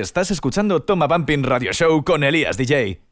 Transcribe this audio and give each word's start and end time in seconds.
Estás 0.00 0.30
escuchando 0.30 0.80
Toma 0.80 1.06
Bumping 1.06 1.42
Radio 1.42 1.70
Show 1.74 2.02
con 2.02 2.24
Elías 2.24 2.56
DJ. 2.56 3.02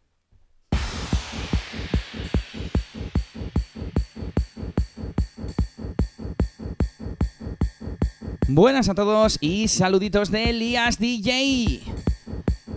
Buenas 8.48 8.88
a 8.88 8.94
todos 8.94 9.36
y 9.42 9.68
saluditos 9.68 10.30
de 10.30 10.48
Elías 10.48 10.98
DJ. 10.98 11.82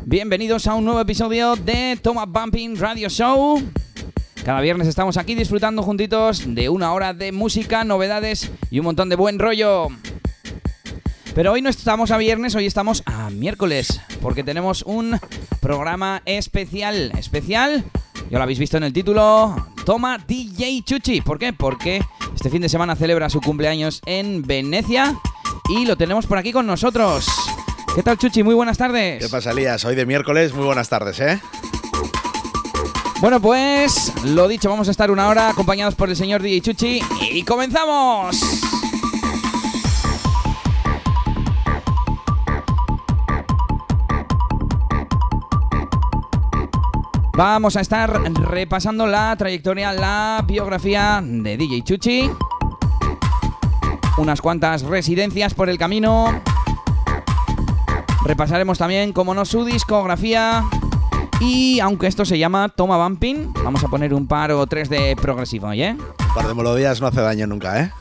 Bienvenidos 0.03 0.67
a 0.67 0.75
un 0.75 0.83
nuevo 0.83 0.99
episodio 0.99 1.55
de 1.55 1.97
Toma 2.01 2.25
Bumping 2.25 2.75
Radio 2.75 3.07
Show. 3.07 3.63
Cada 4.43 4.59
viernes 4.59 4.89
estamos 4.89 5.15
aquí 5.15 5.33
disfrutando 5.33 5.81
juntitos 5.81 6.43
de 6.45 6.67
una 6.67 6.91
hora 6.91 7.13
de 7.13 7.31
música, 7.31 7.85
novedades 7.85 8.51
y 8.69 8.79
un 8.79 8.85
montón 8.85 9.07
de 9.07 9.15
buen 9.15 9.39
rollo. 9.39 9.87
Pero 11.35 11.51
hoy 11.51 11.63
no 11.63 11.69
estamos 11.69 12.11
a 12.11 12.17
viernes, 12.17 12.53
hoy 12.53 12.67
estamos 12.67 13.01
a 13.07 13.31
miércoles, 13.31 14.01
porque 14.21 14.43
tenemos 14.43 14.83
un 14.83 15.19
programa 15.61 16.21
especial. 16.25 17.11
Especial, 17.17 17.83
ya 18.29 18.37
lo 18.37 18.43
habéis 18.43 18.59
visto 18.59 18.77
en 18.77 18.83
el 18.83 18.93
título, 18.93 19.55
Toma 19.83 20.19
DJ 20.19 20.83
Chuchi. 20.83 21.21
¿Por 21.21 21.39
qué? 21.39 21.51
Porque 21.51 22.03
este 22.35 22.51
fin 22.51 22.61
de 22.61 22.69
semana 22.69 22.95
celebra 22.95 23.31
su 23.31 23.41
cumpleaños 23.41 24.01
en 24.05 24.43
Venecia 24.43 25.15
y 25.69 25.85
lo 25.85 25.95
tenemos 25.95 26.27
por 26.27 26.37
aquí 26.37 26.51
con 26.51 26.67
nosotros. 26.67 27.25
¿Qué 27.95 28.03
tal, 28.03 28.19
Chuchi? 28.19 28.43
Muy 28.43 28.53
buenas 28.53 28.77
tardes. 28.77 29.23
¿Qué 29.23 29.29
pasa, 29.29 29.51
Elías? 29.51 29.83
Hoy 29.85 29.95
de 29.95 30.05
miércoles, 30.05 30.53
muy 30.53 30.65
buenas 30.65 30.89
tardes, 30.89 31.19
¿eh? 31.19 31.41
Bueno, 33.21 33.39
pues 33.41 34.13
lo 34.23 34.47
dicho, 34.47 34.69
vamos 34.69 34.87
a 34.87 34.91
estar 34.91 35.09
una 35.09 35.29
hora 35.29 35.49
acompañados 35.49 35.95
por 35.95 36.09
el 36.09 36.15
señor 36.15 36.43
DJ 36.43 36.61
Chuchi 36.61 37.01
y 37.31 37.43
comenzamos. 37.43 38.39
Vamos 47.35 47.75
a 47.77 47.81
estar 47.81 48.11
repasando 48.31 49.07
la 49.07 49.35
trayectoria, 49.35 49.91
la 49.91 50.43
biografía 50.45 51.19
de 51.23 51.57
DJ 51.57 51.81
Chuchi. 51.81 52.29
Unas 54.17 54.39
cuantas 54.39 54.83
residencias 54.83 55.55
por 55.55 55.67
el 55.67 55.79
camino. 55.79 56.43
Repasaremos 58.23 58.77
también, 58.77 59.13
como 59.13 59.33
no, 59.33 59.45
su 59.45 59.65
discografía. 59.65 60.63
Y 61.39 61.79
aunque 61.79 62.05
esto 62.05 62.23
se 62.23 62.37
llama 62.37 62.69
Toma 62.69 62.97
Bumping, 63.03 63.51
vamos 63.63 63.83
a 63.83 63.87
poner 63.87 64.13
un 64.13 64.27
par 64.27 64.51
o 64.51 64.67
tres 64.67 64.87
de 64.87 65.15
progresivo, 65.15 65.71
¿eh? 65.73 65.97
Un 65.97 66.35
par 66.35 66.47
de 66.47 66.53
melodías 66.53 67.01
no 67.01 67.07
hace 67.07 67.21
daño 67.21 67.47
nunca, 67.47 67.81
¿eh? 67.81 67.91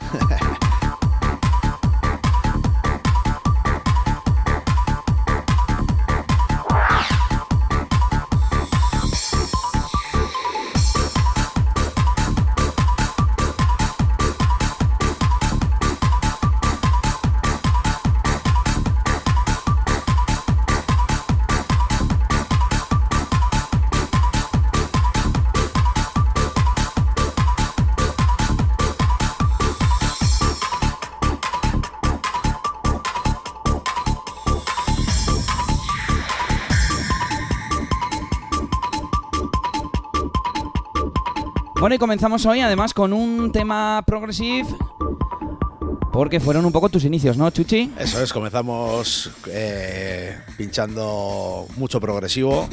Y 41.93 41.99
comenzamos 41.99 42.47
hoy 42.47 42.61
además 42.61 42.95
con 42.95 43.13
un 43.13 43.53
tema 43.53 44.03
progresive. 44.07 44.67
Porque 46.11 46.41
fueron 46.41 46.65
un 46.65 46.73
poco 46.73 46.89
tus 46.89 47.05
inicios, 47.05 47.37
¿no, 47.37 47.51
Chuchi? 47.51 47.93
Eso 47.99 48.23
es, 48.23 48.33
comenzamos 48.33 49.31
eh, 49.49 50.39
pinchando 50.57 51.67
mucho 51.77 52.01
progresivo. 52.01 52.67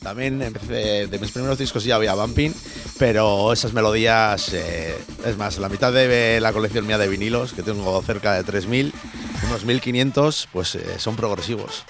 También 0.00 0.38
de 0.38 1.18
mis 1.20 1.32
primeros 1.32 1.58
discos 1.58 1.82
ya 1.82 1.96
había 1.96 2.14
bumping, 2.14 2.52
pero 2.98 3.52
esas 3.52 3.72
melodías, 3.72 4.52
eh, 4.52 4.96
es 5.24 5.36
más, 5.36 5.58
la 5.58 5.68
mitad 5.68 5.92
de 5.92 6.40
la 6.40 6.52
colección 6.52 6.86
mía 6.86 6.98
de 6.98 7.08
vinilos, 7.08 7.52
que 7.52 7.62
tengo 7.62 8.00
cerca 8.02 8.34
de 8.34 8.44
3.000, 8.44 8.92
unos 9.48 9.66
1.500, 9.66 10.46
pues 10.52 10.74
eh, 10.76 10.84
son 10.98 11.16
progresivos. 11.16 11.84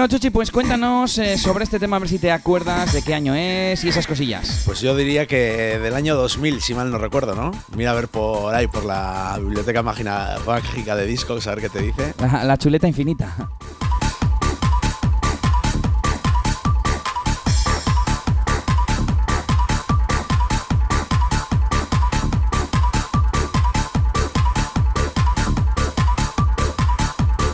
Bueno, 0.00 0.16
Chuchi, 0.16 0.30
pues 0.30 0.50
cuéntanos 0.50 1.18
eh, 1.18 1.36
sobre 1.36 1.64
este 1.64 1.78
tema, 1.78 1.96
a 1.96 1.98
ver 1.98 2.08
si 2.08 2.18
te 2.18 2.32
acuerdas 2.32 2.94
de 2.94 3.02
qué 3.02 3.12
año 3.12 3.34
es 3.34 3.84
y 3.84 3.90
esas 3.90 4.06
cosillas. 4.06 4.62
Pues 4.64 4.80
yo 4.80 4.96
diría 4.96 5.26
que 5.26 5.78
del 5.78 5.92
año 5.92 6.16
2000, 6.16 6.62
si 6.62 6.72
mal 6.72 6.90
no 6.90 6.96
recuerdo, 6.96 7.34
¿no? 7.34 7.50
Mira 7.76 7.90
a 7.90 7.94
ver 7.94 8.08
por 8.08 8.54
ahí, 8.54 8.66
por 8.66 8.86
la 8.86 9.36
biblioteca 9.38 9.82
mágica, 9.82 10.96
de 10.96 11.06
discos, 11.06 11.46
a 11.46 11.54
ver 11.54 11.64
qué 11.64 11.68
te 11.68 11.82
dice. 11.82 12.14
La, 12.18 12.44
la 12.44 12.56
chuleta 12.56 12.88
infinita. 12.88 13.50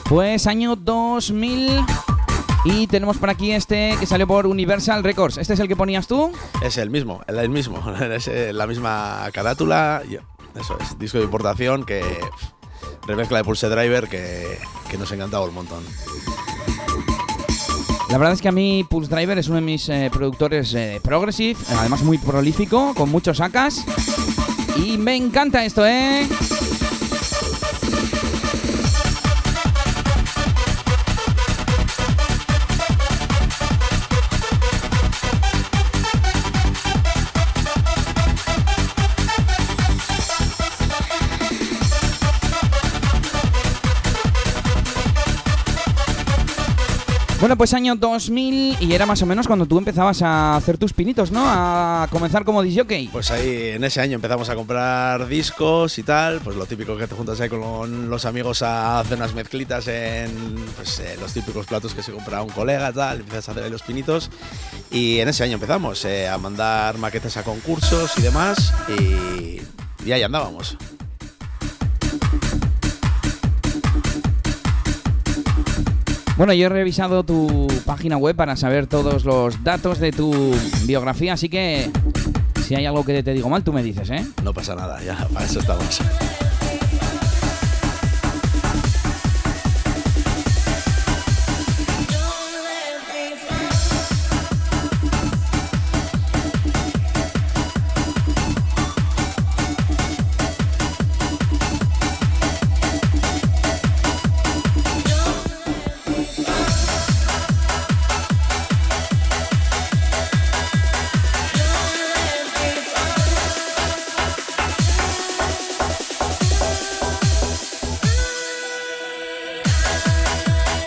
Pues 0.09 0.47
año 0.47 0.77
2000 0.77 1.85
y 2.67 2.89
tenemos 2.89 3.17
por 3.19 3.31
aquí 3.31 3.53
este 3.53 3.97
que 4.01 4.07
salió 4.07 4.27
por 4.27 4.47
Universal 4.47 5.05
Records. 5.05 5.39
¿Este 5.39 5.55
es 5.55 5.61
el 5.61 5.69
que 5.69 5.77
ponías 5.77 6.09
tú? 6.09 6.33
Es 6.63 6.79
el 6.79 6.91
mismo, 6.91 7.23
el 7.29 7.49
mismo. 7.49 7.83
Es 8.17 8.27
eh, 8.29 8.53
la 8.53 8.67
misma 8.67 9.29
carátula. 9.33 10.03
Eso 10.59 10.77
es, 10.81 10.99
disco 10.99 11.19
de 11.19 11.25
importación 11.25 11.85
que 11.85 12.03
remezcla 13.07 13.39
de 13.39 13.45
Pulse 13.45 13.69
Driver 13.69 14.09
que, 14.09 14.59
que 14.91 14.99
nos 14.99 15.13
ha 15.13 15.15
encantado 15.15 15.45
un 15.45 15.55
montón. 15.55 15.85
La 18.11 18.19
verdad 18.19 18.35
es 18.35 18.43
que 18.43 18.49
a 18.49 18.53
mí 18.53 18.85
Pulse 18.89 19.15
Driver 19.15 19.39
es 19.39 19.47
uno 19.47 19.57
de 19.57 19.63
mis 19.63 19.89
eh, 19.89 20.11
productores 20.13 20.75
eh, 20.75 21.01
progressive, 21.03 21.59
además 21.79 22.03
muy 22.03 22.19
prolífico, 22.19 22.95
con 22.95 23.11
muchos 23.11 23.39
sacas. 23.39 23.85
Y 24.77 24.99
me 24.99 25.15
encanta 25.15 25.65
esto, 25.65 25.87
¿eh? 25.87 26.27
Bueno, 47.47 47.59
pues 47.59 47.75
año 47.75 47.95
2000 47.95 48.79
y 48.81 48.93
era 48.93 49.07
más 49.07 49.23
o 49.23 49.27
menos 49.27 49.47
cuando 49.47 49.67
tú 49.67 49.79
empezabas 49.79 50.21
a 50.21 50.57
hacer 50.57 50.79
tus 50.79 50.93
pinitos, 50.93 51.31
¿no? 51.31 51.45
A 51.47 52.09
comenzar 52.11 52.45
como 52.45 52.61
disjockey. 52.61 53.07
Pues 53.07 53.31
ahí 53.31 53.69
en 53.69 53.85
ese 53.85 54.01
año 54.01 54.17
empezamos 54.17 54.49
a 54.49 54.57
comprar 54.57 55.29
discos 55.29 55.97
y 56.01 56.03
tal, 56.03 56.41
pues 56.41 56.57
lo 56.57 56.67
típico 56.67 56.97
que 56.97 57.07
te 57.07 57.15
juntas 57.15 57.41
ahí 57.41 57.49
con 57.49 58.11
los 58.11 58.25
amigos 58.25 58.63
a 58.63 58.99
hacer 58.99 59.17
unas 59.19 59.33
mezclitas 59.33 59.87
en 59.87 60.57
pues, 60.75 60.99
eh, 60.99 61.17
los 61.21 61.33
típicos 61.33 61.67
platos 61.67 61.95
que 61.95 62.03
se 62.03 62.11
compra 62.11 62.43
un 62.43 62.51
colega, 62.51 62.93
tal, 62.93 63.21
empiezas 63.21 63.49
a 63.49 63.53
hacer 63.53 63.63
ahí 63.63 63.71
los 63.71 63.85
pinitos 63.85 64.29
y 64.91 65.21
en 65.21 65.29
ese 65.29 65.45
año 65.45 65.55
empezamos 65.55 66.05
eh, 66.05 66.29
a 66.29 66.39
mandar 66.39 66.99
maquetas 66.99 67.37
a 67.37 67.45
concursos 67.45 68.11
y 68.19 68.23
demás 68.23 68.75
y, 68.89 69.61
y 70.05 70.11
ahí 70.11 70.25
andábamos. 70.25 70.77
Bueno, 76.37 76.53
yo 76.53 76.67
he 76.67 76.69
revisado 76.69 77.23
tu 77.23 77.67
página 77.87 78.19
web 78.19 78.37
para 78.37 78.57
saber 78.57 78.87
todos 78.87 79.25
los 79.25 79.65
datos 79.65 79.99
de 79.99 80.13
tu 80.13 80.55
biografía, 80.85 81.33
así 81.33 81.49
que 81.49 81.91
si 82.63 82.75
hay 82.75 82.85
algo 82.85 83.05
que 83.05 83.23
te 83.23 83.33
digo 83.33 83.49
mal, 83.49 83.65
tú 83.65 83.73
me 83.73 83.83
dices, 83.83 84.11
¿eh? 84.11 84.25
No 84.45 84.53
pasa 84.53 84.75
nada, 84.75 85.03
ya, 85.03 85.27
para 85.33 85.47
eso 85.47 85.61
estamos. 85.61 86.03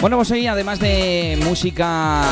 Bueno, 0.10 0.26
pues 0.26 0.48
además 0.50 0.80
de 0.80 1.38
música 1.44 2.24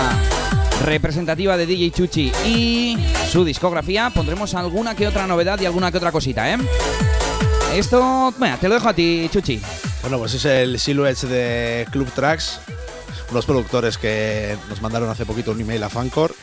representativa 0.83 1.55
de 1.57 1.67
DJ 1.67 1.91
Chuchi 1.91 2.31
y 2.43 2.97
su 3.31 3.45
discografía, 3.45 4.09
pondremos 4.09 4.55
alguna 4.55 4.95
que 4.95 5.07
otra 5.07 5.27
novedad 5.27 5.59
y 5.61 5.67
alguna 5.67 5.91
que 5.91 5.97
otra 5.97 6.11
cosita, 6.11 6.51
¿eh? 6.51 6.57
Esto, 7.75 8.33
te 8.59 8.67
lo 8.67 8.73
dejo 8.73 8.89
a 8.89 8.95
ti, 8.95 9.29
Chuchi. 9.31 9.61
Bueno, 10.01 10.17
pues 10.17 10.33
es 10.33 10.45
el 10.45 10.79
Silhouettes 10.79 11.29
de 11.29 11.85
Club 11.91 12.11
Tracks, 12.15 12.61
unos 13.29 13.45
productores 13.45 13.99
que 13.99 14.57
nos 14.69 14.81
mandaron 14.81 15.07
hace 15.11 15.27
poquito 15.27 15.51
un 15.51 15.61
email 15.61 15.83
a 15.83 15.89
Fancor 15.89 16.33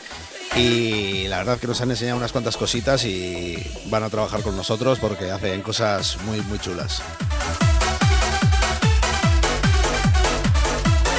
y 0.55 1.27
la 1.27 1.39
verdad 1.39 1.59
que 1.59 1.67
nos 1.67 1.81
han 1.81 1.91
enseñado 1.91 2.17
unas 2.17 2.31
cuantas 2.31 2.55
cositas 2.55 3.03
y 3.03 3.61
van 3.87 4.03
a 4.03 4.09
trabajar 4.09 4.41
con 4.41 4.55
nosotros 4.55 4.99
porque 4.99 5.29
hacen 5.31 5.61
cosas 5.63 6.17
muy, 6.25 6.39
muy 6.43 6.59
chulas. 6.59 7.01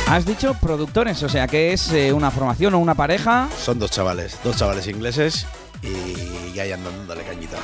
Has 0.08 0.25
dicho 0.25 0.55
productores, 0.55 1.20
o 1.25 1.29
sea 1.29 1.49
que 1.49 1.73
es 1.73 1.93
eh, 1.93 2.12
una 2.12 2.31
formación 2.31 2.75
o 2.75 2.79
una 2.79 2.94
pareja. 2.94 3.49
Son 3.58 3.81
dos 3.81 3.91
chavales, 3.91 4.38
dos 4.44 4.56
chavales 4.56 4.87
ingleses 4.87 5.49
y 5.82 6.53
ya 6.55 6.62
andan 6.62 6.97
dándole 6.97 7.25
cañita. 7.25 7.56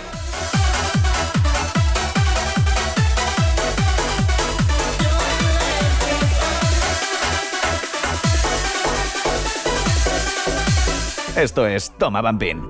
Esto 11.37 11.67
es 11.67 11.93
Toma 11.97 12.21
Bampin. 12.21 12.61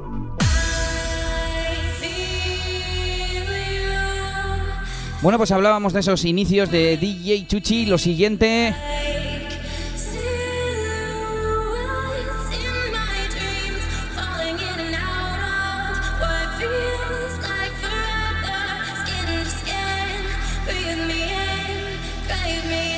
Bueno, 5.22 5.38
pues 5.38 5.50
hablábamos 5.50 5.92
de 5.94 6.00
esos 6.00 6.24
inicios 6.26 6.70
de 6.70 6.98
DJ 6.98 7.46
Chuchi. 7.46 7.86
Lo 7.86 7.96
siguiente 7.96 8.74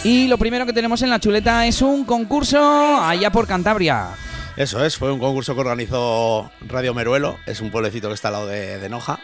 Y 0.05 0.29
lo 0.29 0.37
primero 0.37 0.67
que 0.67 0.75
tenemos 0.75 1.01
en 1.01 1.09
la 1.09 1.19
chuleta 1.19 1.67
es 1.67 1.81
un 1.81 2.05
concurso 2.05 2.61
allá 3.03 3.33
por 3.33 3.47
Cantabria. 3.47 4.11
Eso 4.55 4.85
es, 4.85 4.99
fue 4.99 5.11
un 5.11 5.19
concurso 5.19 5.55
que 5.55 5.63
organizó 5.63 6.53
Radio 6.61 6.93
Meruelo, 6.93 7.39
es 7.47 7.63
un 7.63 7.71
pueblecito 7.71 8.09
que 8.09 8.15
está 8.15 8.29
al 8.29 8.35
lado 8.35 8.47
de, 8.47 8.89
Noja. 8.91 9.19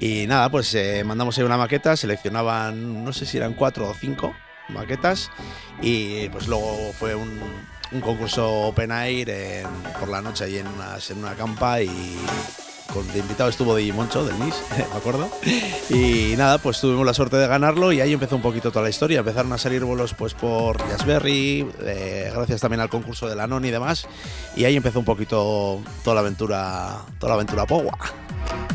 Y 0.00 0.26
nada, 0.26 0.50
pues 0.50 0.74
eh, 0.74 1.04
mandamos 1.04 1.38
ahí 1.38 1.44
una 1.44 1.56
maqueta, 1.56 1.96
seleccionaban, 1.96 3.04
no 3.04 3.12
sé 3.12 3.24
si 3.24 3.36
eran 3.36 3.54
cuatro 3.54 3.88
o 3.88 3.94
cinco 3.94 4.34
maquetas, 4.68 5.30
y 5.80 6.28
pues 6.30 6.48
luego 6.48 6.92
fue 6.98 7.14
un, 7.14 7.40
concurso 8.00 8.50
open 8.68 8.90
air 8.90 9.64
por 9.98 10.08
la 10.08 10.20
noche 10.20 10.44
ahí 10.44 10.58
en 10.58 10.66
una, 10.66 10.96
en 11.08 11.18
una 11.18 11.34
campa 11.34 11.82
y 11.82 12.18
con 12.92 13.06
de 13.12 13.18
invitado 13.18 13.50
estuvo 13.50 13.74
de 13.74 13.92
Moncho 13.92 14.24
del 14.24 14.38
NIS, 14.38 14.54
me 14.92 14.96
acuerdo. 14.96 15.28
Y 15.90 16.34
nada, 16.36 16.58
pues 16.58 16.80
tuvimos 16.80 17.06
la 17.06 17.14
suerte 17.14 17.36
de 17.36 17.46
ganarlo 17.46 17.92
y 17.92 18.00
ahí 18.00 18.12
empezó 18.12 18.36
un 18.36 18.42
poquito 18.42 18.70
toda 18.70 18.82
la 18.82 18.90
historia. 18.90 19.20
Empezaron 19.20 19.52
a 19.52 19.58
salir 19.58 19.84
bolos 19.84 20.14
pues 20.14 20.34
por 20.34 20.78
Jazzberry, 20.88 21.66
eh, 21.82 22.30
gracias 22.34 22.60
también 22.60 22.80
al 22.80 22.88
concurso 22.88 23.28
de 23.28 23.36
la 23.36 23.46
NON 23.46 23.64
y 23.64 23.70
demás. 23.70 24.06
Y 24.56 24.64
ahí 24.64 24.76
empezó 24.76 24.98
un 24.98 25.04
poquito 25.04 25.80
toda 26.04 26.14
la 26.14 26.20
aventura, 26.20 26.98
toda 27.18 27.30
la 27.30 27.34
aventura 27.34 27.66
Pogua. 27.66 27.98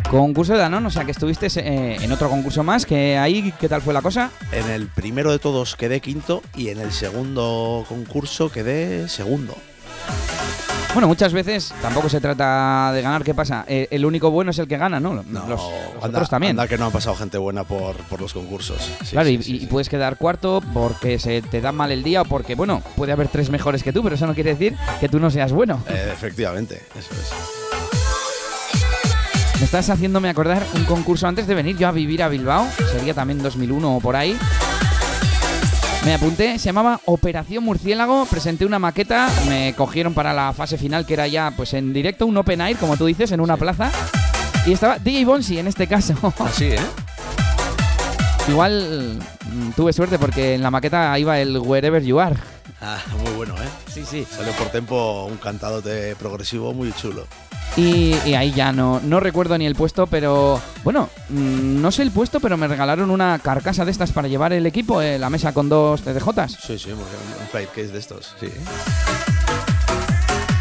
Concurso 0.09 0.53
de 0.53 0.63
Anon, 0.63 0.85
o 0.85 0.91
sea 0.91 1.03
que 1.03 1.11
estuviste 1.11 1.47
eh, 1.47 1.97
en 1.99 2.11
otro 2.11 2.29
concurso 2.29 2.63
más, 2.63 2.85
que 2.85 3.17
ahí, 3.17 3.53
¿qué 3.59 3.67
tal 3.67 3.81
fue 3.81 3.93
la 3.93 4.01
cosa? 4.01 4.29
En 4.51 4.69
el 4.69 4.87
primero 4.87 5.31
de 5.31 5.39
todos 5.39 5.75
quedé 5.75 5.99
quinto 5.99 6.43
y 6.55 6.69
en 6.69 6.79
el 6.79 6.91
segundo 6.91 7.85
concurso 7.89 8.51
quedé 8.51 9.09
segundo. 9.09 9.57
Bueno, 10.95 11.09
muchas 11.09 11.33
veces 11.33 11.73
tampoco 11.81 12.07
se 12.07 12.21
trata 12.21 12.89
de 12.93 13.01
ganar. 13.01 13.21
¿Qué 13.21 13.33
pasa? 13.33 13.65
Eh, 13.67 13.89
el 13.91 14.05
único 14.05 14.31
bueno 14.31 14.51
es 14.51 14.59
el 14.59 14.67
que 14.69 14.77
gana, 14.77 14.97
¿no? 14.97 15.21
no 15.27 15.45
los, 15.45 15.61
otros 15.99 16.29
también. 16.29 16.51
Anda 16.51 16.69
que 16.69 16.77
no 16.77 16.85
ha 16.85 16.89
pasado 16.89 17.17
gente 17.17 17.37
buena 17.37 17.65
por, 17.65 17.97
los 18.17 18.31
concursos. 18.31 18.77
claro, 19.11 19.27
y, 19.27 19.67
puedes 19.69 19.89
quedar 19.89 20.15
cuarto 20.15 20.63
porque 20.73 21.19
se 21.19 21.41
te 21.41 21.59
da 21.59 21.73
mal 21.73 21.91
el 21.91 22.01
día 22.01 22.21
o 22.21 22.25
porque, 22.25 22.55
bueno, 22.55 22.81
puede 22.95 23.11
haber 23.11 23.27
tres 23.27 23.49
mejores 23.49 23.83
que 23.83 23.91
tú, 23.91 24.03
pero 24.03 24.15
eso 24.15 24.25
no 24.25 24.33
quiere 24.33 24.51
decir 24.51 24.77
que 25.01 25.09
tú 25.09 25.19
no 25.19 25.29
seas 25.29 25.51
bueno. 25.51 25.83
Eh, 25.89 26.11
efectivamente, 26.13 26.81
eso 26.97 27.09
es. 27.11 27.33
Me 29.59 29.65
estás 29.65 29.89
haciéndome 29.89 30.29
acordar 30.29 30.63
un 30.75 30.85
concurso 30.85 31.27
antes 31.27 31.45
de 31.45 31.55
venir 31.55 31.77
yo 31.77 31.89
a 31.89 31.91
vivir 31.91 32.23
a 32.23 32.29
Bilbao, 32.29 32.65
sería 32.93 33.13
también 33.13 33.43
2001 33.43 33.97
o 33.97 33.99
por 33.99 34.15
ahí. 34.15 34.37
Me 36.05 36.13
apunté, 36.13 36.59
se 36.59 36.65
llamaba 36.65 37.01
Operación 37.05 37.63
Murciélago, 37.63 38.27
presenté 38.27 38.63
una 38.63 38.77
maqueta, 38.77 39.27
me 39.49 39.73
cogieron 39.73 40.13
para 40.13 40.33
la 40.33 40.53
fase 40.53 40.77
final 40.77 41.03
que 41.03 41.15
era 41.15 41.27
ya 41.27 41.51
pues 41.57 41.73
en 41.73 41.93
directo, 41.93 42.27
un 42.27 42.37
open 42.37 42.61
air, 42.61 42.77
como 42.77 42.95
tú 42.95 43.07
dices, 43.07 43.31
en 43.31 43.41
una 43.41 43.57
plaza. 43.57 43.89
Y 44.67 44.73
estaba 44.73 44.99
DJ 44.99 45.25
Bonsi 45.25 45.57
en 45.57 45.65
este 45.65 45.87
caso. 45.87 46.13
Así, 46.45 46.65
¿eh? 46.65 46.79
Igual 48.47 49.19
mm, 49.51 49.71
tuve 49.71 49.93
suerte 49.93 50.19
porque 50.19 50.53
en 50.53 50.61
la 50.61 50.69
maqueta 50.69 51.17
iba 51.17 51.39
el 51.39 51.57
Wherever 51.57 52.03
You 52.03 52.19
Are. 52.19 52.35
Ah, 52.87 53.01
muy 53.17 53.31
bueno, 53.31 53.55
¿eh? 53.55 53.67
Sí, 53.91 54.05
sí. 54.05 54.27
Salió 54.29 54.53
por 54.53 54.67
tempo 54.67 55.25
un 55.25 55.37
cantado 55.37 55.81
de 55.81 56.15
progresivo 56.17 56.71
muy 56.71 56.93
chulo. 56.93 57.25
Y, 57.75 58.13
ahí 58.35 58.51
ya 58.51 58.71
no, 58.71 59.01
no 59.03 59.19
recuerdo 59.19 59.57
ni 59.57 59.65
el 59.65 59.73
puesto, 59.73 60.05
pero 60.05 60.61
bueno, 60.83 61.09
mm, 61.29 61.81
no 61.81 61.91
sé 61.91 62.03
el 62.03 62.11
puesto, 62.11 62.39
pero 62.39 62.57
me 62.57 62.67
regalaron 62.67 63.09
una 63.09 63.39
carcasa 63.39 63.85
de 63.85 63.91
estas 63.91 64.11
para 64.11 64.27
llevar 64.27 64.53
el 64.53 64.67
equipo, 64.67 65.01
eh, 65.01 65.17
la 65.17 65.31
mesa 65.31 65.51
con 65.51 65.67
dos 65.67 66.03
TDJs. 66.03 66.59
Sí, 66.61 66.77
sí, 66.77 66.91
un 66.91 66.99
flight 67.49 67.69
case 67.69 67.87
de 67.87 67.97
estos, 67.97 68.35
sí. 68.39 68.49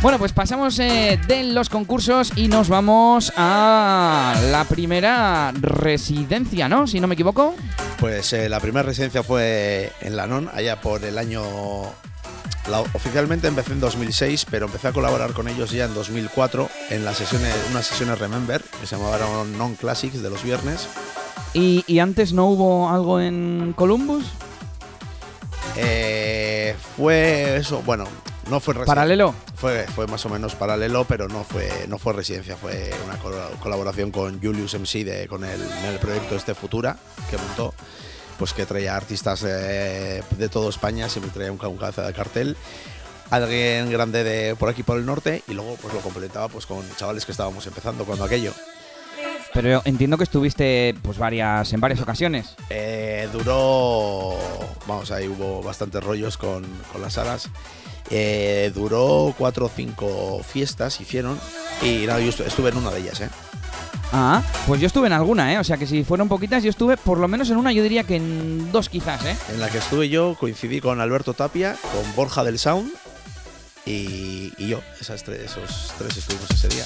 Bueno, 0.00 0.18
pues 0.18 0.32
pasamos 0.32 0.78
eh, 0.78 1.20
de 1.28 1.44
los 1.44 1.68
concursos 1.68 2.32
y 2.36 2.48
nos 2.48 2.70
vamos 2.70 3.34
a 3.36 4.34
la 4.50 4.64
primera 4.64 5.52
residencia, 5.52 6.70
¿no? 6.70 6.86
Si 6.86 7.00
no 7.00 7.06
me 7.06 7.14
equivoco. 7.14 7.54
Pues 7.98 8.32
eh, 8.32 8.48
la 8.48 8.60
primera 8.60 8.82
residencia 8.82 9.22
fue 9.22 9.92
en 10.00 10.16
Lanón, 10.16 10.50
allá 10.54 10.80
por 10.80 11.04
el 11.04 11.16
año 11.16 11.42
oficialmente 12.94 13.48
empecé 13.48 13.72
en 13.72 13.80
2006, 13.80 14.46
pero 14.50 14.66
empecé 14.66 14.88
a 14.88 14.92
colaborar 14.92 15.32
con 15.32 15.48
ellos 15.48 15.70
ya 15.70 15.84
en 15.84 15.94
2004 15.94 16.68
en 16.90 17.04
las 17.04 17.16
sesiones, 17.18 17.54
unas 17.70 17.86
sesiones 17.86 18.18
Remember, 18.18 18.62
que 18.80 18.86
se 18.86 18.96
llamaban 18.96 19.56
Non 19.58 19.74
Classics 19.74 20.22
de 20.22 20.30
los 20.30 20.42
viernes. 20.42 20.88
¿Y, 21.52 21.98
antes 22.00 22.32
no 22.32 22.46
hubo 22.46 22.88
algo 22.90 23.20
en 23.20 23.74
Columbus? 23.76 24.24
Eh, 25.76 26.74
fue 26.96 27.56
eso, 27.56 27.80
bueno, 27.82 28.06
no 28.50 28.60
fue 28.60 28.74
¿Paralelo? 28.84 29.34
Fue, 29.54 29.86
fue 29.94 30.06
más 30.06 30.24
o 30.26 30.28
menos 30.28 30.54
paralelo, 30.54 31.04
pero 31.04 31.28
no 31.28 31.44
fue, 31.44 31.70
no 31.88 31.98
fue 31.98 32.12
residencia, 32.12 32.56
fue 32.56 32.90
una 33.06 33.18
colaboración 33.60 34.10
con 34.10 34.42
Julius 34.42 34.74
MC 34.74 35.04
de, 35.04 35.28
con 35.28 35.44
el, 35.44 35.62
en 35.62 35.84
el 35.86 35.98
proyecto 35.98 36.36
este 36.36 36.54
Futura 36.54 36.96
que 37.30 37.38
montó 37.38 37.72
pues 38.44 38.52
que 38.52 38.66
traía 38.66 38.94
artistas 38.94 39.40
de, 39.40 40.22
de 40.36 40.48
toda 40.50 40.68
España, 40.68 41.08
siempre 41.08 41.30
traía 41.32 41.50
un, 41.50 41.58
un 41.64 41.78
cabeza 41.78 42.06
de 42.06 42.12
cartel. 42.12 42.58
alguien 43.30 43.90
grande 43.90 44.22
de 44.22 44.54
por 44.54 44.68
aquí 44.68 44.82
por 44.82 44.98
el 44.98 45.06
norte 45.06 45.42
y 45.48 45.54
luego 45.54 45.78
pues 45.80 45.94
lo 45.94 46.00
completaba 46.00 46.48
pues 46.48 46.66
con 46.66 46.84
chavales 46.96 47.24
que 47.24 47.32
estábamos 47.32 47.66
empezando 47.66 48.04
cuando 48.04 48.22
aquello. 48.26 48.52
Pero 49.54 49.80
entiendo 49.86 50.18
que 50.18 50.24
estuviste 50.24 50.94
pues 51.00 51.16
varias 51.16 51.72
en 51.72 51.80
varias 51.80 52.02
ocasiones. 52.02 52.54
Eh, 52.68 53.30
duró, 53.32 54.36
vamos, 54.86 55.10
ahí 55.10 55.26
hubo 55.26 55.62
bastantes 55.62 56.04
rollos 56.04 56.36
con, 56.36 56.66
con 56.92 57.00
las 57.00 57.16
alas. 57.16 57.48
Eh, 58.10 58.72
duró 58.74 59.34
cuatro 59.38 59.64
o 59.66 59.70
cinco 59.74 60.42
fiestas, 60.46 61.00
hicieron, 61.00 61.40
y 61.80 62.04
nada, 62.06 62.20
yo 62.20 62.30
estu- 62.30 62.44
estuve 62.44 62.68
en 62.68 62.76
una 62.76 62.90
de 62.90 63.00
ellas, 63.00 63.22
¿eh? 63.22 63.30
Ah, 64.12 64.42
pues 64.66 64.80
yo 64.80 64.86
estuve 64.86 65.06
en 65.08 65.12
alguna, 65.12 65.52
¿eh? 65.52 65.58
O 65.58 65.64
sea 65.64 65.76
que 65.76 65.86
si 65.86 66.04
fueron 66.04 66.28
poquitas, 66.28 66.62
yo 66.62 66.70
estuve 66.70 66.96
por 66.96 67.18
lo 67.18 67.26
menos 67.28 67.50
en 67.50 67.56
una, 67.56 67.72
yo 67.72 67.82
diría 67.82 68.04
que 68.04 68.16
en 68.16 68.70
dos 68.70 68.88
quizás, 68.88 69.24
¿eh? 69.24 69.36
En 69.52 69.60
la 69.60 69.68
que 69.68 69.78
estuve 69.78 70.08
yo, 70.08 70.36
coincidí 70.38 70.80
con 70.80 71.00
Alberto 71.00 71.34
Tapia, 71.34 71.76
con 71.92 72.14
Borja 72.14 72.44
del 72.44 72.58
Sound 72.58 72.92
y, 73.84 74.52
y 74.56 74.68
yo. 74.68 74.80
Esas 75.00 75.24
tres, 75.24 75.40
esos 75.40 75.92
tres 75.98 76.16
estuvimos 76.16 76.50
ese 76.50 76.68
día. 76.68 76.84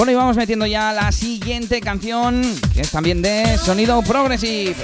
Bueno, 0.00 0.12
y 0.12 0.14
vamos 0.14 0.34
metiendo 0.34 0.64
ya 0.64 0.94
la 0.94 1.12
siguiente 1.12 1.82
canción, 1.82 2.40
que 2.72 2.80
es 2.80 2.90
también 2.90 3.20
de 3.20 3.58
sonido 3.58 4.00
progressive. 4.00 4.74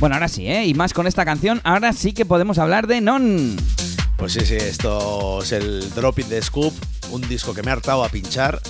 Bueno, 0.00 0.14
ahora 0.14 0.28
sí, 0.28 0.46
¿eh? 0.46 0.64
Y 0.64 0.74
más 0.74 0.92
con 0.92 1.08
esta 1.08 1.24
canción, 1.24 1.60
ahora 1.64 1.92
sí 1.92 2.12
que 2.12 2.24
podemos 2.24 2.58
hablar 2.58 2.86
de 2.86 3.00
Non. 3.00 3.56
Pues 4.16 4.32
sí, 4.32 4.40
sí, 4.46 4.54
esto 4.54 5.42
es 5.42 5.50
el 5.50 5.90
Drop 5.94 6.20
in 6.20 6.28
the 6.28 6.40
Scoop, 6.40 6.72
un 7.10 7.20
disco 7.22 7.52
que 7.52 7.64
me 7.64 7.70
ha 7.70 7.74
hartado 7.74 8.04
a 8.04 8.08
pinchar. 8.08 8.60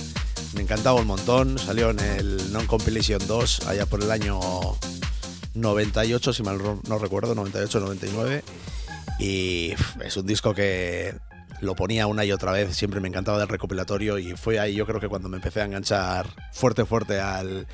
Me 0.55 0.61
encantaba 0.61 0.99
un 0.99 1.05
montón. 1.05 1.59
Salió 1.59 1.91
en 1.91 1.99
el 1.99 2.51
Non 2.51 2.65
Compilation 2.65 3.19
2 3.27 3.67
allá 3.67 3.85
por 3.85 4.01
el 4.01 4.09
año 4.09 4.39
98, 5.53 6.33
si 6.33 6.41
mal 6.41 6.57
no 6.87 6.97
recuerdo, 6.97 7.35
98-99. 7.35 8.41
Y 9.19 9.73
es 10.03 10.17
un 10.17 10.25
disco 10.25 10.55
que 10.55 11.13
lo 11.61 11.75
ponía 11.75 12.07
una 12.07 12.25
y 12.25 12.31
otra 12.31 12.53
vez, 12.53 12.75
siempre 12.75 13.01
me 13.01 13.07
encantaba 13.07 13.37
del 13.37 13.49
recopilatorio 13.49 14.17
y 14.17 14.35
fue 14.35 14.59
ahí 14.59 14.73
yo 14.73 14.87
creo 14.87 14.99
que 14.99 15.09
cuando 15.09 15.29
me 15.29 15.37
empecé 15.37 15.61
a 15.61 15.65
enganchar 15.65 16.25
fuerte, 16.53 16.85
fuerte 16.85 17.19
al, 17.19 17.67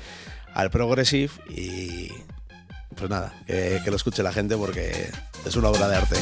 al 0.52 0.70
Progressive 0.70 1.30
y 1.48 2.10
pues 2.96 3.10
nada, 3.10 3.32
que, 3.46 3.80
que 3.84 3.90
lo 3.90 3.96
escuche 3.96 4.22
la 4.22 4.32
gente 4.32 4.56
porque 4.56 5.10
es 5.44 5.56
una 5.56 5.68
obra 5.68 5.88
de 5.88 5.96
arte. 5.96 6.16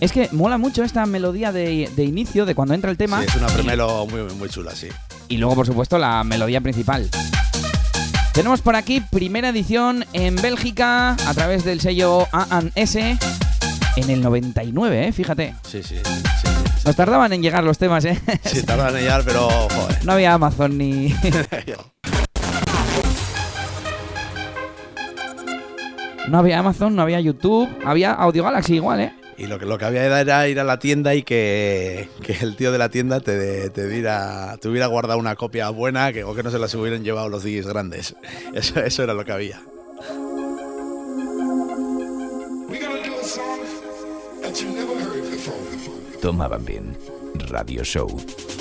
Es 0.00 0.12
que 0.12 0.28
mola 0.32 0.58
mucho 0.58 0.82
esta 0.82 1.06
melodía 1.06 1.52
de, 1.52 1.90
de 1.94 2.04
inicio, 2.04 2.46
de 2.46 2.54
cuando 2.54 2.74
entra 2.74 2.90
el 2.90 2.96
tema. 2.96 3.20
Sí, 3.20 3.26
es 3.28 3.36
una 3.36 3.46
premelo 3.48 4.06
muy, 4.06 4.22
muy 4.34 4.48
chula, 4.48 4.74
sí. 4.74 4.88
Y 5.28 5.36
luego, 5.36 5.54
por 5.54 5.66
supuesto, 5.66 5.98
la 5.98 6.24
melodía 6.24 6.60
principal. 6.60 7.08
Tenemos 8.32 8.62
por 8.62 8.74
aquí 8.74 9.00
primera 9.00 9.50
edición 9.50 10.04
en 10.12 10.34
Bélgica 10.36 11.12
a 11.12 11.34
través 11.34 11.64
del 11.64 11.80
sello 11.80 12.26
A&S 12.32 13.16
en 13.96 14.10
el 14.10 14.20
99, 14.20 15.06
¿eh? 15.06 15.12
Fíjate. 15.12 15.54
Sí, 15.62 15.82
sí, 15.84 15.96
sí. 16.04 16.12
sí, 16.42 16.48
Nos 16.84 16.96
tardaban 16.96 17.32
en 17.32 17.42
llegar 17.42 17.62
los 17.62 17.78
temas, 17.78 18.04
¿eh? 18.04 18.20
sí. 18.44 18.62
Tardan 18.64 18.96
en 18.96 19.02
llegar, 19.02 19.22
pero 19.24 19.48
joder. 19.48 20.04
No 20.04 20.12
había 20.12 20.34
Amazon 20.34 20.76
ni... 20.76 21.14
No 26.28 26.38
había 26.38 26.58
Amazon, 26.58 26.96
no 26.96 27.02
había 27.02 27.20
YouTube, 27.20 27.68
había 27.84 28.12
Audio 28.12 28.44
Galaxy 28.44 28.76
igual, 28.76 29.00
¿eh? 29.00 29.12
Y 29.36 29.46
lo 29.46 29.58
que, 29.58 29.66
lo 29.66 29.78
que 29.78 29.84
había 29.84 30.04
era 30.20 30.48
ir 30.48 30.60
a 30.60 30.64
la 30.64 30.78
tienda 30.78 31.14
y 31.14 31.22
que, 31.22 32.08
que 32.22 32.36
el 32.40 32.56
tío 32.56 32.70
de 32.72 32.78
la 32.78 32.88
tienda 32.88 33.20
te, 33.20 33.68
te, 33.70 33.88
diera, 33.88 34.56
te 34.60 34.68
hubiera 34.68 34.86
guardado 34.86 35.18
una 35.18 35.34
copia 35.34 35.68
buena 35.70 36.12
que, 36.12 36.22
o 36.24 36.34
que 36.34 36.42
no 36.42 36.50
se 36.50 36.58
las 36.58 36.74
hubieran 36.74 37.02
llevado 37.02 37.28
los 37.28 37.42
DJs 37.42 37.66
grandes. 37.66 38.14
Eso, 38.54 38.80
eso 38.80 39.02
era 39.02 39.12
lo 39.12 39.24
que 39.24 39.32
había. 39.32 39.60
We 42.68 42.78
gonna 42.80 43.02
do 43.02 43.14
a 48.22 48.53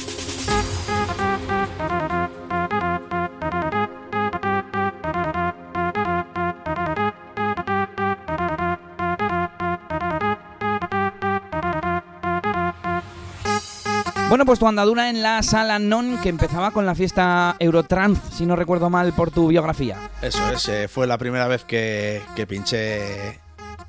Bueno, 14.33 14.47
pues 14.47 14.57
tu 14.57 14.67
andadura 14.67 15.11
en 15.11 15.21
la 15.21 15.43
sala 15.43 15.77
Non, 15.77 16.17
que 16.17 16.29
empezaba 16.29 16.71
con 16.71 16.87
la 16.87 16.95
fiesta 16.95 17.55
Eurotrans, 17.59 18.17
si 18.35 18.47
no 18.47 18.55
recuerdo 18.55 18.89
mal 18.89 19.13
por 19.13 19.29
tu 19.29 19.47
biografía. 19.49 20.09
Eso 20.23 20.39
es, 20.49 20.67
eh, 20.69 20.87
fue 20.87 21.05
la 21.05 21.19
primera 21.19 21.47
vez 21.47 21.63
que, 21.65 22.19
que 22.35 22.47
pinché 22.47 23.39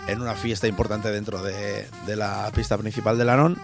en 0.06 0.20
una 0.20 0.34
fiesta 0.34 0.66
importante 0.66 1.10
dentro 1.10 1.42
de, 1.42 1.88
de 2.04 2.16
la 2.16 2.50
pista 2.54 2.76
principal 2.76 3.16
de 3.16 3.24
la 3.24 3.36
NON. 3.38 3.56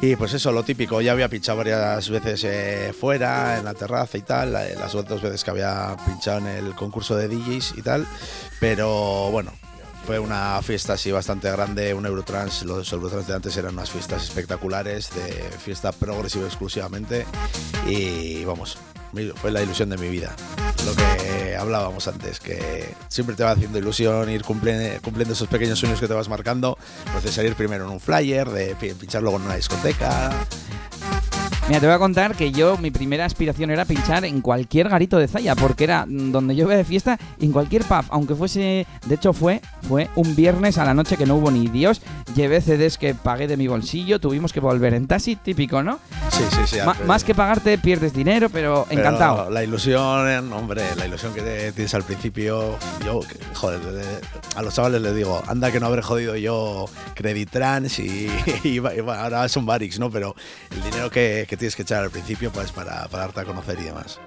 Y 0.00 0.16
pues 0.16 0.34
eso, 0.34 0.50
lo 0.50 0.64
típico, 0.64 1.00
ya 1.00 1.12
había 1.12 1.28
pinchado 1.28 1.58
varias 1.58 2.10
veces 2.10 2.42
eh, 2.42 2.92
fuera, 2.92 3.56
en 3.58 3.64
la 3.64 3.74
terraza 3.74 4.18
y 4.18 4.22
tal, 4.22 4.54
la- 4.54 4.68
las 4.70 4.92
dos 4.94 5.22
veces 5.22 5.44
que 5.44 5.50
había 5.52 5.96
pinchado 6.04 6.38
en 6.38 6.48
el 6.48 6.74
concurso 6.74 7.14
de 7.14 7.28
DJs 7.28 7.74
y 7.76 7.82
tal, 7.82 8.04
pero 8.58 9.30
bueno, 9.30 9.52
fue 10.08 10.18
una 10.18 10.62
fiesta 10.62 10.94
así 10.94 11.12
bastante 11.12 11.50
grande, 11.50 11.92
un 11.92 12.06
Eurotrans, 12.06 12.62
los 12.62 12.90
Eurotrans 12.94 13.26
de 13.26 13.34
antes 13.34 13.54
eran 13.58 13.74
unas 13.74 13.90
fiestas 13.90 14.24
espectaculares, 14.24 15.10
de 15.14 15.50
fiesta 15.62 15.92
progresiva 15.92 16.46
exclusivamente, 16.46 17.26
y 17.86 18.42
vamos, 18.46 18.78
fue 19.36 19.50
la 19.50 19.60
ilusión 19.60 19.90
de 19.90 19.98
mi 19.98 20.08
vida. 20.08 20.34
Lo 20.86 20.94
que 20.94 21.54
hablábamos 21.56 22.08
antes, 22.08 22.40
que 22.40 22.88
siempre 23.08 23.36
te 23.36 23.44
va 23.44 23.50
haciendo 23.50 23.78
ilusión 23.78 24.30
ir 24.30 24.44
cumpliendo, 24.44 24.98
cumpliendo 25.02 25.34
esos 25.34 25.46
pequeños 25.48 25.78
sueños 25.78 26.00
que 26.00 26.08
te 26.08 26.14
vas 26.14 26.30
marcando, 26.30 26.78
pues 27.12 27.24
de 27.24 27.30
salir 27.30 27.54
primero 27.54 27.84
en 27.84 27.90
un 27.90 28.00
flyer, 28.00 28.48
de 28.48 28.74
pi- 28.76 28.94
pinchar 28.94 29.20
luego 29.20 29.36
en 29.36 29.42
una 29.42 29.56
discoteca. 29.56 30.30
Mira, 31.68 31.80
te 31.80 31.86
voy 31.86 31.94
a 31.96 31.98
contar 31.98 32.34
que 32.34 32.50
yo, 32.50 32.78
mi 32.78 32.90
primera 32.90 33.26
aspiración 33.26 33.70
era 33.70 33.84
pinchar 33.84 34.24
en 34.24 34.40
cualquier 34.40 34.88
garito 34.88 35.18
de 35.18 35.28
Zaya, 35.28 35.54
porque 35.54 35.84
era 35.84 36.06
donde 36.08 36.56
yo 36.56 36.64
iba 36.64 36.74
de 36.74 36.82
fiesta, 36.84 37.18
en 37.42 37.52
cualquier 37.52 37.84
pub, 37.84 38.06
aunque 38.08 38.34
fuese, 38.34 38.86
de 39.04 39.14
hecho 39.14 39.34
fue, 39.34 39.60
fue 39.86 40.08
un 40.14 40.34
viernes 40.34 40.78
a 40.78 40.86
la 40.86 40.94
noche 40.94 41.18
que 41.18 41.26
no 41.26 41.34
hubo 41.36 41.50
ni 41.50 41.66
Dios, 41.68 42.00
llevé 42.34 42.62
CDs 42.62 42.96
que 42.96 43.14
pagué 43.14 43.46
de 43.48 43.58
mi 43.58 43.66
bolsillo, 43.68 44.18
tuvimos 44.18 44.54
que 44.54 44.60
volver 44.60 44.94
en 44.94 45.06
taxi, 45.06 45.36
típico, 45.36 45.82
¿no? 45.82 45.98
Sí, 46.32 46.42
sí, 46.52 46.60
sí. 46.64 46.78
Ma- 46.86 46.96
más 47.06 47.22
que 47.22 47.34
pagarte 47.34 47.76
pierdes 47.76 48.14
dinero, 48.14 48.48
pero, 48.48 48.86
Pero 48.88 49.00
encantado. 49.02 49.50
La 49.50 49.62
ilusión, 49.62 50.50
hombre, 50.54 50.84
la 50.96 51.04
ilusión 51.06 51.34
que 51.34 51.72
tienes 51.74 51.92
al 51.92 52.02
principio, 52.04 52.76
yo, 53.04 53.20
joder, 53.52 53.80
eh, 53.92 54.20
a 54.56 54.62
los 54.62 54.72
chavales 54.72 55.02
les 55.02 55.14
digo, 55.14 55.42
anda 55.46 55.70
que 55.70 55.80
no 55.80 55.86
habré 55.86 56.00
jodido 56.00 56.34
yo 56.34 56.86
Credit 57.14 57.50
Trans 57.50 57.98
y, 57.98 58.30
ahora 59.18 59.46
son 59.50 59.66
Barix, 59.66 59.98
¿no? 59.98 60.10
Pero 60.10 60.34
el 60.74 60.82
dinero 60.82 61.10
que, 61.10 61.44
que 61.46 61.57
tienes 61.58 61.76
que 61.76 61.82
echar 61.82 62.02
al 62.02 62.10
principio, 62.10 62.50
pues 62.50 62.72
para, 62.72 63.06
para 63.08 63.24
darte 63.24 63.40
a 63.40 63.44
conocer 63.44 63.78
y 63.80 63.84
demás. 63.84 64.18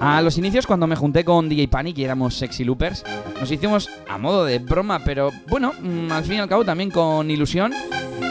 A 0.00 0.22
los 0.22 0.38
inicios, 0.38 0.66
cuando 0.66 0.86
me 0.86 0.96
junté 0.96 1.24
con 1.26 1.48
DJ 1.48 1.68
Panic 1.68 1.98
y 1.98 2.04
éramos 2.04 2.34
sexy 2.34 2.64
loopers, 2.64 3.04
nos 3.38 3.50
hicimos 3.50 3.90
a 4.08 4.16
modo 4.16 4.46
de 4.46 4.58
broma, 4.58 5.00
pero 5.04 5.30
bueno, 5.46 5.74
mm, 5.78 6.10
al 6.10 6.24
fin 6.24 6.36
y 6.36 6.38
al 6.38 6.48
cabo 6.48 6.64
también 6.64 6.90
con 6.90 7.30
ilusión, 7.30 7.74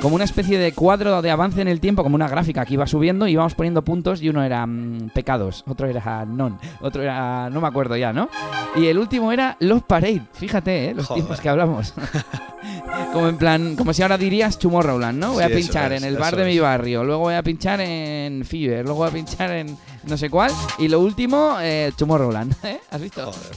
como 0.02 0.16
una 0.16 0.24
especie 0.24 0.58
de 0.58 0.72
cuadro 0.72 1.22
de 1.22 1.30
avance 1.30 1.62
en 1.62 1.68
el 1.68 1.80
tiempo, 1.80 2.02
como 2.02 2.16
una 2.16 2.28
gráfica 2.28 2.66
que 2.66 2.74
iba 2.74 2.88
subiendo 2.88 3.28
y 3.28 3.34
íbamos 3.34 3.54
poniendo 3.54 3.84
puntos 3.84 4.22
y 4.24 4.30
uno 4.30 4.44
era 4.44 4.66
mm, 4.66 5.12
pecados, 5.14 5.64
otro 5.68 5.88
era 5.88 6.26
non, 6.26 6.58
otro 6.82 7.04
era 7.04 7.52
no 7.52 7.62
me 7.62 7.68
acuerdo 7.68 7.96
ya, 7.98 8.14
¿no? 8.14 8.30
Y 8.76 8.88
el 8.88 8.98
último 8.98 9.32
era 9.32 9.56
Love 9.60 9.84
Parade, 9.84 10.24
fíjate, 10.34 10.90
¿eh? 10.90 10.94
los 10.96 11.06
Joder. 11.06 11.22
tiempos 11.22 11.40
que 11.40 11.50
hablamos. 11.50 11.94
Como 13.14 13.28
en 13.28 13.38
plan, 13.38 13.76
como 13.76 13.92
si 13.94 14.02
ahora 14.04 14.18
dirías 14.18 14.60
Tomorrowland, 14.60 15.18
¿no? 15.20 15.34
Voy 15.34 15.44
a 15.44 15.48
Sí, 15.48 15.56
pinchar 15.56 15.92
es, 15.94 16.04
en 16.04 16.08
el 16.10 16.18
bar 16.18 16.36
de 16.36 16.46
mi 16.46 16.60
barrio, 16.60 17.04
luego 17.04 17.22
voy 17.22 17.34
a 17.36 17.42
pinchar 17.44 17.82
en 17.82 18.46
Fever, 18.46 18.84
luego 18.84 19.00
voy 19.00 19.10
a 19.10 19.12
pinchar 19.12 19.52
en 19.52 19.78
no 20.04 20.18
sé 20.18 20.30
cuál, 20.30 20.52
y 20.78 20.88
lo 20.88 21.00
último, 21.00 21.58
eh, 21.60 21.92
Tomorrowland. 21.98 22.56
¿eh? 22.64 22.80
¿Has 22.92 23.02
visto? 23.02 23.26
Joder. 23.26 23.52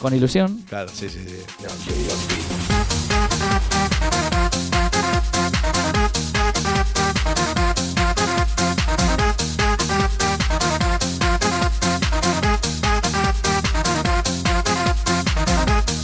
Con 0.00 0.14
ilusión. 0.14 0.62
Claro, 0.68 0.88
sí, 0.88 1.08
sí, 1.08 1.18
sí. 1.26 1.42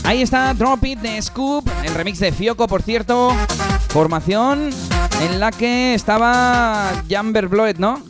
Ahí 0.09 0.23
está 0.23 0.55
Drop 0.55 0.83
It 0.85 1.01
de 1.01 1.21
Scoop, 1.21 1.69
el 1.83 1.93
remix 1.93 2.17
de 2.17 2.31
Fioco, 2.31 2.67
por 2.67 2.81
cierto. 2.81 3.31
Formación 3.89 4.71
en 5.21 5.39
la 5.39 5.51
que 5.51 5.93
estaba 5.93 7.03
Jamber 7.07 7.47
Bloed, 7.47 7.77
¿no? 7.77 8.01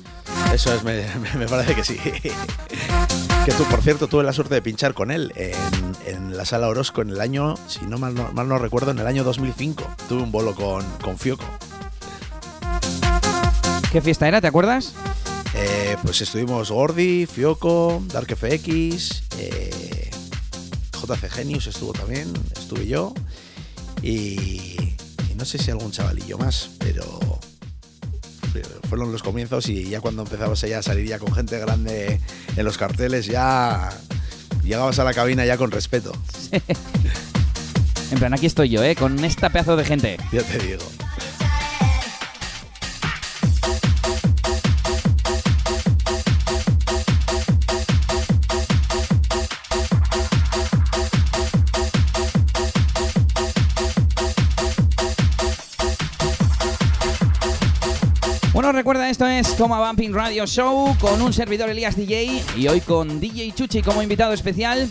Eso 0.53 0.73
es, 0.73 0.81
me, 0.85 1.03
parece 1.49 1.75
que 1.75 1.83
sí. 1.83 1.97
que 3.45 3.51
tú, 3.51 3.65
por 3.65 3.81
cierto, 3.81 4.07
tuve 4.07 4.23
la 4.23 4.31
suerte 4.31 4.55
de 4.55 4.61
pinchar 4.61 4.93
con 4.93 5.11
él 5.11 5.33
en, 5.35 5.53
en 6.05 6.37
la 6.37 6.45
sala 6.45 6.69
Orozco 6.69 7.01
en 7.01 7.09
el 7.09 7.19
año, 7.19 7.55
si 7.67 7.85
no 7.85 7.97
mal, 7.97 8.15
no 8.15 8.31
mal 8.31 8.47
no 8.47 8.57
recuerdo, 8.59 8.91
en 8.91 8.99
el 8.99 9.05
año 9.05 9.25
2005. 9.25 9.83
Tuve 10.07 10.23
un 10.23 10.31
bolo 10.31 10.55
con, 10.55 10.85
con 11.03 11.17
Fioco. 11.17 11.43
¿Qué 13.91 13.99
fiesta 13.99 14.25
era? 14.25 14.39
¿Te 14.39 14.47
acuerdas? 14.47 14.93
Eh, 15.53 15.97
pues 16.01 16.21
estuvimos 16.21 16.71
Gordy, 16.71 17.25
Fioco, 17.25 18.01
Dark 18.07 18.33
FX, 18.37 19.23
eh, 19.37 19.98
JC 21.01 21.29
Genius 21.29 21.67
estuvo 21.67 21.93
también, 21.93 22.31
estuve 22.57 22.87
yo. 22.87 23.13
Y, 24.01 24.95
y 25.29 25.35
no 25.35 25.45
sé 25.45 25.57
si 25.57 25.71
algún 25.71 25.91
chavalillo 25.91 26.37
más, 26.37 26.71
pero 26.79 27.39
pero 28.53 28.69
fueron 28.89 29.11
los 29.11 29.21
comienzos 29.21 29.69
y 29.69 29.89
ya 29.89 30.01
cuando 30.01 30.23
empezabas 30.23 30.61
ya 30.61 30.79
a 30.79 30.83
salir 30.83 31.07
ya 31.07 31.19
con 31.19 31.33
gente 31.33 31.59
grande 31.59 32.19
en 32.55 32.65
los 32.65 32.77
carteles, 32.77 33.25
ya 33.25 33.89
llegabas 34.63 34.99
a 34.99 35.03
la 35.03 35.13
cabina 35.13 35.45
ya 35.45 35.57
con 35.57 35.71
respeto, 35.71 36.11
En 38.11 38.17
plan, 38.17 38.33
aquí 38.33 38.47
estoy 38.47 38.69
yo, 38.69 38.83
¿eh? 38.83 38.95
Con 38.95 39.23
esta 39.23 39.49
pedazo 39.51 39.75
de 39.75 39.85
gente. 39.85 40.17
ya 40.31 40.41
te 40.41 40.57
digo. 40.57 40.83
Recuerda, 58.89 59.11
esto 59.11 59.27
es 59.27 59.55
Toma 59.55 59.85
Bumping 59.85 60.11
Radio 60.15 60.47
Show 60.47 60.97
con 60.99 61.21
un 61.21 61.31
servidor 61.31 61.69
Elías 61.69 61.95
DJ 61.95 62.43
y 62.57 62.67
hoy 62.69 62.81
con 62.81 63.19
DJ 63.19 63.51
Chuchi 63.51 63.83
como 63.83 64.01
invitado 64.01 64.33
especial 64.33 64.87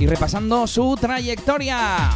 y 0.00 0.06
repasando 0.06 0.66
su 0.66 0.96
trayectoria. 0.98 2.12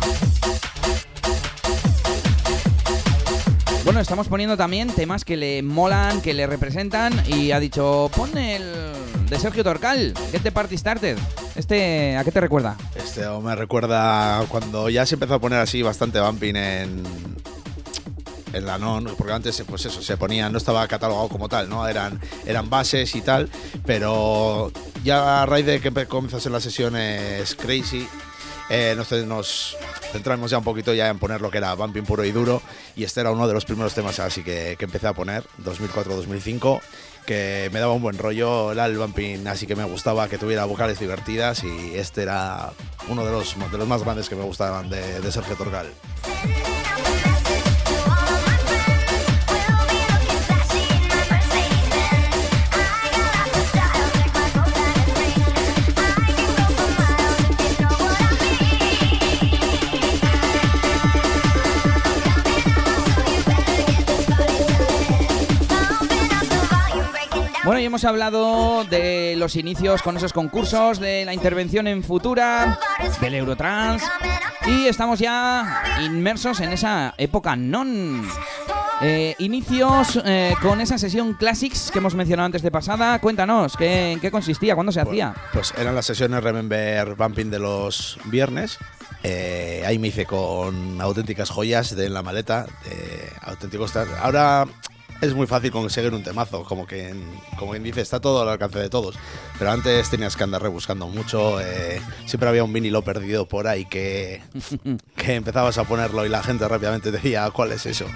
Bueno, 3.84 4.00
estamos 4.00 4.28
poniendo 4.28 4.56
también 4.56 4.88
temas 4.88 5.26
que 5.26 5.36
le 5.36 5.62
molan, 5.62 6.22
que 6.22 6.32
le 6.32 6.46
representan 6.46 7.12
y 7.26 7.50
ha 7.50 7.60
dicho, 7.60 8.10
pon 8.16 8.38
el 8.38 8.72
de 9.28 9.38
Sergio 9.38 9.62
Torcal, 9.62 10.14
Get 10.32 10.42
the 10.42 10.52
Party 10.52 10.78
Started. 10.78 11.18
Este, 11.54 12.16
¿a 12.16 12.24
qué 12.24 12.32
te 12.32 12.40
recuerda? 12.40 12.78
Este 12.94 13.28
me 13.42 13.54
recuerda 13.54 14.42
cuando 14.48 14.88
ya 14.88 15.04
se 15.04 15.16
empezó 15.16 15.34
a 15.34 15.38
poner 15.38 15.58
así 15.58 15.82
bastante 15.82 16.18
bumping 16.18 16.56
en, 16.56 17.02
en 18.56 18.66
la 18.66 18.78
non, 18.78 19.04
porque 19.16 19.32
antes 19.32 19.62
pues 19.66 19.84
eso, 19.86 20.02
se 20.02 20.16
ponía, 20.16 20.48
no 20.48 20.58
estaba 20.58 20.86
catalogado 20.88 21.28
como 21.28 21.48
tal, 21.48 21.68
¿no? 21.68 21.86
Eran, 21.86 22.20
eran 22.46 22.70
bases 22.70 23.14
y 23.14 23.20
tal, 23.20 23.48
pero 23.84 24.72
ya 25.04 25.42
a 25.42 25.46
raíz 25.46 25.66
de 25.66 25.80
que 25.80 26.06
comienzas 26.06 26.44
en 26.46 26.52
las 26.52 26.62
sesiones 26.62 27.54
Crazy, 27.54 28.08
eh, 28.68 28.96
nos, 28.96 29.76
centramos 30.12 30.50
ya 30.50 30.58
un 30.58 30.64
poquito 30.64 30.92
ya 30.92 31.08
en 31.08 31.18
poner 31.18 31.40
lo 31.40 31.50
que 31.50 31.58
era 31.58 31.74
bumping 31.74 32.04
puro 32.04 32.24
y 32.24 32.32
duro, 32.32 32.62
y 32.96 33.04
este 33.04 33.20
era 33.20 33.30
uno 33.30 33.46
de 33.46 33.54
los 33.54 33.64
primeros 33.64 33.94
temas 33.94 34.18
así 34.18 34.42
que, 34.42 34.76
que 34.78 34.86
empecé 34.86 35.06
a 35.06 35.12
poner, 35.12 35.44
2004-2005, 35.64 36.80
que 37.26 37.68
me 37.72 37.80
daba 37.80 37.92
un 37.92 38.02
buen 38.02 38.16
rollo, 38.16 38.72
el 38.72 38.98
bumping 38.98 39.46
así 39.48 39.66
que 39.66 39.76
me 39.76 39.84
gustaba, 39.84 40.28
que 40.28 40.38
tuviera 40.38 40.64
vocales 40.64 40.98
divertidas, 40.98 41.62
y 41.64 41.94
este 41.94 42.22
era 42.22 42.72
uno 43.08 43.24
de 43.24 43.32
los, 43.32 43.56
de 43.70 43.78
los 43.78 43.88
más 43.88 44.02
grandes 44.02 44.28
que 44.28 44.36
me 44.36 44.44
gustaban 44.44 44.88
de, 44.88 45.20
de 45.20 45.32
Sergio 45.32 45.56
Torgal. 45.56 45.92
Hemos 67.96 68.04
hablado 68.04 68.84
de 68.84 69.36
los 69.38 69.56
inicios 69.56 70.02
con 70.02 70.18
esos 70.18 70.34
concursos, 70.34 71.00
de 71.00 71.24
la 71.24 71.32
intervención 71.32 71.86
en 71.86 72.02
Futura, 72.02 72.78
del 73.22 73.34
Eurotrans, 73.36 74.02
y 74.66 74.86
estamos 74.86 75.18
ya 75.18 75.82
inmersos 76.02 76.60
en 76.60 76.74
esa 76.74 77.14
época 77.16 77.56
non. 77.56 78.20
Eh, 79.00 79.34
inicios 79.38 80.20
eh, 80.26 80.52
con 80.60 80.82
esa 80.82 80.98
sesión 80.98 81.32
Classics 81.40 81.90
que 81.90 82.00
hemos 82.00 82.14
mencionado 82.14 82.44
antes 82.44 82.60
de 82.60 82.70
pasada. 82.70 83.18
Cuéntanos, 83.18 83.78
¿qué, 83.78 84.12
¿en 84.12 84.20
qué 84.20 84.30
consistía? 84.30 84.74
¿Cuándo 84.74 84.92
se 84.92 85.00
hacía? 85.00 85.34
Pues 85.54 85.72
eran 85.78 85.94
las 85.94 86.04
sesiones 86.04 86.44
Remember 86.44 87.14
Bumping 87.14 87.48
de 87.48 87.60
los 87.60 88.18
viernes. 88.26 88.76
Eh, 89.22 89.84
ahí 89.86 89.98
me 89.98 90.08
hice 90.08 90.26
con 90.26 91.00
auténticas 91.00 91.48
joyas 91.48 91.96
de 91.96 92.10
la 92.10 92.22
maleta, 92.22 92.66
de 92.84 93.32
auténticos. 93.40 93.96
Ahora 94.20 94.66
es 95.20 95.34
muy 95.34 95.46
fácil 95.46 95.70
conseguir 95.70 96.12
un 96.12 96.22
temazo, 96.22 96.64
como 96.64 96.86
que 96.86 97.14
como 97.58 97.72
quien 97.72 97.82
dice, 97.82 98.00
está 98.00 98.20
todo 98.20 98.42
al 98.42 98.48
alcance 98.48 98.78
de 98.78 98.88
todos. 98.90 99.16
Pero 99.58 99.70
antes 99.70 100.10
tenías 100.10 100.36
que 100.36 100.44
andar 100.44 100.62
rebuscando 100.62 101.06
mucho. 101.08 101.60
eh, 101.60 102.00
siempre 102.26 102.48
había 102.48 102.64
un 102.64 102.72
vinilo 102.72 103.02
perdido 103.02 103.46
por 103.48 103.66
ahí 103.66 103.84
que, 103.86 104.42
que 105.16 105.34
empezabas 105.34 105.78
a 105.78 105.84
ponerlo 105.84 106.24
y 106.26 106.28
la 106.28 106.42
gente 106.42 106.66
rápidamente 106.68 107.10
decía, 107.10 107.50
¿cuál 107.50 107.72
es 107.72 107.86
eso? 107.86 108.06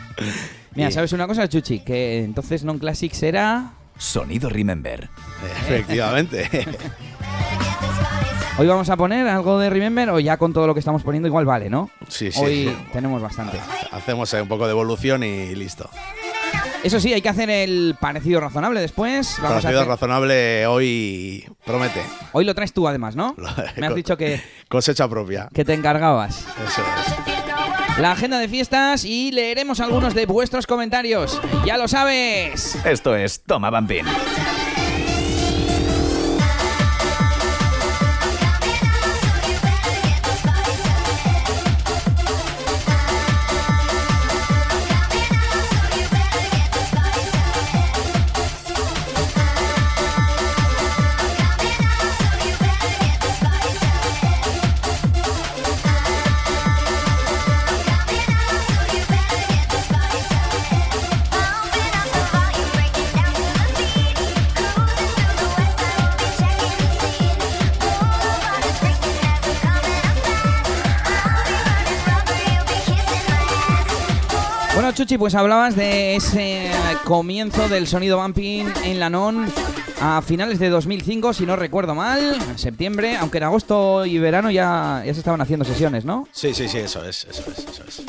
Mira, 0.74 0.88
Y- 0.90 0.92
¿sabes 0.92 1.12
una 1.12 1.26
cosa, 1.26 1.48
Chuchi? 1.48 1.80
Que 1.80 2.22
entonces 2.24 2.64
Non 2.64 2.78
Classics 2.78 3.22
era... 3.22 3.72
Sonido 3.98 4.48
Remember. 4.48 5.10
Efectivamente. 5.66 6.48
Hoy 8.58 8.66
vamos 8.66 8.90
a 8.90 8.96
poner 8.96 9.26
algo 9.28 9.58
de 9.58 9.70
Remember 9.70 10.10
o 10.10 10.20
ya 10.20 10.36
con 10.36 10.52
todo 10.52 10.66
lo 10.66 10.74
que 10.74 10.80
estamos 10.80 11.02
poniendo 11.02 11.26
igual 11.28 11.44
vale, 11.46 11.70
¿no? 11.70 11.90
Sí, 12.08 12.30
sí. 12.30 12.40
Hoy 12.42 12.76
tenemos 12.92 13.22
bastante. 13.22 13.58
Hacemos 13.90 14.32
ahí 14.34 14.42
un 14.42 14.48
poco 14.48 14.66
de 14.66 14.72
evolución 14.72 15.22
y 15.22 15.54
listo. 15.54 15.88
Eso 16.82 16.98
sí, 16.98 17.12
hay 17.12 17.20
que 17.20 17.28
hacer 17.28 17.50
el 17.50 17.94
parecido 18.00 18.40
razonable 18.40 18.80
después. 18.80 19.34
Vamos 19.42 19.50
a 19.50 19.54
Parecido 19.60 19.80
hacer- 19.80 19.88
razonable 19.88 20.66
hoy 20.66 21.44
promete. 21.66 22.00
Hoy 22.32 22.44
lo 22.46 22.54
traes 22.54 22.72
tú 22.72 22.88
además, 22.88 23.16
¿no? 23.16 23.34
Me 23.76 23.86
has 23.86 23.94
dicho 23.94 24.16
que, 24.16 24.40
Cosecha 24.68 25.06
propia. 25.08 25.48
que 25.52 25.64
te 25.64 25.74
encargabas. 25.74 26.46
Eso 26.66 26.82
es. 26.82 27.98
La 27.98 28.12
agenda 28.12 28.38
de 28.38 28.48
fiestas 28.48 29.04
y 29.04 29.30
leeremos 29.30 29.80
algunos 29.80 30.14
de 30.14 30.24
vuestros 30.24 30.66
comentarios. 30.66 31.38
Ya 31.66 31.76
lo 31.76 31.86
sabes. 31.86 32.76
Esto 32.86 33.14
es 33.14 33.42
Toma 33.44 33.68
Bambín. 33.68 34.06
Chuchi, 75.00 75.16
pues 75.16 75.34
hablabas 75.34 75.76
de 75.76 76.14
ese 76.14 76.70
comienzo 77.04 77.70
del 77.70 77.86
sonido 77.86 78.20
bumping 78.20 78.66
en 78.84 79.00
la 79.00 79.08
non 79.08 79.48
a 79.98 80.20
finales 80.20 80.58
de 80.58 80.68
2005, 80.68 81.32
si 81.32 81.46
no 81.46 81.56
recuerdo 81.56 81.94
mal, 81.94 82.34
en 82.34 82.58
septiembre, 82.58 83.16
aunque 83.16 83.38
en 83.38 83.44
agosto 83.44 84.04
y 84.04 84.18
verano 84.18 84.50
ya, 84.50 85.02
ya 85.06 85.14
se 85.14 85.20
estaban 85.20 85.40
haciendo 85.40 85.64
sesiones, 85.64 86.04
¿no? 86.04 86.28
Sí, 86.32 86.52
sí, 86.52 86.68
sí, 86.68 86.76
eso 86.80 87.02
es, 87.02 87.24
eso 87.24 87.42
es, 87.50 87.58
eso 87.60 87.82
es. 87.88 88.02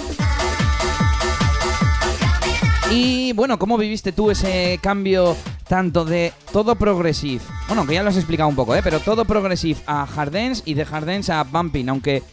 Y 2.91 3.32
bueno, 3.32 3.58
¿cómo 3.58 3.77
viviste 3.77 4.12
tú 4.12 4.30
ese 4.30 4.77
cambio 4.84 5.38
tanto 5.71 6.03
de 6.03 6.34
todo 6.51 6.75
progressive? 6.75 7.41
Bueno, 7.69 7.88
que 7.88 7.93
ya 7.93 8.03
lo 8.03 8.10
has 8.10 8.17
explicado 8.17 8.49
un 8.49 8.57
poco, 8.57 8.75
¿eh? 8.75 8.81
Pero 8.84 8.99
todo 8.99 9.23
progressive 9.23 9.79
a 9.88 10.03
hard 10.03 10.31
dance 10.34 10.62
y 10.65 10.73
de 10.73 10.84
hard 10.84 11.05
dance 11.05 11.31
a 11.31 11.43
bumping, 11.45 11.88
aunque 11.88 12.23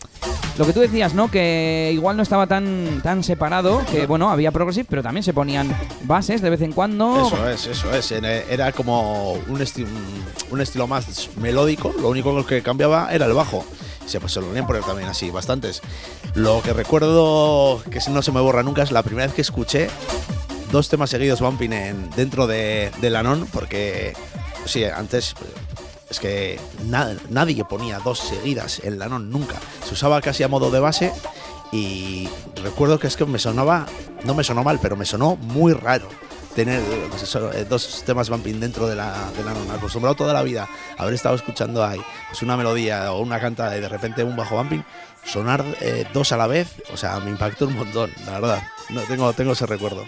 lo 0.59 0.67
que 0.67 0.73
tú 0.73 0.81
decías, 0.81 1.15
¿no? 1.15 1.31
Que 1.31 1.93
igual 1.95 2.17
no 2.17 2.25
estaba 2.25 2.49
tan, 2.49 3.01
tan 3.05 3.23
separado, 3.23 3.81
que 3.93 4.07
bueno, 4.07 4.29
había 4.29 4.51
progressive, 4.51 4.87
pero 4.91 5.05
también 5.05 5.23
se 5.23 5.33
ponían 5.33 5.73
bases 6.03 6.43
de 6.43 6.51
vez 6.51 6.63
en 6.63 6.73
cuando. 6.73 7.29
Eso 7.29 7.49
es, 7.49 7.67
eso 7.69 7.95
es. 7.95 8.11
Era- 8.11 8.43
Era 8.43 8.73
como 8.73 9.35
un, 9.35 9.61
esti- 9.61 9.87
un- 10.51 10.61
estilo 10.61 10.89
más 10.89 11.31
melódico. 11.37 11.95
Lo 12.01 12.09
único 12.09 12.45
que 12.45 12.61
cambiaba 12.61 13.09
era 13.13 13.27
el 13.27 13.35
bajo. 13.35 13.65
Se, 14.05 14.19
pues, 14.19 14.33
se 14.33 14.41
lo 14.41 14.49
venían 14.49 14.67
poner 14.67 14.83
también 14.83 15.09
así, 15.09 15.31
bastantes. 15.31 15.81
Lo 16.35 16.61
que 16.63 16.73
recuerdo 16.73 17.81
que 17.89 18.01
no 18.11 18.21
se 18.23 18.33
me 18.33 18.41
borra 18.41 18.65
nunca 18.65 18.83
es 18.83 18.91
la 18.91 19.05
primera 19.05 19.27
vez 19.27 19.35
que 19.37 19.43
escuché 19.43 19.89
dos 20.71 20.89
temas 20.89 21.11
seguidos 21.11 21.41
bumping 21.41 21.73
en, 21.73 22.11
dentro 22.11 22.47
de, 22.47 22.91
del 23.01 23.17
Anon, 23.17 23.47
porque 23.53 24.15
sí, 24.65 24.85
antes 24.85 25.35
es 26.11 26.21
que 26.21 26.59
na- 26.87 27.15
nadie 27.29 27.65
ponía 27.65 27.99
dos 28.01 28.19
seguidas 28.19 28.81
en 28.85 29.01
Anon 29.03 29.31
nunca. 29.31 29.57
Se 29.87 29.95
usaba 29.95 30.21
casi 30.21 30.43
a 30.43 30.49
modo 30.49 30.71
de 30.71 30.81
base 30.81 31.13
y 31.73 32.29
recuerdo 32.63 32.99
que 32.99 33.07
es 33.07 33.17
que 33.17 33.25
me 33.27 33.39
sonaba, 33.39 33.87
no 34.25 34.35
me 34.35 34.45
sonó 34.45 34.63
mal, 34.65 34.79
pero 34.81 34.97
me 34.97 35.05
sonó 35.05 35.37
muy 35.37 35.73
raro 35.73 36.09
tener 36.55 36.83
pues 37.11 37.35
eh, 37.37 37.67
dos 37.69 38.03
temas 38.05 38.31
bumping 38.31 38.59
dentro 38.59 38.87
de 38.89 38.97
la, 38.97 39.31
de 39.37 39.45
la 39.45 39.51
Anon. 39.53 39.71
Acostumbrado 39.71 40.17
toda 40.17 40.33
la 40.33 40.43
vida 40.43 40.67
a 40.97 41.03
haber 41.03 41.15
estado 41.15 41.35
escuchando 41.37 41.85
ahí 41.85 42.01
pues 42.29 42.43
una 42.43 42.57
melodía 42.57 43.13
o 43.13 43.21
una 43.21 43.39
canta 43.39 43.77
y 43.77 43.81
de 43.81 43.89
repente 43.89 44.25
un 44.25 44.35
bajo 44.35 44.57
bumping, 44.57 44.83
sonar 45.25 45.65
eh, 45.81 46.07
dos 46.13 46.33
a 46.33 46.37
la 46.39 46.47
vez, 46.47 46.69
o 46.93 46.97
sea, 46.97 47.21
me 47.21 47.31
impactó 47.31 47.67
un 47.67 47.77
montón, 47.77 48.11
la 48.25 48.33
verdad. 48.41 48.63
No, 48.89 49.03
tengo, 49.03 49.31
tengo 49.35 49.53
ese 49.53 49.67
recuerdo. 49.67 50.07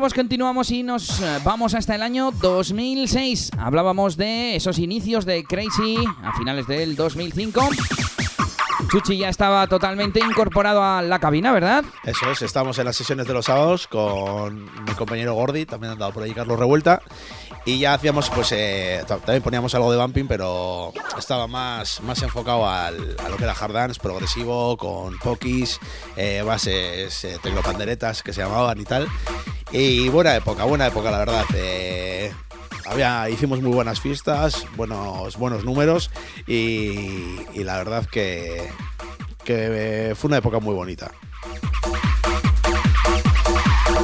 Bueno, 0.00 0.12
pues 0.14 0.22
continuamos 0.22 0.70
y 0.70 0.82
nos 0.82 1.20
eh, 1.20 1.40
vamos 1.44 1.74
hasta 1.74 1.94
el 1.94 2.00
año 2.00 2.30
2006. 2.30 3.50
Hablábamos 3.58 4.16
de 4.16 4.56
esos 4.56 4.78
inicios 4.78 5.26
de 5.26 5.44
Crazy 5.44 5.96
a 6.24 6.32
finales 6.38 6.66
del 6.66 6.96
2005. 6.96 7.60
Chuchi 8.90 9.18
ya 9.18 9.28
estaba 9.28 9.66
totalmente 9.66 10.18
incorporado 10.20 10.82
a 10.82 11.02
la 11.02 11.18
cabina, 11.18 11.52
¿verdad? 11.52 11.84
Eso 12.04 12.30
es, 12.30 12.40
estamos 12.40 12.78
en 12.78 12.86
las 12.86 12.96
sesiones 12.96 13.26
de 13.26 13.34
los 13.34 13.44
sábados 13.44 13.86
con 13.88 14.64
mi 14.84 14.92
compañero 14.96 15.34
Gordy, 15.34 15.66
también 15.66 15.92
andado 15.92 16.12
por 16.12 16.22
ahí 16.22 16.32
Carlos 16.32 16.58
Revuelta. 16.58 17.02
Y 17.66 17.78
ya 17.78 17.92
hacíamos, 17.92 18.30
pues, 18.30 18.52
eh, 18.52 19.04
ta- 19.06 19.18
también 19.18 19.42
poníamos 19.42 19.74
algo 19.74 19.92
de 19.92 19.98
bumping, 19.98 20.26
pero 20.26 20.94
estaba 21.18 21.46
más, 21.46 22.00
más 22.00 22.22
enfocado 22.22 22.66
al- 22.66 23.16
a 23.22 23.28
lo 23.28 23.36
que 23.36 23.44
era 23.44 23.52
hard 23.52 23.74
dance, 23.74 24.00
progresivo, 24.00 24.78
con 24.78 25.18
pokis, 25.18 25.78
eh, 26.16 26.42
bases, 26.44 27.22
eh, 27.24 27.38
tecnopanderetas 27.42 28.22
que 28.22 28.32
se 28.32 28.40
llamaban 28.40 28.80
y 28.80 28.84
tal. 28.84 29.06
Y 29.72 30.08
buena 30.08 30.34
época, 30.36 30.64
buena 30.64 30.86
época, 30.88 31.10
la 31.10 31.18
verdad. 31.18 31.44
eh, 31.54 32.32
había, 32.86 33.30
hicimos 33.30 33.60
muy 33.60 33.72
buenas 33.72 34.00
fiestas, 34.00 34.66
buenos, 34.76 35.36
buenos 35.36 35.64
números 35.64 36.10
y, 36.46 37.38
y 37.54 37.62
la 37.64 37.76
verdad 37.78 38.04
que, 38.06 38.68
que 39.44 40.14
fue 40.16 40.28
una 40.28 40.38
época 40.38 40.58
muy 40.58 40.74
bonita. 40.74 41.12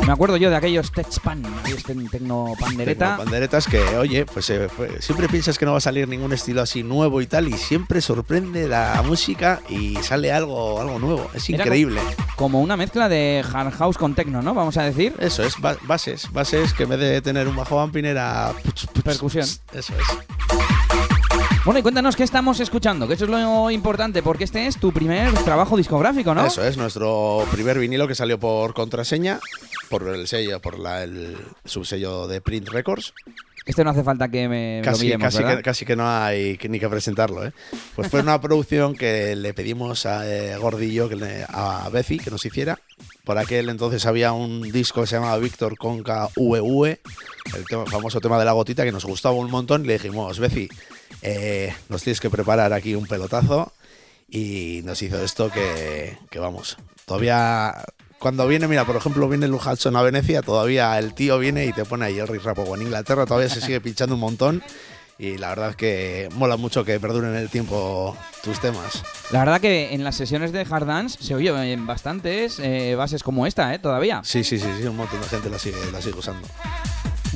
Me 0.07 0.13
acuerdo 0.13 0.37
yo 0.37 0.51
de 0.51 0.57
aquellos 0.57 0.93
Techpan, 0.93 1.43
aquellos 1.61 1.83
ten- 1.83 2.09
tecnopandereta. 2.09 3.17
Panderetas 3.17 3.67
que, 3.67 3.81
oye, 3.97 4.25
pues 4.25 4.49
eh, 4.51 4.69
siempre 5.01 5.29
piensas 5.29 5.59
que 5.59 5.65
no 5.67 5.73
va 5.73 5.79
a 5.79 5.81
salir 5.81 6.07
ningún 6.07 6.33
estilo 6.33 6.63
así 6.63 6.85
nuevo 6.85 7.21
y 7.21 7.27
tal, 7.27 7.49
y 7.49 7.55
siempre 7.55 8.01
sorprende 8.01 8.69
la 8.69 9.03
música 9.05 9.61
y 9.69 9.97
sale 9.97 10.31
algo, 10.33 10.81
algo 10.81 11.01
nuevo. 11.01 11.29
Es 11.35 11.49
Era 11.51 11.65
increíble. 11.65 12.01
Como 12.37 12.61
una 12.61 12.77
mezcla 12.77 13.09
de 13.09 13.45
hard 13.53 13.73
house 13.73 13.99
con 13.99 14.15
techno, 14.15 14.43
¿no? 14.43 14.55
Vamos 14.55 14.77
a 14.77 14.85
decir. 14.85 15.13
Eso 15.19 15.43
es, 15.43 15.61
ba- 15.61 15.77
bases, 15.83 16.31
bases 16.33 16.73
que 16.73 16.85
en 16.85 16.91
vez 16.91 17.01
de 17.01 17.21
tener 17.21 17.49
un 17.49 17.57
bajo 17.57 17.81
bumping 17.81 18.05
era 18.05 18.53
puch, 18.63 18.87
puch, 18.87 19.03
Percusión. 19.03 19.45
Eso 19.45 19.93
es. 19.93 20.07
Bueno, 21.65 21.81
y 21.81 21.83
cuéntanos 21.83 22.15
qué 22.15 22.23
estamos 22.23 22.61
escuchando, 22.61 23.09
que 23.09 23.15
eso 23.15 23.25
es 23.25 23.31
lo 23.31 23.69
importante, 23.73 24.23
porque 24.23 24.45
este 24.45 24.69
es 24.69 24.79
tu 24.79 24.93
primer 24.93 25.33
trabajo 25.41 25.77
discográfico, 25.77 26.33
¿no? 26.33 26.47
Eso 26.47 26.63
es, 26.65 26.77
nuestro 26.77 27.45
primer 27.51 27.77
vinilo 27.81 28.07
que 28.07 28.15
salió 28.15 28.39
por 28.39 28.73
contraseña, 28.73 29.41
por 29.89 30.09
el 30.09 30.27
sello, 30.29 30.61
por 30.61 30.79
la- 30.79 31.03
el 31.05 31.37
subsello 31.65 32.27
de 32.29 32.41
Print 32.41 32.69
Records. 32.69 33.13
Este 33.65 33.83
no 33.83 33.91
hace 33.91 34.05
falta 34.05 34.29
que 34.29 34.49
me 34.49 34.79
lo 34.79 34.85
Casi, 34.85 35.07
miremos, 35.07 35.35
casi, 35.35 35.43
que, 35.57 35.63
casi 35.63 35.85
que 35.85 35.97
no 35.97 36.09
hay 36.09 36.57
que- 36.57 36.69
ni 36.69 36.79
que 36.79 36.89
presentarlo, 36.89 37.45
¿eh? 37.45 37.53
Pues 37.97 38.09
fue 38.09 38.21
una 38.21 38.41
producción 38.41 38.95
que 38.95 39.35
le 39.35 39.55
pedimos 39.55 40.07
a 40.07 40.25
eh, 40.31 40.57
Gordillo, 40.57 41.09
que 41.09 41.17
le- 41.17 41.45
a 41.49 41.89
Bezi, 41.93 42.19
que 42.19 42.31
nos 42.31 42.47
hiciera. 42.47 42.79
Por 43.25 43.39
aquel 43.39 43.69
entonces 43.69 44.07
había 44.07 44.33
un 44.33 44.63
disco 44.71 45.01
que 45.01 45.09
se 45.09 45.17
llamaba 45.17 45.37
Víctor 45.39 45.77
Conca 45.77 46.29
VV, 46.37 47.01
el 47.57 47.65
tema- 47.69 47.87
famoso 47.87 48.21
tema 48.21 48.39
de 48.39 48.45
la 48.45 48.53
gotita, 48.53 48.85
que 48.85 48.93
nos 48.93 49.05
gustaba 49.05 49.35
un 49.35 49.51
montón. 49.51 49.83
Y 49.85 49.89
le 49.89 49.95
dijimos, 49.95 50.39
Bezi, 50.39 50.69
eh, 51.23 51.75
nos 51.89 52.05
tienes 52.05 52.21
que 52.21 52.31
preparar 52.31 52.73
aquí 52.73 52.95
un 52.95 53.07
pelotazo. 53.07 53.73
Y 54.29 54.81
nos 54.85 55.03
hizo 55.03 55.21
esto 55.23 55.51
que, 55.51 56.17
que 56.31 56.39
vamos, 56.39 56.77
todavía... 57.05 57.85
Cuando 58.19 58.47
viene, 58.47 58.67
mira, 58.67 58.85
por 58.85 58.97
ejemplo, 58.97 59.29
viene 59.29 59.47
Lou 59.47 59.59
Hudson 59.59 59.95
a 59.95 60.03
Venecia, 60.03 60.43
todavía 60.43 60.99
el 60.99 61.15
tío 61.15 61.39
viene 61.39 61.67
y 61.67 61.73
te 61.73 61.85
pone 61.85 62.07
ahí 62.07 62.19
el 62.19 62.27
Rap. 62.27 62.59
En 62.75 62.83
Inglaterra 62.83 63.27
todavía 63.27 63.49
se 63.49 63.61
sigue 63.61 63.81
pinchando 63.81 64.15
un 64.15 64.21
montón. 64.21 64.63
Y 65.19 65.39
la 65.39 65.49
verdad 65.49 65.71
es 65.71 65.77
que 65.77 66.29
mola 66.35 66.59
mucho 66.59 66.85
que 66.85 67.01
perduren 67.01 67.31
en 67.31 67.37
el 67.37 67.49
tiempo 67.49 68.15
tus 68.43 68.61
temas. 68.61 69.03
La 69.31 69.39
verdad 69.39 69.63
que 69.63 69.95
en 69.95 70.05
las 70.05 70.15
sesiones 70.15 70.53
de 70.53 70.67
hard 70.69 70.87
dance 70.87 71.19
se 71.23 71.35
oye 71.35 71.73
en 71.73 71.87
bastantes 71.87 72.59
eh, 72.59 72.95
bases 72.97 73.23
como 73.23 73.47
esta, 73.47 73.73
¿eh? 73.73 73.79
Todavía. 73.79 74.21
Sí, 74.25 74.45
sí, 74.45 74.59
sí, 74.59 74.67
sí, 74.79 74.87
un 74.87 74.97
montón 74.97 75.21
de 75.23 75.29
gente 75.29 75.49
la 75.49 75.59
sigue, 75.59 75.79
la 75.91 76.03
sigue 76.03 76.19
usando. 76.19 76.47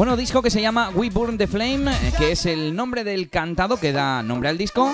Bueno, 0.00 0.16
disco 0.16 0.40
que 0.40 0.48
se 0.48 0.62
llama 0.62 0.88
We 0.94 1.10
Burn 1.10 1.36
the 1.36 1.46
Flame, 1.46 1.92
eh, 1.92 2.12
que 2.16 2.32
es 2.32 2.46
el 2.46 2.74
nombre 2.74 3.04
del 3.04 3.28
cantado 3.28 3.78
que 3.78 3.92
da 3.92 4.22
nombre 4.22 4.48
al 4.48 4.56
disco 4.56 4.90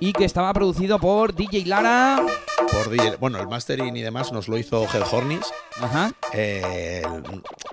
y 0.00 0.12
que 0.12 0.24
estaba 0.24 0.52
producido 0.52 0.98
por 0.98 1.32
DJ 1.32 1.64
Lara. 1.66 2.26
Por 2.72 2.90
DJ 2.90 3.18
bueno, 3.20 3.38
el 3.38 3.46
mastering 3.46 3.96
y 3.96 4.02
demás 4.02 4.32
nos 4.32 4.48
lo 4.48 4.58
hizo 4.58 4.82
Hell 4.92 5.04
Hornis. 5.12 5.46
Ajá. 5.80 6.10
Eh, 6.32 7.04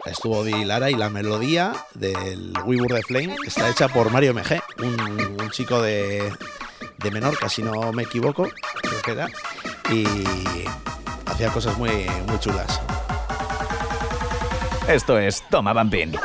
estuvo 0.06 0.44
Di 0.44 0.64
Lara 0.64 0.92
y 0.92 0.94
la 0.94 1.10
melodía 1.10 1.74
del 1.96 2.54
We 2.66 2.80
Were 2.80 2.94
the 2.94 3.02
Flame 3.02 3.36
está 3.48 3.68
hecha 3.68 3.88
por 3.88 4.12
Mario 4.12 4.36
MG, 4.36 4.62
un, 4.84 5.42
un 5.42 5.50
chico 5.50 5.82
de, 5.82 6.32
de 7.00 7.10
Menorca, 7.10 7.50
si 7.50 7.64
no 7.64 7.92
me 7.94 8.04
equivoco, 8.04 8.48
creo 8.84 9.02
que 9.02 9.12
era. 9.12 9.28
Y 9.92 10.06
hacía 11.26 11.50
cosas 11.50 11.80
muy, 11.80 12.06
muy 12.28 12.40
chulas. 12.40 12.80
Esto 14.88 15.18
es 15.18 15.42
Toma 15.50 15.74
Bumping. 15.74 16.16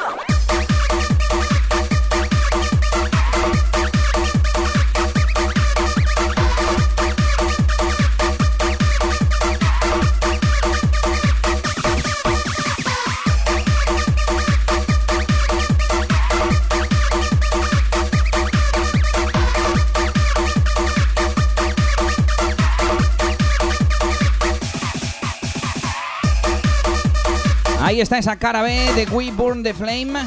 Ahí 27.91 28.01
está 28.01 28.19
esa 28.19 28.37
cara 28.37 28.63
B 28.63 28.71
de 28.95 29.05
We 29.07 29.33
Burn 29.33 29.65
the 29.65 29.75
Flame 29.75 30.25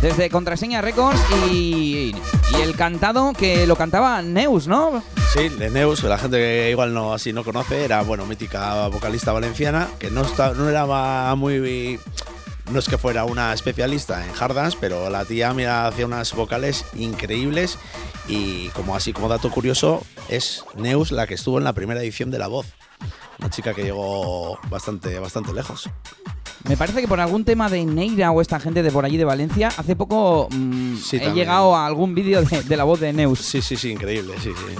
desde 0.00 0.30
Contraseña 0.30 0.80
Records 0.80 1.20
y, 1.50 2.14
el 2.62 2.76
cantado 2.76 3.32
que 3.32 3.66
lo 3.66 3.74
cantaba 3.74 4.22
Neus, 4.22 4.68
¿no? 4.68 5.02
Sí, 5.32 5.48
de 5.48 5.68
Neus, 5.68 6.04
la 6.04 6.16
gente 6.16 6.36
que 6.36 6.70
igual 6.70 6.94
no 6.94 7.12
así 7.12 7.32
no 7.32 7.42
conoce, 7.42 7.84
era 7.84 8.02
bueno, 8.02 8.24
mítica 8.24 8.86
vocalista 8.86 9.32
valenciana, 9.32 9.88
que 9.98 10.12
no 10.12 10.22
está, 10.22 10.54
no 10.54 10.68
era 10.68 10.86
muy 11.34 11.98
no 12.70 12.78
es 12.78 12.88
que 12.88 12.98
fuera 12.98 13.24
una 13.24 13.52
especialista 13.52 14.24
en 14.24 14.30
hard 14.40 14.54
dance, 14.54 14.78
pero 14.80 15.10
la 15.10 15.24
tía 15.24 15.52
mira 15.52 15.88
hacía 15.88 16.06
unas 16.06 16.32
vocales 16.34 16.84
increíbles 16.94 17.78
y 18.28 18.68
como 18.68 18.94
así 18.94 19.12
como 19.12 19.28
dato 19.28 19.50
curioso 19.50 20.06
es 20.28 20.64
Neus 20.76 21.10
la 21.10 21.26
que 21.26 21.34
estuvo 21.34 21.58
en 21.58 21.64
la 21.64 21.72
primera 21.72 22.00
edición 22.00 22.30
de 22.30 22.38
La 22.38 22.46
Voz. 22.46 22.66
Una 23.40 23.50
chica 23.50 23.74
que 23.74 23.82
llegó 23.82 24.56
bastante 24.68 25.18
bastante 25.18 25.52
lejos. 25.52 25.90
Me 26.68 26.76
parece 26.76 27.00
que 27.00 27.08
por 27.08 27.18
algún 27.20 27.44
tema 27.44 27.68
de 27.70 27.84
Neira 27.84 28.30
o 28.30 28.40
esta 28.40 28.60
gente 28.60 28.82
de 28.82 28.90
por 28.90 29.04
allí 29.04 29.16
de 29.16 29.24
Valencia, 29.24 29.68
hace 29.76 29.96
poco 29.96 30.48
mm, 30.50 30.96
Sí, 30.96 31.16
he 31.16 31.20
también. 31.20 31.34
llegado 31.46 31.74
a 31.74 31.86
algún 31.86 32.14
vídeo 32.14 32.42
de, 32.42 32.62
de 32.62 32.76
la 32.76 32.84
voz 32.84 33.00
de 33.00 33.12
Neus. 33.12 33.38
Sí, 33.40 33.62
sí, 33.62 33.76
sí, 33.76 33.90
increíble, 33.92 34.34
sí, 34.42 34.50
sí. 34.50 34.74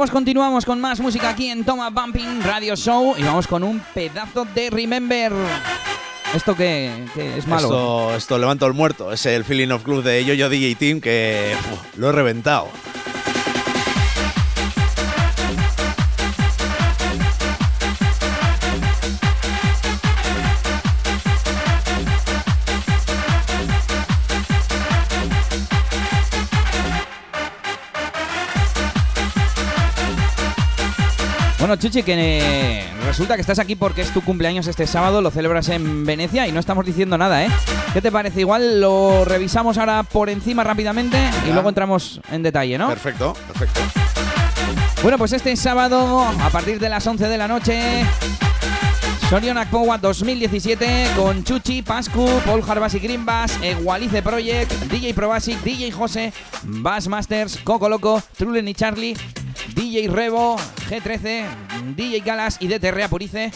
Pues 0.00 0.10
continuamos 0.10 0.64
con 0.64 0.80
más 0.80 0.98
música 0.98 1.28
aquí 1.28 1.50
en 1.50 1.62
Toma 1.62 1.90
Bumping 1.90 2.40
Radio 2.42 2.74
Show 2.74 3.16
y 3.18 3.22
vamos 3.22 3.46
con 3.46 3.62
un 3.62 3.82
pedazo 3.92 4.46
de 4.46 4.70
Remember. 4.70 5.30
¿Esto 6.34 6.56
que, 6.56 7.04
es 7.36 7.46
malo? 7.46 8.14
Esto, 8.16 8.38
levanto 8.38 8.66
el 8.66 8.72
muerto, 8.72 9.12
es 9.12 9.26
el 9.26 9.44
Feeling 9.44 9.68
of 9.68 9.82
Club 9.82 10.02
de 10.02 10.24
Yo-Yo 10.24 10.48
DJ 10.48 10.74
Team 10.76 11.00
que 11.02 11.54
lo 11.98 12.08
he 12.08 12.12
reventado. 12.12 12.68
Que 31.90 32.04
eh, 32.06 32.84
resulta 33.04 33.34
que 33.34 33.40
estás 33.40 33.58
aquí 33.58 33.74
porque 33.74 34.02
es 34.02 34.10
tu 34.14 34.20
cumpleaños 34.22 34.68
este 34.68 34.86
sábado, 34.86 35.20
lo 35.20 35.32
celebras 35.32 35.68
en 35.70 36.06
Venecia 36.06 36.46
y 36.46 36.52
no 36.52 36.60
estamos 36.60 36.86
diciendo 36.86 37.18
nada, 37.18 37.44
¿eh? 37.44 37.48
¿Qué 37.92 38.00
te 38.00 38.12
parece? 38.12 38.40
Igual 38.40 38.80
lo 38.80 39.24
revisamos 39.24 39.76
ahora 39.76 40.04
por 40.04 40.30
encima 40.30 40.62
rápidamente 40.62 41.18
y 41.44 41.48
Ya. 41.48 41.52
luego 41.54 41.68
entramos 41.68 42.20
en 42.30 42.44
detalle, 42.44 42.78
¿no? 42.78 42.88
Perfecto, 42.88 43.32
perfecto. 43.48 43.80
Bueno, 45.02 45.18
pues 45.18 45.32
este 45.32 45.54
sábado, 45.56 46.20
a 46.24 46.50
partir 46.50 46.78
de 46.78 46.88
las 46.88 47.04
11 47.04 47.26
de 47.26 47.36
la 47.38 47.48
noche, 47.48 48.04
Sorionak 49.28 49.68
Powa 49.68 49.98
2017 49.98 51.08
con 51.16 51.42
Chuchi, 51.42 51.82
Pascu, 51.82 52.24
Paul 52.46 52.62
Harbas 52.66 52.94
y 52.94 53.00
Green 53.00 53.26
Bass, 53.26 53.58
Egualice 53.62 54.22
Project, 54.22 54.70
DJ 54.92 55.12
Probasic, 55.12 55.60
DJ 55.62 55.90
José, 55.90 56.32
Bass 56.62 57.08
Masters, 57.08 57.58
Coco 57.64 57.88
Loco, 57.88 58.22
Trulen 58.36 58.68
y 58.68 58.74
Charlie, 58.74 59.16
DJ 59.74 60.08
Revo, 60.08 60.56
G13, 60.88 61.44
DJ 61.96 62.20
Galas 62.24 62.56
y 62.60 62.68
DTR 62.68 63.02
Apurice, 63.02 63.50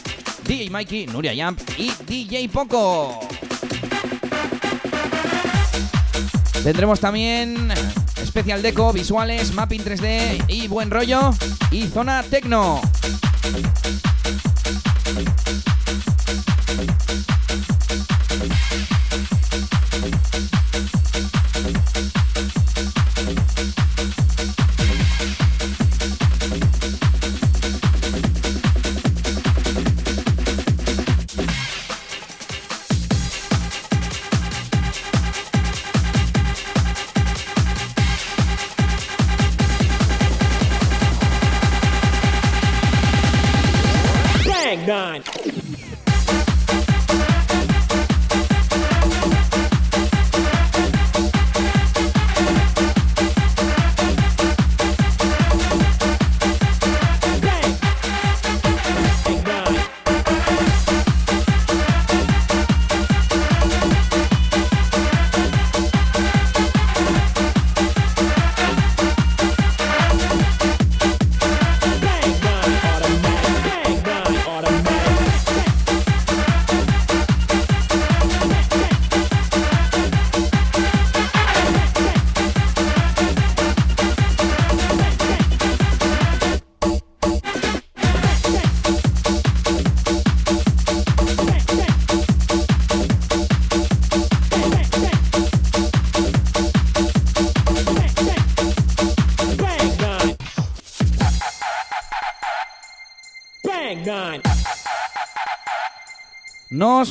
DJ 0.46 0.70
Mikey, 0.70 1.06
Nuria 1.06 1.34
Yamp 1.34 1.60
y 1.78 1.92
DJ 2.06 2.48
Poco. 2.48 3.20
Tendremos 6.62 7.00
también 7.00 7.70
especial 8.22 8.62
deco, 8.62 8.92
visuales, 8.92 9.52
mapping 9.52 9.84
3D 9.84 10.44
y 10.48 10.66
buen 10.66 10.90
rollo 10.90 11.30
y 11.70 11.86
zona 11.86 12.22
tecno. 12.22 12.80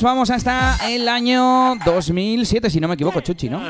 Vamos 0.04 0.28
hasta 0.28 0.78
el 0.88 1.08
año 1.08 1.76
2007, 1.84 2.68
si 2.68 2.78
no 2.78 2.88
me 2.88 2.94
equivoco, 2.94 3.20
Chuchi, 3.20 3.48
¿no? 3.48 3.60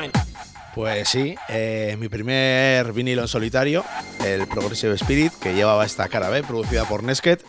Pues 0.75 1.07
sí, 1.07 1.33
eh, 1.47 1.95
mi 1.97 2.09
primer 2.09 2.91
vinilo 2.91 3.21
en 3.21 3.27
solitario, 3.29 3.85
el 4.23 4.45
Progressive 4.45 4.93
Spirit, 4.95 5.31
que 5.41 5.55
llevaba 5.55 5.85
esta 5.85 6.09
cara 6.09 6.29
B, 6.29 6.43
producida 6.43 6.83
por 6.83 7.03
Nesket. 7.03 7.43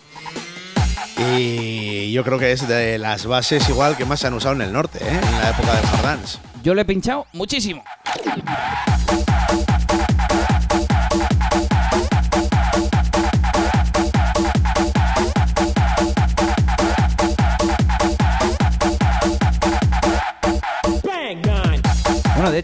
Y 1.18 2.12
yo 2.12 2.22
creo 2.22 2.38
que 2.38 2.52
es 2.52 2.68
de 2.68 2.98
las 2.98 3.26
bases 3.26 3.68
igual 3.68 3.96
que 3.96 4.04
más 4.04 4.20
se 4.20 4.28
han 4.28 4.34
usado 4.34 4.54
en 4.54 4.62
el 4.62 4.72
norte, 4.72 4.98
¿eh? 5.02 5.08
en 5.10 5.40
la 5.40 5.50
época 5.50 5.74
del 5.74 5.84
hard 5.84 6.02
dance. 6.02 6.38
Yo 6.62 6.74
le 6.74 6.82
he 6.82 6.84
pinchado 6.84 7.26
muchísimo. 7.32 7.82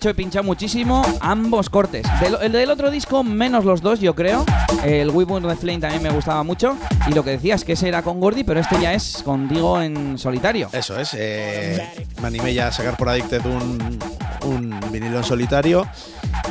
Hecho 0.03 0.11
he 0.11 0.15
pinchado 0.15 0.43
muchísimo 0.43 1.01
ambos 1.21 1.71
cortes. 1.71 2.05
Del- 2.21 2.37
el 2.43 2.51
del 2.51 2.71
otro 2.71 2.91
disco, 2.91 3.23
menos 3.23 3.65
los 3.65 3.81
dos, 3.83 4.01
yo 4.01 4.17
creo. 4.17 4.45
El 4.85 5.11
We 5.11 5.25
Burn 5.25 5.47
the 5.47 5.55
Flame 5.55 5.79
también 5.79 6.03
me 6.03 6.11
gustaba 6.11 6.43
mucho. 6.43 6.77
Y 7.09 7.15
lo 7.15 7.23
que 7.23 7.31
decías 7.31 7.63
que 7.65 7.75
ese 7.75 7.87
era 7.87 8.03
con 8.03 8.19
Gordy, 8.19 8.43
pero 8.43 8.59
este 8.59 8.81
ya 8.81 8.93
es 8.95 9.23
contigo 9.25 9.81
en 9.81 10.19
solitario. 10.19 10.69
Eso 10.73 10.99
es, 10.99 11.15
eh, 11.17 11.81
me 12.21 12.27
animé 12.27 12.53
ya 12.53 12.67
a 12.67 12.73
sacar 12.73 12.97
por 12.97 13.09
Addicted 13.11 13.45
un, 13.47 13.99
un 14.45 14.81
vinilo 14.91 15.19
en 15.19 15.25
solitario 15.25 15.87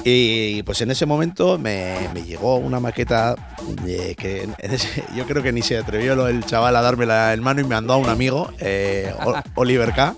y 0.05 0.63
pues 0.63 0.79
en 0.81 0.91
ese 0.91 1.05
momento 1.05 1.57
me, 1.57 1.95
me 2.13 2.23
llegó 2.23 2.55
una 2.55 2.79
maqueta 2.79 3.35
de 3.83 4.15
que 4.15 4.47
ese- 4.59 5.03
yo 5.15 5.25
creo 5.25 5.43
que 5.43 5.51
ni 5.51 5.61
se 5.61 5.77
atrevió 5.77 6.25
el 6.27 6.45
chaval 6.45 6.75
a 6.77 6.81
darme 6.81 7.05
la 7.05 7.33
en 7.33 7.43
mano 7.43 7.59
y 7.59 7.63
me 7.63 7.75
mandó 7.75 7.93
a 7.93 7.97
un 7.97 8.07
amigo, 8.09 8.49
eh, 8.59 9.13
Oliver 9.55 9.91
K. 9.93 10.15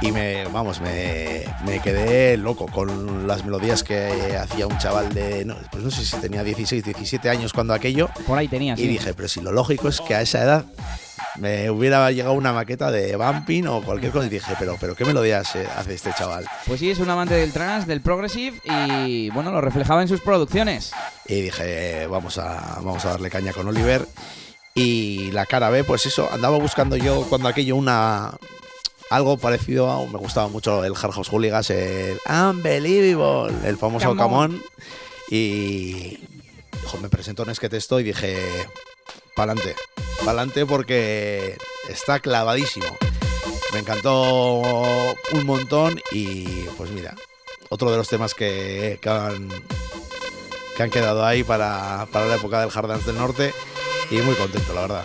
Y 0.00 0.12
me, 0.12 0.44
vamos, 0.46 0.80
me, 0.80 1.44
me 1.66 1.80
quedé 1.80 2.36
loco 2.36 2.66
con 2.66 3.26
las 3.26 3.44
melodías 3.44 3.82
que 3.82 4.36
hacía 4.40 4.66
un 4.66 4.78
chaval 4.78 5.12
de, 5.12 5.44
no, 5.44 5.56
pues 5.72 5.82
no 5.82 5.90
sé 5.90 6.04
si 6.04 6.16
tenía 6.18 6.44
16, 6.44 6.84
17 6.84 7.28
años 7.28 7.52
cuando 7.52 7.74
aquello. 7.74 8.08
Por 8.26 8.38
ahí 8.38 8.46
tenías. 8.46 8.78
Y 8.78 8.86
dije, 8.86 9.12
pero 9.14 9.28
si 9.28 9.40
lo 9.40 9.50
lógico 9.50 9.88
es 9.88 10.00
que 10.00 10.14
a 10.14 10.20
esa 10.20 10.42
edad 10.42 10.64
me 11.38 11.70
hubiera 11.70 12.10
llegado 12.10 12.34
una 12.34 12.52
maqueta 12.52 12.90
de 12.90 13.16
Bumping 13.16 13.66
o 13.66 13.82
cualquier 13.82 14.12
cosa 14.12 14.26
y 14.26 14.30
dije, 14.30 14.54
pero, 14.58 14.76
pero 14.80 14.94
¿qué 14.94 15.04
melodías 15.04 15.54
eh, 15.56 15.66
hace 15.76 15.94
este 15.94 16.12
chaval? 16.12 16.46
Pues 16.66 16.80
sí, 16.80 16.90
es 16.90 16.98
un 16.98 17.10
amante 17.10 17.34
del 17.34 17.52
trance, 17.52 17.86
del 17.86 18.00
progressive 18.00 18.60
y 18.64 19.30
bueno, 19.30 19.50
lo 19.50 19.60
reflejaba 19.60 20.02
en 20.02 20.08
sus 20.08 20.20
producciones. 20.20 20.92
Y 21.26 21.40
dije, 21.42 22.06
vamos 22.06 22.38
a, 22.38 22.80
vamos 22.82 23.04
a 23.04 23.10
darle 23.10 23.30
caña 23.30 23.52
con 23.52 23.66
Oliver. 23.68 24.06
Y 24.74 25.32
la 25.32 25.44
cara 25.44 25.70
B, 25.70 25.82
pues 25.82 26.06
eso, 26.06 26.28
andaba 26.32 26.56
buscando 26.58 26.96
yo 26.96 27.26
cuando 27.28 27.48
aquello 27.48 27.74
una... 27.74 28.32
Algo 29.10 29.38
parecido 29.38 29.90
a... 29.90 30.04
Me 30.06 30.18
gustaba 30.18 30.48
mucho 30.48 30.84
el 30.84 30.92
Hard 30.92 31.12
House 31.12 31.28
Hooligans, 31.28 31.70
el 31.70 32.18
Unbelievable, 32.28 33.56
el 33.64 33.76
famoso. 33.76 34.14
Camón. 34.16 34.62
Y... 35.30 36.18
jo, 36.86 36.98
me 36.98 37.08
presentó 37.08 37.42
en 37.42 37.50
Esquete 37.50 37.76
esto 37.76 38.00
y 38.00 38.04
dije, 38.04 38.36
pa'lante, 39.34 39.74
pa'lante 40.24 40.66
porque 40.66 41.56
está 41.88 42.20
clavadísimo. 42.20 42.86
Me 43.72 43.80
encantó 43.80 44.62
un 45.32 45.44
montón 45.44 46.00
y 46.12 46.44
pues 46.76 46.90
mira, 46.90 47.14
otro 47.68 47.90
de 47.90 47.98
los 47.98 48.08
temas 48.08 48.34
que, 48.34 48.98
que 49.02 49.08
han, 49.08 49.48
que 50.76 50.82
han 50.82 50.90
quedado 50.90 51.24
ahí 51.24 51.44
para, 51.44 52.06
para 52.10 52.26
la 52.26 52.36
época 52.36 52.60
del 52.60 52.70
Hard 52.74 52.88
Dance 52.88 53.06
del 53.06 53.18
Norte 53.18 53.52
y 54.10 54.16
muy 54.16 54.34
contento, 54.36 54.72
la 54.72 54.80
verdad. 54.82 55.04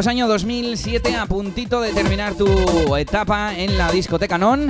Pues 0.00 0.06
año 0.06 0.28
2007, 0.28 1.14
a 1.14 1.26
puntito 1.26 1.82
de 1.82 1.92
terminar 1.92 2.32
tu 2.32 2.96
etapa 2.96 3.54
en 3.54 3.76
la 3.76 3.92
discoteca 3.92 4.38
Non. 4.38 4.66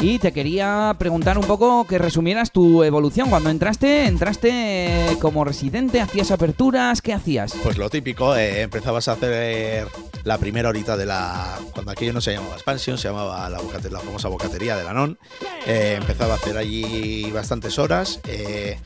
Y 0.00 0.20
te 0.20 0.30
quería 0.30 0.94
preguntar 0.96 1.38
un 1.38 1.44
poco 1.44 1.88
que 1.88 1.98
resumieras 1.98 2.52
tu 2.52 2.84
evolución. 2.84 3.30
Cuando 3.30 3.50
entraste, 3.50 4.06
entraste 4.06 5.16
como 5.20 5.44
residente, 5.44 6.00
hacías 6.00 6.30
aperturas, 6.30 7.02
¿qué 7.02 7.12
hacías? 7.12 7.52
Pues 7.64 7.78
lo 7.78 7.90
típico, 7.90 8.36
eh, 8.36 8.60
empezabas 8.62 9.08
a 9.08 9.14
hacer 9.14 9.88
la 10.22 10.38
primera 10.38 10.68
horita 10.68 10.96
de 10.96 11.06
la. 11.06 11.58
Cuando 11.72 11.90
aquello 11.90 12.12
no 12.12 12.20
se 12.20 12.32
llamaba 12.32 12.54
Expansion, 12.54 12.96
se 12.96 13.08
llamaba 13.08 13.50
la, 13.50 13.58
la 13.58 14.00
famosa 14.00 14.28
bocatería 14.28 14.76
de 14.76 14.84
la 14.84 14.92
NON. 14.92 15.18
Eh, 15.66 15.96
empezaba 15.98 16.34
a 16.34 16.36
hacer 16.36 16.56
allí 16.56 17.28
bastantes 17.32 17.76
horas. 17.78 18.20
eh, 18.28 18.78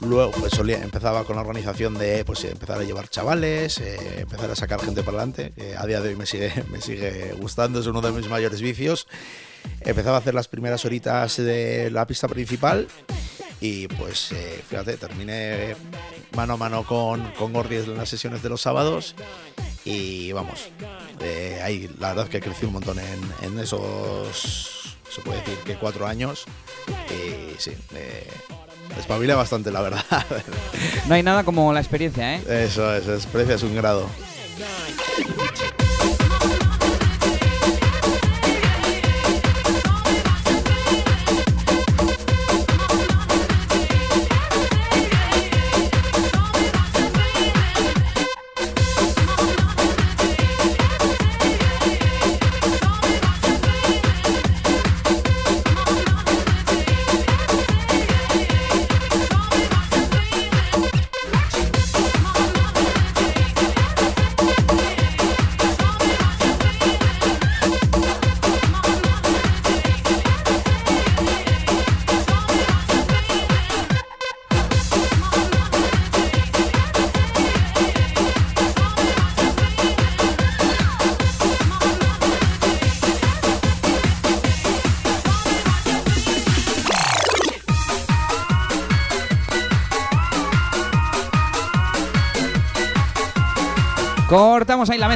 luego 0.00 0.30
pues 0.32 0.52
solía, 0.52 0.82
empezaba 0.82 1.24
con 1.24 1.36
la 1.36 1.42
organización 1.42 1.94
de 1.94 2.24
pues 2.24 2.44
empezar 2.44 2.78
a 2.78 2.84
llevar 2.84 3.08
chavales, 3.08 3.78
eh, 3.78 4.20
empezar 4.20 4.50
a 4.50 4.56
sacar 4.56 4.80
gente 4.80 5.02
para 5.02 5.22
adelante, 5.26 5.52
que 5.54 5.76
a 5.76 5.86
día 5.86 6.00
de 6.00 6.10
hoy 6.10 6.16
me 6.16 6.26
sigue, 6.26 6.52
me 6.70 6.80
sigue 6.80 7.32
gustando, 7.38 7.80
es 7.80 7.86
uno 7.86 8.00
de 8.00 8.12
mis 8.12 8.28
mayores 8.28 8.60
vicios. 8.60 9.06
Empezaba 9.80 10.16
a 10.16 10.20
hacer 10.20 10.34
las 10.34 10.48
primeras 10.48 10.84
horitas 10.84 11.36
de 11.36 11.90
la 11.90 12.06
pista 12.06 12.28
principal 12.28 12.86
y 13.60 13.88
pues 13.88 14.30
eh, 14.32 14.62
fíjate, 14.68 14.96
terminé 14.96 15.74
mano 16.36 16.54
a 16.54 16.56
mano 16.56 16.84
con, 16.84 17.32
con 17.32 17.52
Gordy 17.52 17.76
en 17.76 17.96
las 17.96 18.08
sesiones 18.08 18.42
de 18.42 18.48
los 18.48 18.60
sábados 18.60 19.14
y 19.84 20.30
vamos, 20.32 20.68
eh, 21.20 21.60
ahí 21.64 21.90
la 21.98 22.08
verdad 22.08 22.28
que 22.28 22.40
crecí 22.40 22.66
un 22.66 22.74
montón 22.74 22.98
en, 22.98 23.32
en 23.42 23.58
esos, 23.58 24.96
se 25.10 25.20
puede 25.22 25.40
decir 25.40 25.58
que 25.64 25.74
cuatro 25.76 26.06
años 26.06 26.44
y 27.10 27.60
sí, 27.60 27.72
eh, 27.94 28.28
despabilé 28.94 29.34
bastante 29.34 29.70
la 29.70 29.80
verdad. 29.80 30.04
No 31.08 31.14
hay 31.14 31.22
nada 31.22 31.44
como 31.44 31.72
la 31.72 31.80
experiencia, 31.80 32.36
¿eh? 32.36 32.64
Eso 32.64 32.94
es, 32.94 33.06
experiencia 33.08 33.54
es 33.56 33.62
un 33.62 33.76
grado. 33.76 34.08
nine. 34.58 35.85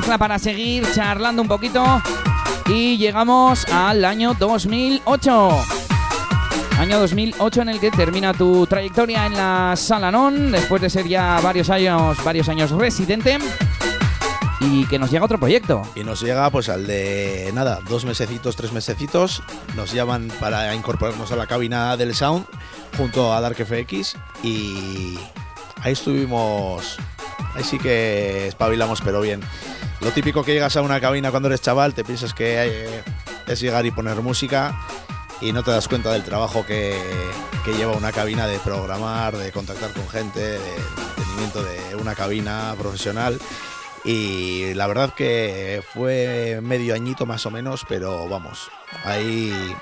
Mezcla 0.01 0.17
para 0.17 0.39
seguir 0.39 0.91
charlando 0.95 1.43
un 1.43 1.49
poquito 1.49 1.85
y 2.67 2.97
llegamos 2.97 3.67
al 3.67 4.03
año 4.07 4.33
2008. 4.33 5.51
Año 6.79 7.01
2008 7.01 7.61
en 7.61 7.69
el 7.69 7.81
que 7.81 7.91
termina 7.91 8.33
tu 8.33 8.67
trayectoria 8.67 9.27
en 9.27 9.35
la 9.35 9.75
Sala 9.77 10.11
Non, 10.11 10.53
después 10.53 10.81
de 10.81 10.89
ser 10.89 11.07
ya 11.07 11.39
varios 11.43 11.69
años, 11.69 12.17
varios 12.25 12.49
años 12.49 12.71
residente. 12.71 13.37
Y 14.63 14.87
que 14.87 14.99
nos 14.99 15.11
llega 15.11 15.27
otro 15.27 15.39
proyecto. 15.39 15.83
Y 15.95 16.03
nos 16.03 16.23
llega 16.23 16.49
pues 16.49 16.71
al 16.71 16.87
de 16.87 17.51
nada, 17.53 17.81
dos 17.87 18.07
mesecitos, 18.07 18.57
tres 18.57 18.73
mesecitos. 18.73 19.43
Nos 19.77 19.93
llaman 19.93 20.33
para 20.41 20.75
incorporarnos 20.75 21.31
a 21.31 21.37
la 21.37 21.47
cabina 21.47 21.99
del 21.99 22.15
sound 22.15 22.47
junto 22.97 23.35
a 23.35 23.41
Dark 23.43 23.57
FX 23.57 24.17
y 24.43 25.19
ahí 25.83 25.93
estuvimos. 25.93 26.97
Ahí 27.55 27.65
sí 27.65 27.79
que 27.79 28.47
espabilamos, 28.47 29.03
pero 29.03 29.21
bien. 29.21 29.43
Lo 30.01 30.13
típico 30.13 30.43
que 30.43 30.55
llegas 30.55 30.77
a 30.77 30.83
una 30.83 31.01
cabina 31.01 31.31
cuando 31.31 31.49
eres 31.49 31.61
chaval, 31.61 31.93
te 31.93 32.05
piensas 32.05 32.33
que 32.33 32.55
eh, 32.57 33.03
es 33.47 33.61
llegar 33.61 33.85
y 33.85 33.91
poner 33.91 34.17
música. 34.23 34.81
y 35.43 35.53
no 35.53 35.63
te 35.63 35.71
das 35.71 35.89
cuenta 35.89 36.13
del 36.13 36.23
trabajo 36.23 36.65
que, 36.65 36.97
lleva 37.77 37.93
una 37.93 38.11
cabina 38.11 38.47
de 38.47 38.59
programar, 38.59 39.37
de 39.37 39.53
contactar 39.53 39.93
con 39.93 40.09
gente, 40.09 40.41
de 40.41 40.59
mantenimiento 40.97 41.63
de 41.63 41.97
una 41.97 42.15
cabina 42.15 42.75
profesional. 42.79 43.39
Y 44.05 44.73
la 44.75 44.87
verdad 44.87 45.15
que 45.15 45.83
fue 45.93 46.61
medio 46.63 46.95
añito 46.95 47.27
más 47.27 47.45
o 47.45 47.51
menos, 47.51 47.85
pero 47.87 48.27
vamos, 48.29 48.71
ahí 49.05 49.75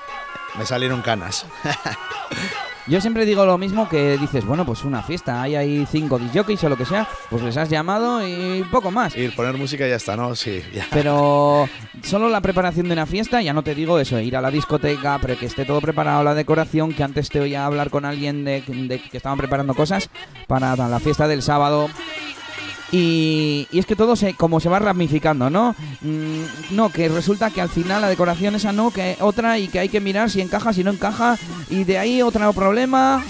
me 0.57 0.65
salieron 0.65 1.01
canas. 1.01 1.45
Yo 2.89 2.99
siempre 2.99 3.23
digo 3.23 3.45
lo 3.45 3.59
mismo 3.59 3.87
que 3.87 4.17
dices, 4.17 4.43
bueno, 4.43 4.65
pues 4.65 4.83
una 4.83 5.03
fiesta, 5.03 5.43
hay 5.43 5.55
ahí 5.55 5.87
cinco 5.91 6.17
disjockeys 6.17 6.63
o 6.63 6.69
lo 6.69 6.75
que 6.75 6.85
sea, 6.85 7.07
pues 7.29 7.43
les 7.43 7.55
has 7.55 7.69
llamado 7.69 8.27
y 8.27 8.63
poco 8.71 8.89
más. 8.89 9.15
Ir 9.15 9.35
poner 9.35 9.55
música 9.57 9.85
y 9.85 9.91
ya 9.91 9.97
está, 9.97 10.17
¿no? 10.17 10.35
Sí, 10.35 10.63
ya. 10.73 10.87
Pero 10.89 11.69
solo 12.01 12.29
la 12.29 12.41
preparación 12.41 12.87
de 12.87 12.93
una 12.93 13.05
fiesta, 13.05 13.43
ya 13.43 13.53
no 13.53 13.61
te 13.61 13.75
digo 13.75 13.99
eso, 13.99 14.19
ir 14.19 14.35
a 14.35 14.41
la 14.41 14.49
discoteca, 14.49 15.19
pero 15.21 15.37
que 15.37 15.45
esté 15.45 15.65
todo 15.65 15.81
preparado, 15.81 16.23
la 16.23 16.33
decoración, 16.33 16.91
que 16.91 17.03
antes 17.03 17.29
te 17.29 17.39
oía 17.39 17.63
hablar 17.63 17.91
con 17.91 18.05
alguien 18.05 18.43
de, 18.43 18.63
de 18.65 18.99
que 18.99 19.17
estaban 19.17 19.37
preparando 19.37 19.75
cosas 19.75 20.09
para 20.47 20.75
la 20.75 20.99
fiesta 20.99 21.27
del 21.27 21.43
sábado. 21.43 21.91
Y, 22.91 23.67
y 23.71 23.79
es 23.79 23.85
que 23.85 23.95
todo 23.95 24.15
se, 24.15 24.33
como 24.33 24.59
se 24.59 24.69
va 24.69 24.79
ramificando, 24.79 25.49
¿no? 25.49 25.75
Mm, 26.01 26.75
no, 26.75 26.89
que 26.89 27.07
resulta 27.07 27.51
que 27.51 27.61
al 27.61 27.69
final 27.69 28.01
la 28.01 28.09
decoración 28.09 28.55
esa 28.55 28.71
no, 28.71 28.91
que 28.91 29.15
otra 29.19 29.59
y 29.59 29.67
que 29.67 29.79
hay 29.79 29.89
que 29.89 29.99
mirar 29.99 30.29
si 30.29 30.41
encaja, 30.41 30.73
si 30.73 30.83
no 30.83 30.91
encaja, 30.91 31.37
y 31.69 31.83
de 31.83 31.99
ahí 31.99 32.21
otro 32.21 32.51
problema. 32.53 33.23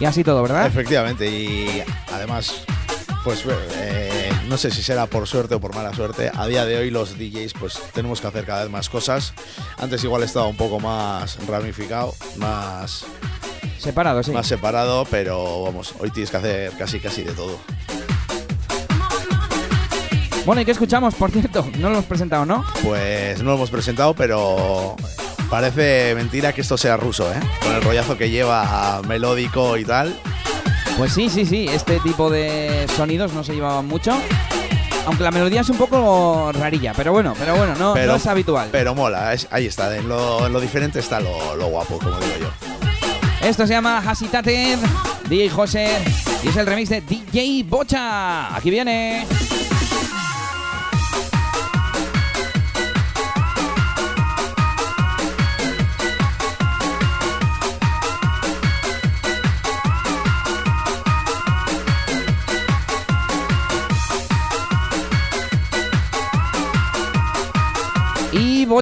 Y 0.00 0.04
así 0.06 0.24
todo, 0.24 0.42
¿verdad? 0.42 0.66
Efectivamente, 0.66 1.30
y 1.30 1.82
además, 2.10 2.64
pues 3.22 3.44
eh, 3.74 4.30
no 4.48 4.56
sé 4.56 4.70
si 4.70 4.82
será 4.82 5.06
por 5.06 5.26
suerte 5.26 5.54
o 5.54 5.60
por 5.60 5.74
mala 5.74 5.92
suerte, 5.94 6.30
a 6.34 6.46
día 6.46 6.64
de 6.64 6.78
hoy 6.78 6.90
los 6.90 7.18
DJs 7.18 7.52
pues 7.52 7.78
tenemos 7.92 8.20
que 8.22 8.26
hacer 8.26 8.46
cada 8.46 8.62
vez 8.62 8.70
más 8.70 8.88
cosas. 8.88 9.34
Antes 9.76 10.02
igual 10.02 10.22
estaba 10.22 10.46
un 10.46 10.56
poco 10.56 10.80
más 10.80 11.38
ramificado, 11.46 12.14
más, 12.36 13.04
Separado, 13.78 14.22
sí. 14.22 14.30
más 14.30 14.46
separado, 14.46 15.06
pero 15.10 15.62
vamos, 15.64 15.94
hoy 15.98 16.10
tienes 16.10 16.30
que 16.30 16.36
hacer 16.38 16.72
casi 16.78 17.00
casi 17.00 17.22
de 17.22 17.32
todo. 17.32 17.58
Bueno, 20.46 20.62
¿y 20.62 20.64
qué 20.64 20.72
escuchamos, 20.72 21.14
por 21.14 21.30
cierto? 21.30 21.66
No 21.78 21.88
lo 21.88 21.96
hemos 21.96 22.04
presentado, 22.06 22.44
¿no? 22.46 22.64
Pues 22.82 23.38
no 23.42 23.50
lo 23.50 23.56
hemos 23.56 23.70
presentado, 23.70 24.14
pero 24.14 24.96
parece 25.48 26.14
mentira 26.14 26.52
que 26.52 26.62
esto 26.62 26.76
sea 26.78 26.96
ruso, 26.96 27.30
¿eh? 27.32 27.36
Con 27.62 27.74
el 27.74 27.82
rollazo 27.82 28.16
que 28.16 28.30
lleva 28.30 29.00
melódico 29.06 29.76
y 29.76 29.84
tal. 29.84 30.18
Pues 30.96 31.12
sí, 31.12 31.28
sí, 31.28 31.46
sí, 31.46 31.66
este 31.68 32.00
tipo 32.00 32.30
de 32.30 32.86
sonidos 32.96 33.32
no 33.32 33.44
se 33.44 33.54
llevaban 33.54 33.86
mucho. 33.86 34.12
Aunque 35.06 35.22
la 35.22 35.30
melodía 35.30 35.60
es 35.62 35.68
un 35.70 35.76
poco 35.78 36.50
rarilla, 36.52 36.92
pero 36.94 37.12
bueno, 37.12 37.34
pero 37.38 37.56
bueno, 37.56 37.74
no, 37.78 37.94
Pero- 37.94 38.12
no 38.12 38.16
es 38.16 38.26
habitual. 38.26 38.68
Pero 38.72 38.94
mola, 38.94 39.32
es- 39.32 39.46
ahí 39.50 39.66
está, 39.66 39.94
en 39.96 40.08
lo, 40.08 40.46
en 40.46 40.52
lo 40.52 40.60
diferente 40.60 40.98
está 40.98 41.20
lo, 41.20 41.56
lo 41.56 41.66
guapo, 41.68 41.98
como 41.98 42.16
digo 42.18 42.32
yo. 42.40 43.46
Esto 43.46 43.66
se 43.66 43.72
llama 43.72 43.98
Hasitated, 44.06 44.78
DJ 45.28 45.48
José, 45.48 45.88
y 46.42 46.48
es 46.48 46.56
el 46.56 46.66
remix 46.66 46.90
de 46.90 47.00
DJ 47.00 47.64
Bocha. 47.66 48.54
Aquí 48.54 48.70
viene. 48.70 49.26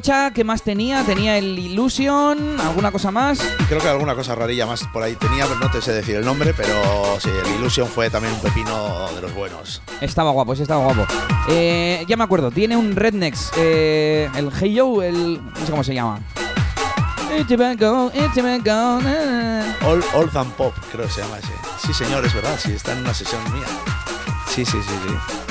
¿Qué 0.01 0.44
más 0.44 0.62
tenía? 0.62 1.03
Tenía 1.03 1.38
el 1.38 1.59
Illusion, 1.59 2.61
alguna 2.61 2.92
cosa 2.92 3.11
más. 3.11 3.40
Creo 3.68 3.80
que 3.80 3.88
alguna 3.88 4.14
cosa 4.14 4.36
rarilla 4.36 4.64
más 4.64 4.84
por 4.92 5.03
ahí 5.03 5.16
tenía, 5.16 5.44
pero 5.46 5.59
no 5.59 5.70
te 5.70 5.82
sé 5.82 5.92
decir 5.92 6.14
el 6.14 6.24
nombre, 6.24 6.55
pero 6.55 6.72
sí, 7.20 7.28
el 7.28 7.55
Illusion 7.57 7.88
fue 7.88 8.09
también 8.09 8.32
un 8.34 8.40
pepino 8.40 9.11
de 9.12 9.20
los 9.20 9.34
buenos. 9.34 9.82
Estaba 10.01 10.30
guapo, 10.30 10.55
sí, 10.55 10.62
estaba 10.62 10.84
guapo. 10.84 11.05
Eh, 11.49 12.05
ya 12.07 12.16
me 12.16 12.22
acuerdo, 12.22 12.53
tiene 12.53 12.76
un 12.76 12.94
Rednex, 12.94 13.51
eh, 13.57 14.30
el 14.36 14.53
Hey 14.53 14.74
Yo, 14.74 15.03
el. 15.03 15.42
no 15.42 15.66
sé 15.66 15.70
cómo 15.70 15.82
se 15.82 15.94
llama. 15.94 16.20
All, 19.84 20.05
All 20.14 20.30
Than 20.30 20.51
Pop, 20.53 20.74
creo 20.92 21.07
que 21.07 21.12
se 21.12 21.22
llama 21.22 21.38
ese. 21.38 21.53
Sí, 21.84 21.92
señor, 21.92 22.24
es 22.24 22.34
verdad, 22.34 22.57
sí, 22.57 22.72
está 22.72 22.92
en 22.92 23.01
una 23.01 23.14
sesión 23.14 23.42
mía. 23.53 23.66
Sí, 24.46 24.64
sí, 24.64 24.78
sí, 24.80 24.94
sí. 25.07 25.47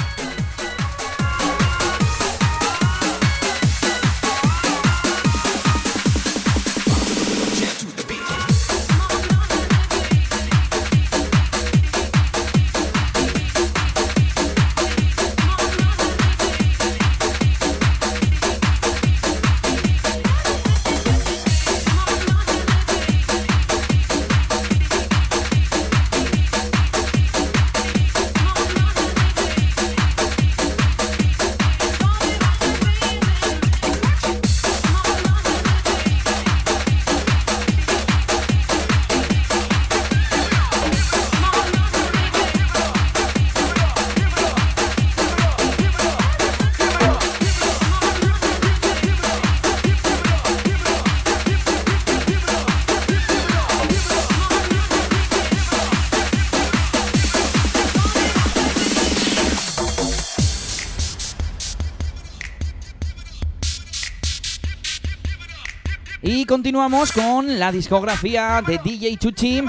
Continuamos 66.68 67.14
con 67.14 67.60
la 67.60 67.72
discografía 67.72 68.62
de 68.62 68.78
DJ 68.84 69.16
Chuchi. 69.16 69.64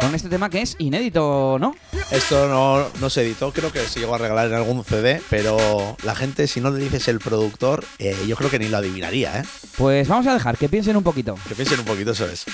Con 0.00 0.12
este 0.12 0.28
tema 0.28 0.50
que 0.50 0.60
es 0.60 0.74
inédito, 0.80 1.56
¿no? 1.60 1.72
Esto 2.10 2.48
no, 2.48 2.84
no 3.00 3.10
se 3.10 3.22
editó, 3.22 3.52
creo 3.52 3.70
que 3.70 3.78
se 3.86 4.00
llegó 4.00 4.16
a 4.16 4.18
regalar 4.18 4.48
en 4.48 4.54
algún 4.54 4.84
CD, 4.84 5.22
pero 5.30 5.96
la 6.02 6.16
gente, 6.16 6.48
si 6.48 6.60
no 6.60 6.72
le 6.72 6.82
dices 6.82 7.06
el 7.06 7.20
productor, 7.20 7.84
eh, 8.00 8.16
yo 8.26 8.34
creo 8.34 8.50
que 8.50 8.58
ni 8.58 8.66
lo 8.66 8.78
adivinaría, 8.78 9.38
¿eh? 9.38 9.44
Pues 9.76 10.08
vamos 10.08 10.26
a 10.26 10.34
dejar 10.34 10.58
que 10.58 10.68
piensen 10.68 10.96
un 10.96 11.04
poquito. 11.04 11.36
Que 11.48 11.54
piensen 11.54 11.78
un 11.78 11.86
poquito, 11.86 12.10
eso 12.10 12.26
es. 12.26 12.44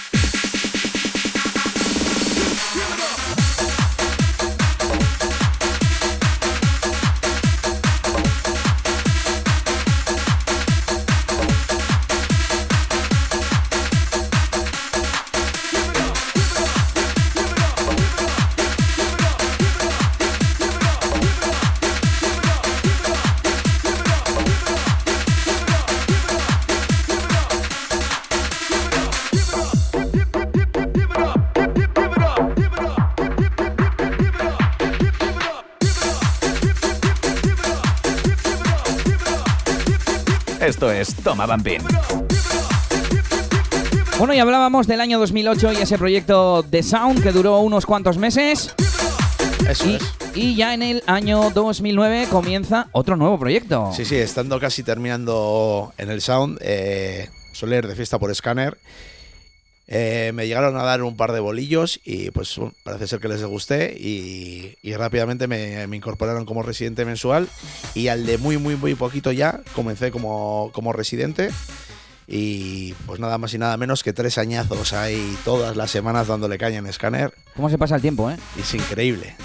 Es 41.02 41.14
Toma 41.16 41.46
Bumping. 41.46 41.80
Bueno, 44.18 44.34
y 44.34 44.38
hablábamos 44.38 44.86
del 44.86 45.00
año 45.00 45.18
2008 45.18 45.72
y 45.72 45.76
ese 45.78 45.98
proyecto 45.98 46.62
de 46.62 46.82
Sound 46.84 47.22
que 47.22 47.32
duró 47.32 47.58
unos 47.58 47.86
cuantos 47.86 48.18
meses. 48.18 48.72
Eso 49.68 49.88
Y, 49.88 49.94
es. 49.96 50.02
y 50.34 50.54
ya 50.54 50.74
en 50.74 50.82
el 50.82 51.02
año 51.06 51.50
2009 51.50 52.28
comienza 52.30 52.86
otro 52.92 53.16
nuevo 53.16 53.36
proyecto. 53.38 53.90
Sí, 53.94 54.04
sí, 54.04 54.16
estando 54.16 54.60
casi 54.60 54.82
terminando 54.84 55.92
en 55.98 56.10
el 56.10 56.20
sound, 56.20 56.58
eh, 56.60 57.28
suele 57.52 57.78
ir 57.78 57.86
de 57.88 57.96
fiesta 57.96 58.18
por 58.20 58.30
escáner. 58.30 58.78
Eh, 59.94 60.32
me 60.32 60.46
llegaron 60.46 60.78
a 60.78 60.84
dar 60.84 61.02
un 61.02 61.18
par 61.18 61.32
de 61.32 61.40
bolillos 61.40 62.00
y 62.02 62.30
pues 62.30 62.58
parece 62.82 63.06
ser 63.06 63.20
que 63.20 63.28
les 63.28 63.44
gusté 63.44 63.94
y, 63.94 64.78
y 64.80 64.94
rápidamente 64.94 65.46
me, 65.46 65.86
me 65.86 65.96
incorporaron 65.98 66.46
como 66.46 66.62
residente 66.62 67.04
mensual 67.04 67.46
y 67.94 68.08
al 68.08 68.24
de 68.24 68.38
muy 68.38 68.56
muy 68.56 68.74
muy 68.76 68.94
poquito 68.94 69.32
ya 69.32 69.60
comencé 69.74 70.10
como, 70.10 70.70
como 70.72 70.94
residente 70.94 71.50
Y 72.26 72.94
pues 73.04 73.20
nada 73.20 73.36
más 73.36 73.52
y 73.52 73.58
nada 73.58 73.76
menos 73.76 74.02
que 74.02 74.14
tres 74.14 74.38
añazos 74.38 74.94
ahí 74.94 75.36
todas 75.44 75.76
las 75.76 75.90
semanas 75.90 76.28
dándole 76.28 76.56
caña 76.56 76.78
en 76.78 76.90
Scanner. 76.90 77.34
¿Cómo 77.54 77.68
se 77.68 77.76
pasa 77.76 77.96
el 77.96 78.00
tiempo, 78.00 78.30
eh? 78.30 78.38
Es 78.58 78.72
increíble. 78.72 79.36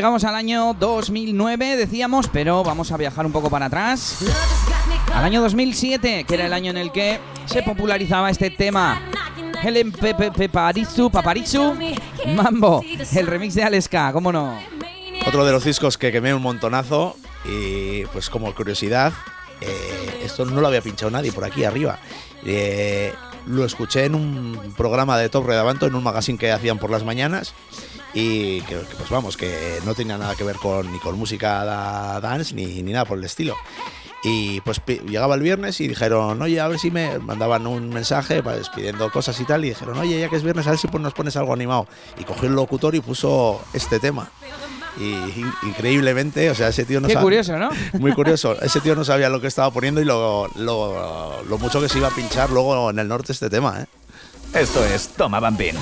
Llegamos 0.00 0.24
al 0.24 0.34
año 0.34 0.74
2009, 0.80 1.76
decíamos, 1.76 2.26
pero 2.28 2.64
vamos 2.64 2.90
a 2.90 2.96
viajar 2.96 3.26
un 3.26 3.32
poco 3.32 3.50
para 3.50 3.66
atrás. 3.66 4.24
Al 5.14 5.26
año 5.26 5.42
2007, 5.42 6.24
que 6.24 6.34
era 6.36 6.46
el 6.46 6.54
año 6.54 6.70
en 6.70 6.78
el 6.78 6.90
que 6.90 7.20
se 7.44 7.62
popularizaba 7.62 8.30
este 8.30 8.48
tema. 8.48 9.02
Helen 9.62 9.92
Pepe 9.92 10.30
Paparizu, 10.30 11.10
Paparizu, 11.10 11.74
Mambo, 12.28 12.82
el 13.14 13.26
remix 13.26 13.52
de 13.56 13.62
Aleska, 13.62 14.10
¿cómo 14.14 14.32
no? 14.32 14.58
Otro 15.26 15.44
de 15.44 15.52
los 15.52 15.64
discos 15.64 15.98
que 15.98 16.10
quemé 16.10 16.32
un 16.32 16.40
montonazo 16.40 17.18
y 17.44 18.06
pues 18.06 18.30
como 18.30 18.54
curiosidad, 18.54 19.12
eh, 19.60 20.22
esto 20.24 20.46
no 20.46 20.62
lo 20.62 20.68
había 20.68 20.80
pinchado 20.80 21.10
nadie 21.10 21.30
por 21.30 21.44
aquí 21.44 21.64
arriba. 21.64 21.98
Eh, 22.46 23.12
lo 23.44 23.66
escuché 23.66 24.06
en 24.06 24.14
un 24.14 24.72
programa 24.78 25.18
de 25.18 25.28
Top 25.28 25.46
Redavanto, 25.46 25.86
en 25.86 25.94
un 25.94 26.02
magazine 26.02 26.38
que 26.38 26.50
hacían 26.52 26.78
por 26.78 26.90
las 26.90 27.04
mañanas 27.04 27.52
y 28.14 28.60
que, 28.62 28.74
que, 28.76 28.94
pues 28.98 29.08
vamos, 29.10 29.36
que 29.36 29.78
no 29.84 29.94
tenía 29.94 30.18
nada 30.18 30.34
que 30.34 30.44
ver 30.44 30.56
con 30.56 30.90
ni 30.92 30.98
con 30.98 31.16
música 31.18 31.64
da- 31.64 32.20
dance 32.20 32.54
ni, 32.54 32.82
ni 32.82 32.92
nada 32.92 33.04
por 33.04 33.18
el 33.18 33.24
estilo. 33.24 33.54
Y 34.22 34.60
pues 34.60 34.82
llegaba 35.08 35.34
el 35.34 35.40
viernes 35.40 35.80
y 35.80 35.88
dijeron, 35.88 36.42
oye, 36.42 36.60
a 36.60 36.68
ver 36.68 36.78
si 36.78 36.90
me 36.90 37.18
mandaban 37.20 37.66
un 37.66 37.88
mensaje 37.88 38.42
pues, 38.42 38.68
pidiendo 38.68 39.10
cosas 39.10 39.40
y 39.40 39.44
tal. 39.44 39.64
Y 39.64 39.70
dijeron, 39.70 39.96
oye, 39.98 40.20
ya 40.20 40.28
que 40.28 40.36
es 40.36 40.42
viernes, 40.42 40.66
a 40.66 40.70
ver 40.70 40.78
si 40.78 40.88
pues, 40.88 41.02
nos 41.02 41.14
pones 41.14 41.36
algo 41.36 41.54
animado. 41.54 41.86
Y 42.18 42.24
cogió 42.24 42.48
el 42.48 42.54
locutor 42.54 42.94
y 42.94 43.00
puso 43.00 43.62
este 43.72 43.98
tema. 43.98 44.28
Y 44.98 45.04
in- 45.12 45.54
increíblemente, 45.62 46.50
o 46.50 46.54
sea, 46.54 46.68
ese 46.68 46.84
tío 46.84 47.00
no 47.00 47.08
Qué 47.08 47.14
curioso, 47.16 47.56
¿no? 47.56 47.70
Muy 47.98 48.12
curioso. 48.12 48.60
Ese 48.60 48.80
tío 48.82 48.94
no 48.94 49.04
sabía 49.06 49.30
lo 49.30 49.40
que 49.40 49.46
estaba 49.46 49.70
poniendo 49.70 50.02
y 50.02 50.04
lo, 50.04 50.48
lo, 50.56 51.42
lo 51.44 51.58
mucho 51.58 51.80
que 51.80 51.88
se 51.88 51.96
iba 51.96 52.08
a 52.08 52.14
pinchar 52.14 52.50
luego 52.50 52.90
en 52.90 52.98
el 52.98 53.08
norte 53.08 53.32
este 53.32 53.48
tema, 53.48 53.80
¿eh? 53.80 53.86
Esto 54.52 54.84
es 54.84 55.08
Toma 55.16 55.40
Bambín. 55.40 55.76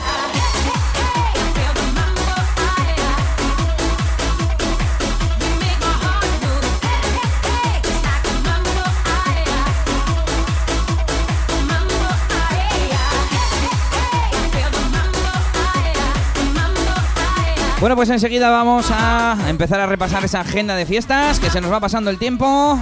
Bueno, 17.89 17.97
pues 17.97 18.11
enseguida 18.11 18.51
vamos 18.51 18.91
a 18.91 19.35
empezar 19.49 19.81
a 19.81 19.87
repasar 19.87 20.23
esa 20.23 20.41
agenda 20.41 20.77
de 20.77 20.85
fiestas, 20.85 21.41
que 21.41 21.49
se 21.49 21.59
nos 21.59 21.73
va 21.73 21.81
pasando 21.81 22.11
el 22.11 22.19
tiempo. 22.19 22.79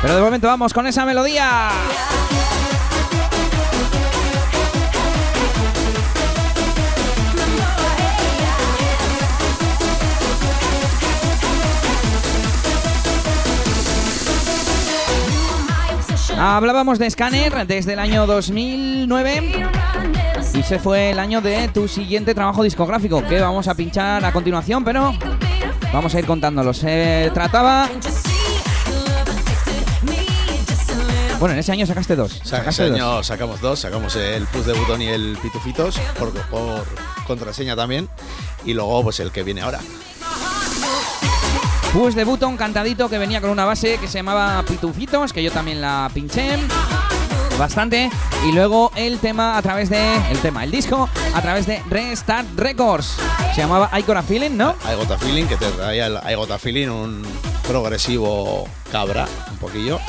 Pero 0.00 0.14
de 0.14 0.22
momento 0.22 0.46
vamos 0.46 0.72
con 0.72 0.86
esa 0.86 1.04
melodía. 1.04 1.70
Hablábamos 16.38 17.00
de 17.00 17.10
Scanner 17.10 17.66
desde 17.66 17.94
el 17.94 17.98
año 17.98 18.28
2009 18.28 20.29
y 20.54 20.62
se 20.62 20.78
fue 20.78 21.10
el 21.10 21.18
año 21.18 21.40
de 21.40 21.68
tu 21.68 21.86
siguiente 21.88 22.34
trabajo 22.34 22.62
discográfico, 22.62 23.22
que 23.26 23.40
vamos 23.40 23.68
a 23.68 23.74
pinchar 23.74 24.24
a 24.24 24.32
continuación, 24.32 24.84
pero 24.84 25.12
vamos 25.92 26.14
a 26.14 26.18
ir 26.18 26.26
contándolo. 26.26 26.72
Se 26.74 27.30
trataba... 27.34 27.88
Bueno, 31.38 31.54
en 31.54 31.60
ese 31.60 31.72
año 31.72 31.86
sacaste 31.86 32.16
dos. 32.16 32.32
Sa- 32.44 32.58
Sacaste 32.58 32.82
Ese 32.84 32.90
dos. 32.90 33.00
año 33.00 33.22
sacamos 33.22 33.60
dos, 33.62 33.78
sacamos 33.80 34.14
el 34.16 34.44
Plus 34.46 34.66
de 34.66 34.74
Butón 34.74 35.00
y 35.00 35.08
el 35.08 35.38
Pitufitos 35.40 35.98
por, 36.18 36.32
por 36.32 36.84
contraseña 37.26 37.74
también. 37.74 38.08
Y 38.64 38.74
luego 38.74 39.02
pues 39.02 39.20
el 39.20 39.30
que 39.30 39.42
viene 39.42 39.62
ahora. 39.62 39.80
Pues 41.94 42.14
de 42.14 42.24
Button 42.24 42.56
cantadito 42.58 43.08
que 43.08 43.16
venía 43.18 43.40
con 43.40 43.48
una 43.50 43.64
base 43.64 43.96
que 43.98 44.06
se 44.06 44.18
llamaba 44.18 44.62
Pitufitos, 44.64 45.32
que 45.32 45.42
yo 45.42 45.50
también 45.50 45.80
la 45.80 46.10
pinché 46.12 46.58
bastante. 47.60 48.10
Y 48.48 48.52
luego 48.52 48.90
el 48.96 49.18
tema 49.18 49.56
a 49.56 49.62
través 49.62 49.88
de. 49.90 50.16
El 50.30 50.38
tema, 50.38 50.64
el 50.64 50.70
disco, 50.72 51.08
a 51.34 51.40
través 51.42 51.66
de 51.66 51.80
Restart 51.88 52.48
Records. 52.56 53.16
Se 53.54 53.60
llamaba 53.60 53.90
I 53.96 54.02
Got 54.02 54.16
a 54.16 54.22
Feeling, 54.22 54.56
¿no? 54.56 54.74
I 54.90 54.96
Got 54.96 55.12
a 55.12 55.18
Feeling, 55.18 55.44
que 55.46 55.56
te 55.56 55.66
traía 55.70 56.06
el 56.06 56.18
I 56.28 56.34
Got 56.34 56.50
a 56.50 56.58
Feeling, 56.58 56.88
un 56.88 57.22
progresivo 57.68 58.66
cabra, 58.90 59.26
un 59.50 59.58
poquillo. 59.58 60.00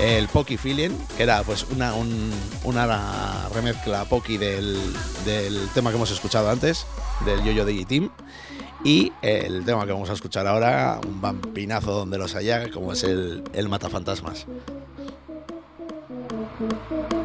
El 0.00 0.28
Poki 0.28 0.56
Feeling, 0.56 0.90
que 1.16 1.24
era 1.24 1.42
pues 1.42 1.66
una, 1.74 1.92
un- 1.94 2.32
una 2.64 3.48
remezcla 3.52 4.04
Poki 4.06 4.38
del, 4.38 4.78
del 5.26 5.68
tema 5.74 5.90
que 5.90 5.96
hemos 5.96 6.10
escuchado 6.10 6.48
antes, 6.48 6.86
del 7.26 7.42
Yo-Yo 7.44 7.64
Digi 7.66 7.84
Team. 7.84 8.10
Y 8.82 9.12
el 9.20 9.62
tema 9.66 9.84
que 9.84 9.92
vamos 9.92 10.08
a 10.08 10.14
escuchar 10.14 10.46
ahora, 10.46 10.98
un 11.06 11.20
vampinazo 11.20 11.92
donde 11.92 12.16
los 12.16 12.34
haya, 12.34 12.70
como 12.70 12.94
es 12.94 13.02
el, 13.02 13.44
el 13.52 13.68
Matafantasmas. 13.68 14.46
Thank 16.60 17.12
you. 17.12 17.19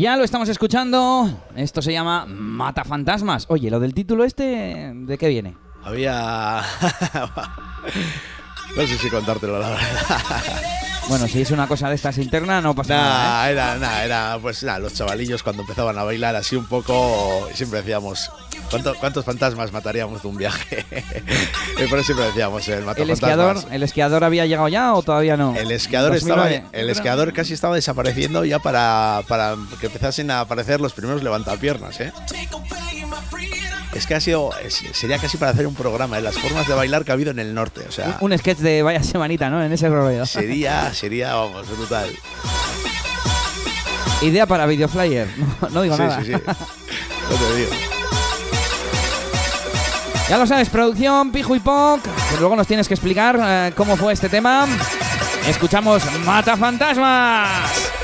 Ya 0.00 0.16
lo 0.16 0.24
estamos 0.24 0.48
escuchando. 0.48 1.30
Esto 1.54 1.82
se 1.82 1.92
llama 1.92 2.24
Mata 2.24 2.84
Fantasmas. 2.84 3.44
Oye, 3.50 3.70
lo 3.70 3.80
del 3.80 3.92
título 3.92 4.24
este, 4.24 4.92
¿de 4.94 5.18
qué 5.18 5.28
viene? 5.28 5.58
Había. 5.84 6.62
no 8.76 8.86
sé 8.86 8.96
si 8.96 9.10
contártelo, 9.10 9.58
la 9.58 9.68
verdad. 9.68 9.82
Bueno, 11.08 11.26
si 11.26 11.40
es 11.40 11.50
una 11.50 11.66
cosa 11.66 11.88
de 11.88 11.96
estas 11.96 12.18
interna, 12.18 12.60
no 12.60 12.72
pasa 12.72 12.96
nada. 12.96 13.48
¿eh? 13.48 13.52
Era, 13.52 13.76
nah, 13.78 14.04
era, 14.04 14.38
pues 14.40 14.62
nada, 14.62 14.78
los 14.78 14.94
chavalillos 14.94 15.42
cuando 15.42 15.62
empezaban 15.62 15.98
a 15.98 16.04
bailar 16.04 16.36
así 16.36 16.54
un 16.54 16.66
poco, 16.66 17.48
siempre 17.52 17.80
decíamos, 17.80 18.30
¿cuánto- 18.70 18.94
¿cuántos 18.96 19.24
fantasmas 19.24 19.72
mataríamos 19.72 20.22
de 20.22 20.28
un 20.28 20.36
viaje? 20.36 20.84
por 21.88 21.98
eso 21.98 22.04
siempre 22.06 22.26
decíamos, 22.26 22.66
el 22.68 22.74
¿El 22.74 22.80
matafantasmas. 22.84 23.18
esquiador, 23.18 23.56
¿El 23.74 23.82
esquiador 23.82 24.24
había 24.24 24.46
llegado 24.46 24.68
ya 24.68 24.94
o 24.94 25.02
todavía 25.02 25.36
no? 25.36 25.54
El 25.56 25.70
esquiador, 25.72 26.14
estaba, 26.16 26.42
2009. 26.44 26.66
el 26.72 26.90
esquiador 26.90 27.32
casi 27.32 27.52
estaba 27.54 27.74
desapareciendo 27.74 28.44
ya 28.44 28.58
para, 28.58 29.22
para 29.28 29.56
que 29.80 29.86
empezasen 29.86 30.30
a 30.30 30.40
aparecer 30.40 30.80
los 30.80 30.92
primeros 30.92 31.22
levantapiernas, 31.22 32.00
¿eh? 32.00 32.12
Es 33.94 34.06
que 34.06 34.14
ha 34.14 34.20
sido, 34.20 34.50
sería 34.92 35.18
casi 35.18 35.36
para 35.36 35.50
hacer 35.50 35.66
un 35.66 35.74
programa 35.74 36.16
de 36.16 36.22
las 36.22 36.38
formas 36.38 36.66
de 36.68 36.74
bailar 36.74 37.04
que 37.04 37.10
ha 37.10 37.14
habido 37.14 37.32
en 37.32 37.40
el 37.40 37.52
norte, 37.54 37.80
o 37.88 37.90
sea, 37.92 38.18
Un 38.20 38.36
sketch 38.38 38.58
de 38.58 38.82
vaya 38.82 39.02
semanita, 39.02 39.50
¿no? 39.50 39.62
En 39.64 39.72
ese 39.72 39.88
rollo. 39.88 40.24
sería, 40.26 40.94
sería, 40.94 41.34
vamos, 41.34 41.66
brutal. 41.76 42.08
Idea 44.22 44.46
para 44.46 44.66
Videoflyer. 44.66 45.26
No, 45.62 45.68
no 45.70 45.82
digo 45.82 45.96
Sí, 45.96 46.02
nada. 46.02 46.20
sí, 46.20 46.26
sí. 46.26 46.32
No 46.32 47.36
te 47.36 47.56
digo. 47.56 47.70
Ya 50.30 50.38
lo 50.38 50.46
sabes, 50.46 50.68
producción, 50.70 51.32
Pijo 51.32 51.56
y 51.56 51.58
Poc. 51.58 52.02
que 52.02 52.36
luego 52.38 52.54
nos 52.54 52.64
tienes 52.68 52.86
que 52.86 52.94
explicar 52.94 53.36
eh, 53.42 53.72
cómo 53.76 53.96
fue 53.96 54.12
este 54.12 54.28
tema. 54.28 54.64
Escuchamos 55.48 56.04
Mata 56.24 56.56
Fantasmas. 56.56 57.99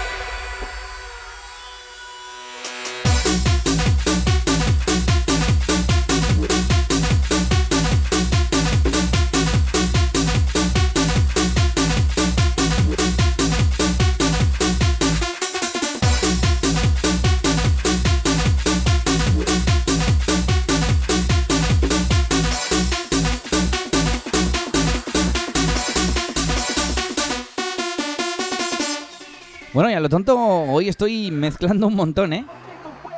Lo 30.07 30.11
tonto, 30.11 30.39
hoy 30.39 30.89
estoy 30.89 31.33
mezclando 31.33 31.89
un 31.89 31.97
montón, 31.97 32.33
¿eh? 32.33 32.47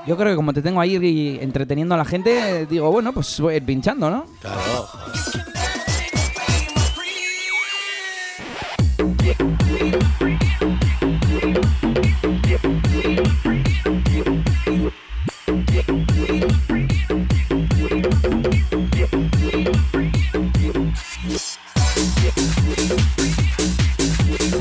Yo 0.06 0.16
creo 0.16 0.30
que 0.30 0.36
como 0.36 0.54
te 0.54 0.62
tengo 0.62 0.80
ahí 0.80 1.38
entreteniendo 1.42 1.94
a 1.94 1.98
la 1.98 2.04
gente, 2.06 2.64
digo, 2.64 2.90
bueno, 2.90 3.12
pues 3.12 3.38
voy 3.40 3.52
a 3.52 3.56
ir 3.58 3.62
pinchando, 3.62 4.08
¿no? 4.08 4.24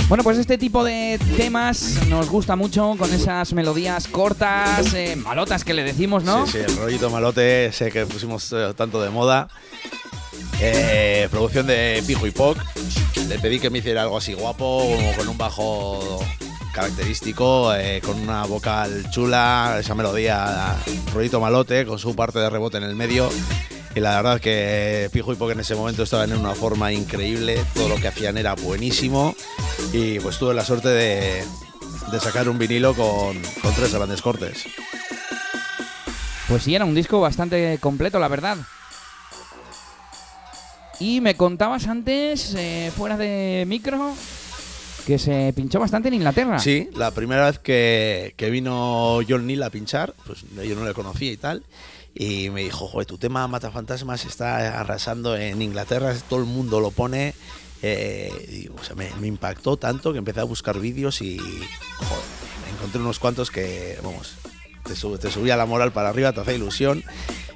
Bueno, 0.10 0.24
pues 0.24 0.38
este 0.38 0.58
tipo 0.58 0.86
de 0.86 1.20
temas 1.36 2.08
nos 2.08 2.30
gusta 2.30 2.56
mucho 2.56 2.96
con 2.98 3.14
esas 3.14 3.52
melodías 3.52 4.08
cortas, 4.08 4.94
eh, 4.94 5.18
malotas 5.18 5.66
que 5.66 5.74
le 5.74 5.84
decimos, 5.84 6.24
¿no? 6.24 6.46
Sí, 6.46 6.54
sí, 6.54 6.58
el 6.60 6.78
rollito 6.78 7.10
malote 7.10 7.66
ese 7.66 7.92
que 7.92 8.06
pusimos 8.06 8.54
eh, 8.54 8.74
tanto 8.74 9.02
de 9.02 9.10
moda. 9.10 9.50
Eh, 10.62 11.28
producción 11.30 11.68
de 11.68 12.02
Pijo 12.08 12.26
y 12.26 12.32
Poc. 12.32 12.58
Le 13.28 13.38
pedí 13.40 13.60
que 13.60 13.70
me 13.70 13.80
hiciera 13.80 14.04
algo 14.04 14.18
así 14.18 14.34
guapo, 14.34 14.82
como 14.96 15.14
con 15.18 15.28
un 15.28 15.38
bajo 15.38 16.20
característico, 16.72 17.74
con 18.06 18.18
una 18.22 18.46
vocal 18.46 19.10
chula, 19.12 19.76
esa 19.78 19.94
melodía 19.94 20.78
rollito 21.14 21.42
malote, 21.42 21.86
con 21.86 22.00
su 22.00 22.16
parte 22.16 22.40
de 22.40 22.50
rebote 22.50 22.78
en 22.78 22.84
el 22.84 22.96
medio. 22.96 23.30
Y 23.98 24.00
la 24.00 24.16
verdad 24.18 24.40
que 24.40 25.10
Pijo 25.12 25.34
y 25.34 25.36
Poc 25.38 25.50
en 25.50 25.60
ese 25.60 25.74
momento 25.74 26.04
estaban 26.04 26.32
en 26.32 26.38
una 26.38 26.54
forma 26.54 26.94
increíble, 26.94 27.60
todo 27.74 27.90
lo 27.90 27.96
que 27.96 28.08
hacían 28.08 28.38
era 28.38 28.54
buenísimo. 28.54 29.36
Y 29.92 30.20
pues 30.20 30.38
tuve 30.38 30.54
la 30.54 30.64
suerte 30.64 30.90
de, 30.90 31.44
de 32.12 32.20
sacar 32.20 32.48
un 32.48 32.60
vinilo 32.60 32.94
con, 32.94 33.42
con 33.60 33.74
tres 33.74 33.92
grandes 33.92 34.22
cortes. 34.22 34.66
Pues 36.48 36.62
sí, 36.62 36.76
era 36.76 36.86
un 36.86 36.94
disco 36.94 37.20
bastante 37.20 37.80
completo, 37.80 38.20
la 38.20 38.28
verdad. 38.28 38.58
Y 41.00 41.20
me 41.20 41.36
contabas 41.36 41.88
antes, 41.88 42.54
eh, 42.56 42.92
fuera 42.96 43.18
de 43.18 43.64
micro, 43.66 44.14
que 45.08 45.18
se 45.18 45.54
pinchó 45.56 45.80
bastante 45.80 46.10
en 46.10 46.14
Inglaterra. 46.14 46.60
Sí, 46.60 46.88
la 46.94 47.10
primera 47.10 47.48
vez 47.48 47.58
que, 47.58 48.36
que 48.38 48.52
vino 48.52 49.22
John 49.28 49.48
Neal 49.48 49.64
a 49.64 49.72
pinchar, 49.72 50.14
pues 50.28 50.46
yo 50.56 50.76
no 50.76 50.86
le 50.86 50.94
conocía 50.94 51.32
y 51.32 51.38
tal. 51.38 51.64
Y 52.20 52.50
me 52.50 52.64
dijo, 52.64 52.88
joder, 52.88 53.06
tu 53.06 53.20
tema 53.20 53.48
Matafantasmas 53.48 54.26
está 54.26 54.80
arrasando 54.80 55.38
en 55.38 55.62
Inglaterra, 55.62 56.16
todo 56.28 56.40
el 56.40 56.46
mundo 56.46 56.80
lo 56.80 56.90
pone. 56.90 57.36
Eh, 57.84 58.70
me, 58.96 59.28
impactó 59.28 59.78
tanto 59.78 60.12
que 60.14 60.18
empecé 60.18 60.40
a 60.40 60.44
buscar 60.46 60.80
vídeos 60.80 61.22
y 61.22 61.38
encontré 62.74 63.00
unos 63.00 63.20
cuantos 63.20 63.52
que, 63.52 64.00
vamos, 64.04 64.34
te, 64.84 64.96
sub- 64.96 65.20
te 65.20 65.30
subía 65.30 65.56
la 65.58 65.68
moral 65.68 65.92
para 65.92 66.10
arriba, 66.10 66.34
te 66.34 66.42
hace 66.42 66.56
ilusión. 66.56 67.04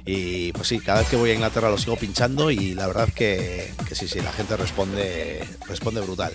Y 0.06 0.52
pues 0.52 0.68
sí, 0.68 0.78
cada 0.78 1.00
vez 1.00 1.08
que 1.08 1.16
voy 1.16 1.30
a 1.30 1.34
Inglaterra 1.34 1.68
lo 1.68 1.78
sigo 1.78 1.96
pinchando 1.96 2.52
y 2.52 2.74
la 2.74 2.86
verdad 2.86 3.08
que, 3.12 3.72
que 3.88 3.96
sí, 3.96 4.06
sí, 4.06 4.20
la 4.20 4.32
gente 4.32 4.56
responde, 4.56 5.44
responde 5.66 6.00
brutal. 6.02 6.32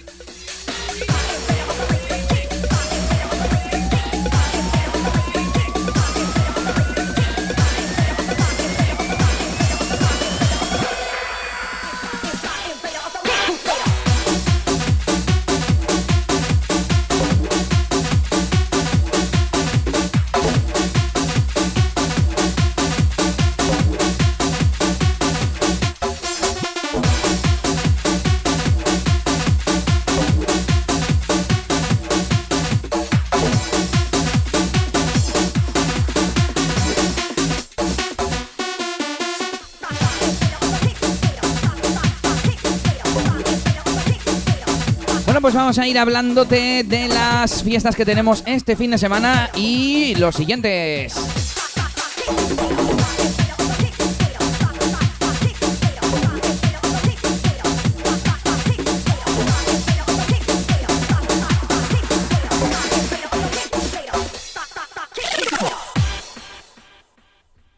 Pues 45.47 45.55
vamos 45.55 45.79
a 45.79 45.87
ir 45.87 45.97
hablándote 45.97 46.83
de 46.83 47.07
las 47.07 47.63
fiestas 47.63 47.95
que 47.95 48.03
tenemos 48.03 48.43
este 48.45 48.75
fin 48.75 48.91
de 48.91 48.97
semana 48.97 49.49
y 49.55 50.13
los 50.15 50.35
siguientes. 50.35 51.15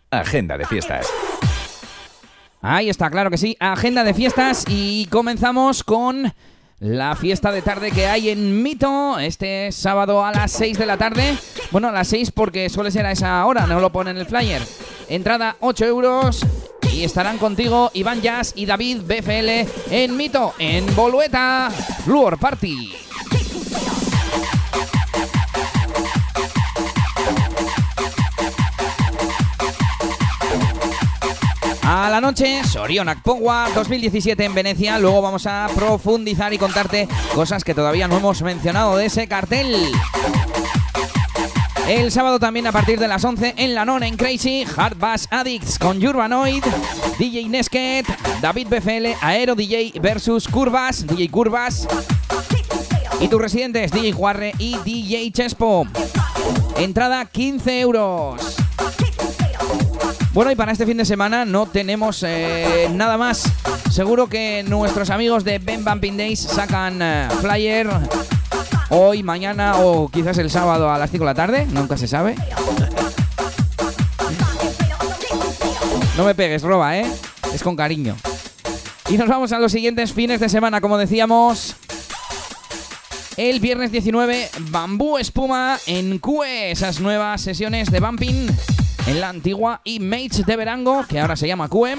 Agenda 0.10 0.58
de 0.58 0.66
fiestas. 0.66 1.06
Ahí 2.64 2.90
está, 2.90 3.12
claro 3.12 3.30
que 3.30 3.38
sí. 3.38 3.56
Agenda 3.60 4.04
de 4.04 4.16
fiestas 4.16 4.66
y 4.68 5.06
comenzamos 5.12 5.84
con 5.84 6.34
la 6.80 7.16
fiesta 7.16 7.52
de 7.52 7.62
tarde 7.62 7.92
que 7.92 8.08
hay 8.08 8.30
en 8.30 8.64
Mito 8.64 9.20
este 9.20 9.72
sábado 9.72 10.24
a 10.24 10.32
las 10.32 10.52
6 10.54 10.78
de 10.78 10.86
la 10.86 10.98
tarde. 10.98 11.38
Bueno, 11.72 11.90
a 11.90 11.92
las 11.92 12.08
6 12.08 12.32
porque 12.32 12.70
suele 12.70 12.92
ser 12.92 13.06
a 13.06 13.12
esa 13.12 13.46
hora, 13.46 13.68
no 13.68 13.80
lo 13.80 13.92
pone 13.92 14.12
en 14.12 14.18
el 14.18 14.26
flyer. 14.26 14.62
Entrada 15.10 15.58
8 15.60 15.86
euros 15.86 16.46
y 16.94 17.04
estarán 17.04 17.38
contigo 17.38 17.92
Iván 17.94 18.22
Jazz 18.22 18.54
y 18.56 18.66
David 18.66 19.02
BFL 19.02 19.94
en 19.94 20.18
Mito, 20.18 20.54
en 20.60 20.86
Bolueta, 20.96 21.72
Fluor 22.04 22.38
Party. 22.40 23.09
A 31.92 32.08
la 32.08 32.22
noche, 32.22 32.64
Sorionak 32.66 33.24
Pogua 33.24 33.68
2017 33.74 34.46
en 34.46 34.54
Venecia. 34.54 35.00
Luego 35.00 35.24
vamos 35.24 35.48
a 35.48 35.68
profundizar 35.74 36.54
y 36.54 36.60
contarte 36.60 37.08
cosas 37.34 37.64
que 37.64 37.74
todavía 37.74 38.08
no 38.08 38.18
hemos 38.18 38.44
mencionado 38.44 38.96
de 38.96 39.08
ese 39.08 39.28
cartel. 39.28 39.76
El 41.88 42.12
sábado 42.12 42.38
también 42.40 42.68
a 42.68 42.72
partir 42.72 43.00
de 43.00 43.08
las 43.08 43.26
11 43.26 43.56
en 43.58 43.74
la 43.74 43.86
nona 43.86 44.08
en 44.08 44.18
Crazy, 44.18 44.68
Hard 44.78 45.00
Bass 45.00 45.28
Addicts 45.32 45.80
con 45.80 46.06
Urbanoid, 46.06 46.64
DJ 47.18 47.50
Nesket, 47.50 48.06
David 48.40 48.68
BFL, 48.68 49.08
Aero 49.22 49.56
DJ 49.56 50.00
versus 50.00 50.48
Curvas, 50.48 51.08
DJ 51.08 51.32
Curvas. 51.32 51.88
Y 53.20 53.30
tus 53.30 53.42
residentes, 53.42 53.92
DJ 53.92 54.12
Juarre 54.12 54.54
y 54.60 54.78
DJ 54.86 55.32
Chespo. 55.32 55.88
Entrada 56.78 57.26
15 57.26 57.80
euros. 57.80 58.69
Bueno, 60.40 60.54
y 60.54 60.56
para 60.56 60.72
este 60.72 60.86
fin 60.86 60.96
de 60.96 61.04
semana 61.04 61.44
no 61.44 61.66
tenemos 61.66 62.24
eh, 62.26 62.88
nada 62.94 63.18
más. 63.18 63.44
Seguro 63.92 64.30
que 64.30 64.64
nuestros 64.64 65.10
amigos 65.10 65.44
de 65.44 65.60
Ben 65.60 65.84
Bumping 65.84 66.16
Days 66.16 66.40
sacan 66.40 67.02
eh, 67.02 67.28
flyer 67.42 67.90
hoy, 68.88 69.22
mañana 69.22 69.80
o 69.80 70.08
quizás 70.08 70.38
el 70.38 70.50
sábado 70.50 70.90
a 70.90 70.98
las 70.98 71.12
5 71.12 71.26
de 71.26 71.30
la 71.30 71.34
tarde. 71.36 71.66
Nunca 71.66 71.98
se 71.98 72.08
sabe. 72.08 72.36
No 76.16 76.24
me 76.24 76.34
pegues, 76.34 76.62
roba, 76.62 76.98
¿eh? 76.98 77.06
Es 77.54 77.62
con 77.62 77.76
cariño. 77.76 78.16
Y 79.10 79.18
nos 79.18 79.28
vamos 79.28 79.52
a 79.52 79.60
los 79.60 79.74
siguientes 79.74 80.14
fines 80.14 80.40
de 80.40 80.48
semana, 80.48 80.80
como 80.80 80.98
decíamos. 80.98 81.76
El 83.36 83.60
viernes 83.60 83.92
19, 83.92 84.52
Bambú 84.70 85.18
Espuma 85.18 85.78
en 85.86 86.18
QE, 86.18 86.72
esas 86.72 87.02
nuevas 87.02 87.42
sesiones 87.42 87.92
de 87.92 88.00
bumping 88.00 88.48
en 89.10 89.22
la 89.22 89.30
antigua 89.30 89.82
y 89.84 90.00
Mates 90.00 90.46
de 90.46 90.56
Verango, 90.56 91.04
que 91.08 91.20
ahora 91.20 91.36
se 91.36 91.48
llama 91.48 91.68
QE, 91.68 91.98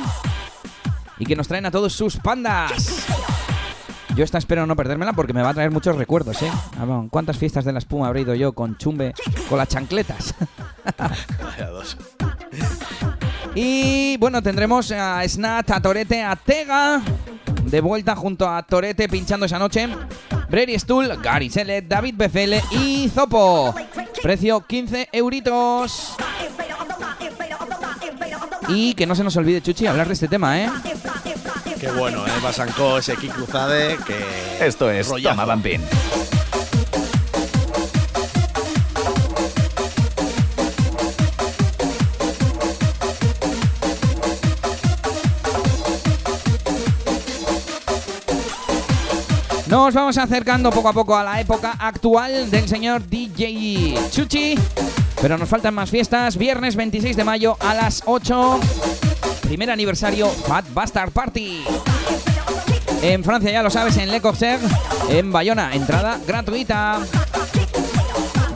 y 1.18 1.26
que 1.26 1.34
nos 1.34 1.48
traen 1.48 1.66
a 1.66 1.70
todos 1.72 1.92
sus 1.92 2.16
pandas. 2.16 3.04
Yo 4.14 4.22
esta 4.22 4.38
espero 4.38 4.64
no 4.64 4.76
perdérmela 4.76 5.12
porque 5.12 5.32
me 5.32 5.42
va 5.42 5.48
a 5.48 5.54
traer 5.54 5.72
muchos 5.72 5.96
recuerdos, 5.96 6.40
¿eh? 6.42 6.50
Ah, 6.78 7.02
¿Cuántas 7.10 7.36
fiestas 7.36 7.64
de 7.64 7.72
la 7.72 7.80
espuma 7.80 8.06
habré 8.06 8.20
ido 8.20 8.34
yo 8.36 8.52
con 8.52 8.76
chumbe, 8.78 9.12
con 9.48 9.58
las 9.58 9.68
chancletas? 9.68 10.34
Y 13.52 14.16
bueno, 14.18 14.40
tendremos 14.40 14.92
a 14.92 15.26
Snat, 15.26 15.72
a 15.72 15.82
Torete, 15.82 16.22
a 16.22 16.36
Tega. 16.36 17.02
De 17.64 17.80
vuelta 17.80 18.14
junto 18.14 18.48
a 18.48 18.62
Torete 18.62 19.08
pinchando 19.08 19.46
esa 19.46 19.58
noche. 19.58 19.88
Brady 20.48 20.78
Stool, 20.78 21.20
Gary 21.20 21.50
Selet, 21.50 21.84
David 21.88 22.14
BFL 22.16 22.76
y 22.76 23.08
Zopo. 23.08 23.74
Precio 24.22 24.60
15 24.60 25.08
euritos. 25.10 26.16
Y 28.70 28.94
que 28.94 29.06
no 29.06 29.14
se 29.14 29.24
nos 29.24 29.36
olvide, 29.36 29.60
Chuchi, 29.60 29.86
hablar 29.86 30.06
de 30.06 30.14
este 30.14 30.28
tema, 30.28 30.60
¿eh? 30.60 30.70
Qué 31.78 31.90
bueno, 31.90 32.26
¿eh? 32.26 32.30
Basanco, 32.42 32.98
ese 32.98 33.14
cruzade 33.16 33.98
que. 34.06 34.66
Esto 34.66 34.90
es 34.90 35.08
rollazo. 35.08 35.46
Toma. 35.46 35.60
Nos 49.70 49.94
vamos 49.94 50.18
acercando 50.18 50.70
poco 50.70 50.88
a 50.88 50.92
poco 50.92 51.16
a 51.16 51.22
la 51.22 51.40
época 51.40 51.76
actual 51.78 52.50
del 52.50 52.68
señor 52.68 53.08
DJ 53.08 53.94
Chuchi. 54.10 54.56
Pero 55.20 55.36
nos 55.36 55.48
faltan 55.48 55.74
más 55.74 55.90
fiestas. 55.90 56.36
Viernes 56.36 56.76
26 56.76 57.16
de 57.16 57.24
mayo 57.24 57.56
a 57.60 57.74
las 57.74 58.02
8. 58.06 58.60
Primer 59.42 59.70
aniversario 59.70 60.28
Fat 60.28 60.64
Bastard 60.72 61.10
Party. 61.10 61.62
En 63.02 63.22
Francia, 63.24 63.50
ya 63.50 63.62
lo 63.62 63.70
sabes, 63.70 63.96
en 63.98 64.10
Le 64.10 64.20
Corsair. 64.20 64.58
En 65.08 65.30
Bayona, 65.30 65.74
entrada 65.74 66.18
gratuita. 66.26 67.00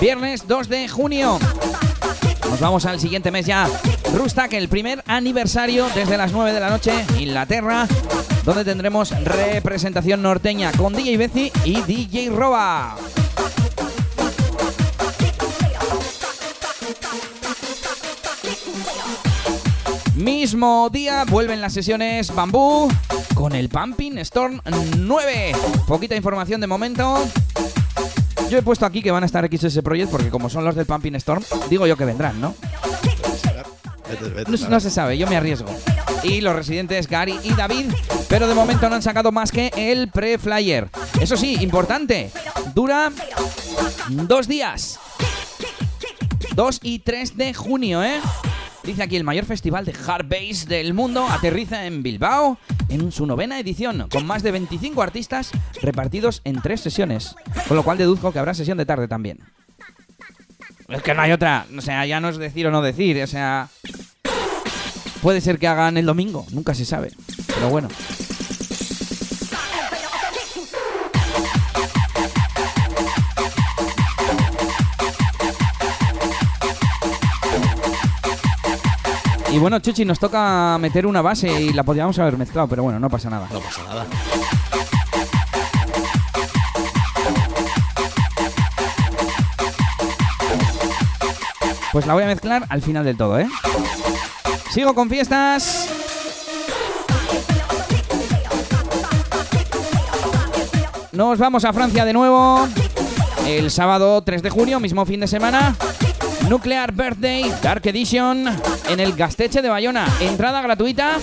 Viernes 0.00 0.46
2 0.46 0.68
de 0.68 0.88
junio. 0.88 1.38
Nos 2.50 2.60
vamos 2.60 2.86
al 2.86 3.00
siguiente 3.00 3.30
mes 3.30 3.46
ya. 3.46 3.68
Rustak, 4.14 4.52
el 4.52 4.68
primer 4.68 5.02
aniversario 5.06 5.88
desde 5.94 6.16
las 6.16 6.32
9 6.32 6.52
de 6.52 6.60
la 6.60 6.70
noche, 6.70 6.92
Inglaterra, 7.18 7.86
donde 8.44 8.64
tendremos 8.64 9.10
representación 9.24 10.22
norteña 10.22 10.72
con 10.72 10.92
DJ 10.92 11.16
Bezi 11.16 11.52
y 11.64 11.80
DJ 11.82 12.30
Roba. 12.30 12.96
Mismo 20.24 20.88
día 20.90 21.26
vuelven 21.26 21.60
las 21.60 21.74
sesiones 21.74 22.34
Bambú 22.34 22.90
con 23.34 23.54
el 23.54 23.68
Pumping 23.68 24.16
Storm 24.20 24.58
9. 24.96 25.52
Poquita 25.86 26.16
información 26.16 26.62
de 26.62 26.66
momento. 26.66 27.22
Yo 28.48 28.56
he 28.56 28.62
puesto 28.62 28.86
aquí 28.86 29.02
que 29.02 29.10
van 29.10 29.22
a 29.22 29.26
estar 29.26 29.46
XS 29.46 29.82
Project 29.82 30.10
porque 30.10 30.30
como 30.30 30.48
son 30.48 30.64
los 30.64 30.76
del 30.76 30.86
Pumping 30.86 31.14
Storm, 31.16 31.44
digo 31.68 31.86
yo 31.86 31.98
que 31.98 32.06
vendrán, 32.06 32.40
¿no? 32.40 32.54
No, 34.48 34.68
no 34.70 34.80
se 34.80 34.90
sabe, 34.90 35.18
yo 35.18 35.26
me 35.26 35.36
arriesgo. 35.36 35.68
Y 36.22 36.40
los 36.40 36.56
residentes 36.56 37.06
Gary 37.06 37.38
y 37.42 37.52
David, 37.52 37.92
pero 38.26 38.48
de 38.48 38.54
momento 38.54 38.88
no 38.88 38.94
han 38.94 39.02
sacado 39.02 39.30
más 39.30 39.52
que 39.52 39.70
el 39.76 40.08
pre-flyer. 40.08 40.88
Eso 41.20 41.36
sí, 41.36 41.58
importante, 41.60 42.30
dura 42.74 43.12
dos 44.08 44.48
días. 44.48 44.98
2 46.54 46.80
y 46.82 47.00
3 47.00 47.36
de 47.36 47.52
junio, 47.52 48.02
¿eh? 48.02 48.20
Dice 48.84 49.02
aquí 49.02 49.16
el 49.16 49.24
mayor 49.24 49.46
festival 49.46 49.86
de 49.86 49.94
hard 50.06 50.28
bass 50.28 50.66
del 50.66 50.92
mundo 50.92 51.26
aterriza 51.26 51.86
en 51.86 52.02
Bilbao 52.02 52.58
en 52.90 53.10
su 53.12 53.24
novena 53.24 53.58
edición, 53.58 54.08
con 54.10 54.26
más 54.26 54.42
de 54.42 54.52
25 54.52 55.02
artistas 55.02 55.50
repartidos 55.80 56.42
en 56.44 56.60
tres 56.60 56.82
sesiones. 56.82 57.34
Con 57.66 57.78
lo 57.78 57.82
cual 57.82 57.96
deduzco 57.96 58.30
que 58.30 58.38
habrá 58.38 58.52
sesión 58.52 58.76
de 58.76 58.84
tarde 58.84 59.08
también. 59.08 59.38
Es 60.88 61.02
que 61.02 61.14
no 61.14 61.22
hay 61.22 61.32
otra. 61.32 61.66
O 61.76 61.80
sea, 61.80 62.04
ya 62.04 62.20
no 62.20 62.28
es 62.28 62.36
decir 62.36 62.66
o 62.66 62.70
no 62.70 62.82
decir. 62.82 63.22
O 63.22 63.26
sea, 63.26 63.68
puede 65.22 65.40
ser 65.40 65.58
que 65.58 65.66
hagan 65.66 65.96
el 65.96 66.04
domingo. 66.04 66.44
Nunca 66.50 66.74
se 66.74 66.84
sabe. 66.84 67.10
Pero 67.46 67.70
bueno. 67.70 67.88
Y 79.54 79.58
bueno, 79.60 79.78
Chuchi, 79.78 80.04
nos 80.04 80.18
toca 80.18 80.76
meter 80.80 81.06
una 81.06 81.22
base 81.22 81.62
y 81.62 81.72
la 81.72 81.84
podríamos 81.84 82.18
haber 82.18 82.36
mezclado, 82.36 82.66
pero 82.66 82.82
bueno, 82.82 82.98
no 82.98 83.08
pasa 83.08 83.30
nada. 83.30 83.46
No 83.52 83.60
pasa 83.60 83.84
nada. 83.84 84.04
Pues 91.92 92.04
la 92.04 92.14
voy 92.14 92.24
a 92.24 92.26
mezclar 92.26 92.66
al 92.68 92.82
final 92.82 93.04
del 93.04 93.16
todo, 93.16 93.38
¿eh? 93.38 93.46
Sigo 94.72 94.92
con 94.92 95.08
fiestas. 95.08 95.88
Nos 101.12 101.38
vamos 101.38 101.64
a 101.64 101.72
Francia 101.72 102.04
de 102.04 102.12
nuevo. 102.12 102.66
El 103.46 103.70
sábado 103.70 104.20
3 104.20 104.42
de 104.42 104.50
junio, 104.50 104.80
mismo 104.80 105.06
fin 105.06 105.20
de 105.20 105.28
semana. 105.28 105.76
Nuclear 106.48 106.92
Birthday 106.92 107.52
Dark 107.62 107.86
Edition 107.86 108.46
en 108.88 109.00
el 109.00 109.14
Gasteche 109.14 109.62
de 109.62 109.68
Bayona. 109.68 110.06
Entrada 110.20 110.60
gratuita. 110.62 111.18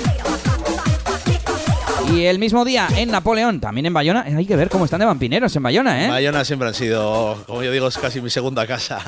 Y 2.13 2.25
el 2.25 2.39
mismo 2.39 2.65
día 2.65 2.87
en 2.97 3.11
Napoleón, 3.11 3.59
también 3.59 3.85
en 3.85 3.93
Bayona. 3.93 4.21
Hay 4.23 4.45
que 4.45 4.55
ver 4.55 4.69
cómo 4.69 4.85
están 4.85 4.99
de 4.99 5.05
vampineros 5.05 5.55
en 5.55 5.63
Bayona, 5.63 6.05
¿eh? 6.05 6.09
Bayona 6.09 6.43
siempre 6.43 6.67
han 6.67 6.73
sido, 6.73 7.41
como 7.47 7.63
yo 7.63 7.71
digo, 7.71 7.87
es 7.87 7.97
casi 7.97 8.19
mi 8.19 8.29
segunda 8.29 8.67
casa. 8.67 8.99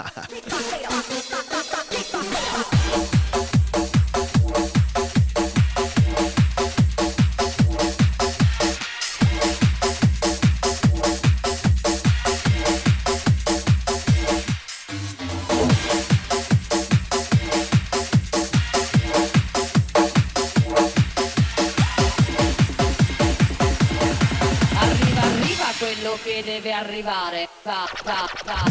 Arrivare. 27.04 27.50
Va, 27.66 27.86
va, 28.08 28.28
va. 28.48 28.66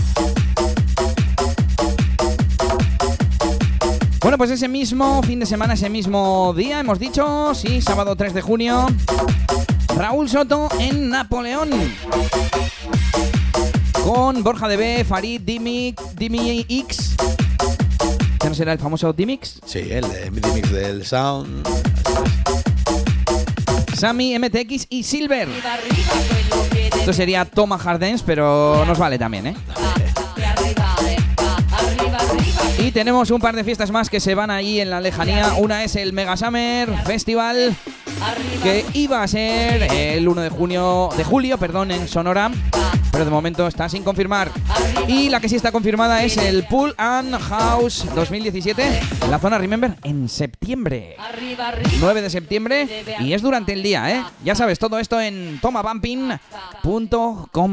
Bueno, 4.20 4.38
pues 4.38 4.50
ese 4.50 4.68
mismo 4.68 5.22
fin 5.22 5.40
de 5.40 5.46
semana, 5.46 5.74
ese 5.74 5.90
mismo 5.90 6.54
día, 6.56 6.80
hemos 6.80 6.98
dicho, 6.98 7.54
sí, 7.54 7.80
sábado 7.80 8.16
3 8.16 8.34
de 8.34 8.42
junio, 8.42 8.86
Raúl 9.96 10.28
Soto 10.28 10.68
en 10.78 11.10
Napoleón. 11.10 11.70
Con 14.04 14.42
Borja 14.42 14.68
DB, 14.68 15.04
Farid, 15.04 15.40
Dimi, 15.42 15.94
Dimi 16.14 16.64
X. 16.68 17.16
¿Ya 18.40 18.48
no 18.48 18.54
será 18.54 18.72
el 18.72 18.78
famoso 18.78 19.12
Dimix? 19.12 19.60
Sí, 19.64 19.86
el 19.90 20.08
de 20.08 20.30
MIDI 20.30 20.52
mix 20.52 20.72
del 20.72 21.04
sound. 21.06 21.66
Sammy, 24.02 24.36
MTX 24.36 24.88
y 24.90 25.04
Silver. 25.04 25.48
Esto 26.92 27.12
sería 27.12 27.44
Toma 27.44 27.78
Hardens, 27.78 28.24
pero 28.24 28.84
nos 28.84 28.98
vale 28.98 29.16
también, 29.16 29.46
¿eh? 29.46 29.54
Va, 29.78 29.92
arriva, 31.78 32.18
Y 32.80 32.90
tenemos 32.90 33.30
un 33.30 33.40
par 33.40 33.54
de 33.54 33.62
fiestas 33.62 33.92
más 33.92 34.10
que 34.10 34.18
se 34.18 34.34
van 34.34 34.50
ahí 34.50 34.80
en 34.80 34.90
la 34.90 35.00
lejanía. 35.00 35.52
Una 35.56 35.84
es 35.84 35.94
el 35.94 36.12
Mega 36.12 36.36
Summer 36.36 36.92
Festival, 37.04 37.76
que 38.62 38.84
iba 38.94 39.22
a 39.22 39.28
ser 39.28 39.82
el 39.92 40.28
1 40.28 40.42
de 40.42 40.50
junio, 40.50 41.08
de 41.16 41.24
julio, 41.24 41.58
perdón, 41.58 41.90
en 41.90 42.06
Sonora, 42.08 42.50
pero 43.10 43.24
de 43.24 43.30
momento 43.30 43.66
está 43.66 43.88
sin 43.88 44.04
confirmar. 44.04 44.50
Y 45.08 45.28
la 45.28 45.40
que 45.40 45.48
sí 45.48 45.56
está 45.56 45.72
confirmada 45.72 46.22
es 46.22 46.36
el 46.36 46.64
Pool 46.64 46.94
and 46.96 47.34
House 47.40 48.06
2017 48.14 49.00
en 49.22 49.30
la 49.30 49.38
zona 49.38 49.58
Remember 49.58 49.96
en 50.04 50.28
septiembre. 50.28 51.16
Arriba, 51.18 51.68
arriba. 51.68 51.90
9 52.00 52.22
de 52.22 52.30
septiembre 52.30 53.04
y 53.20 53.32
es 53.32 53.42
durante 53.42 53.72
el 53.72 53.82
día, 53.82 54.10
¿eh? 54.10 54.22
Ya 54.44 54.54
sabes, 54.54 54.78
todo 54.78 54.98
esto 54.98 55.20
en 55.20 55.58
tomabumping.com. 55.60 57.72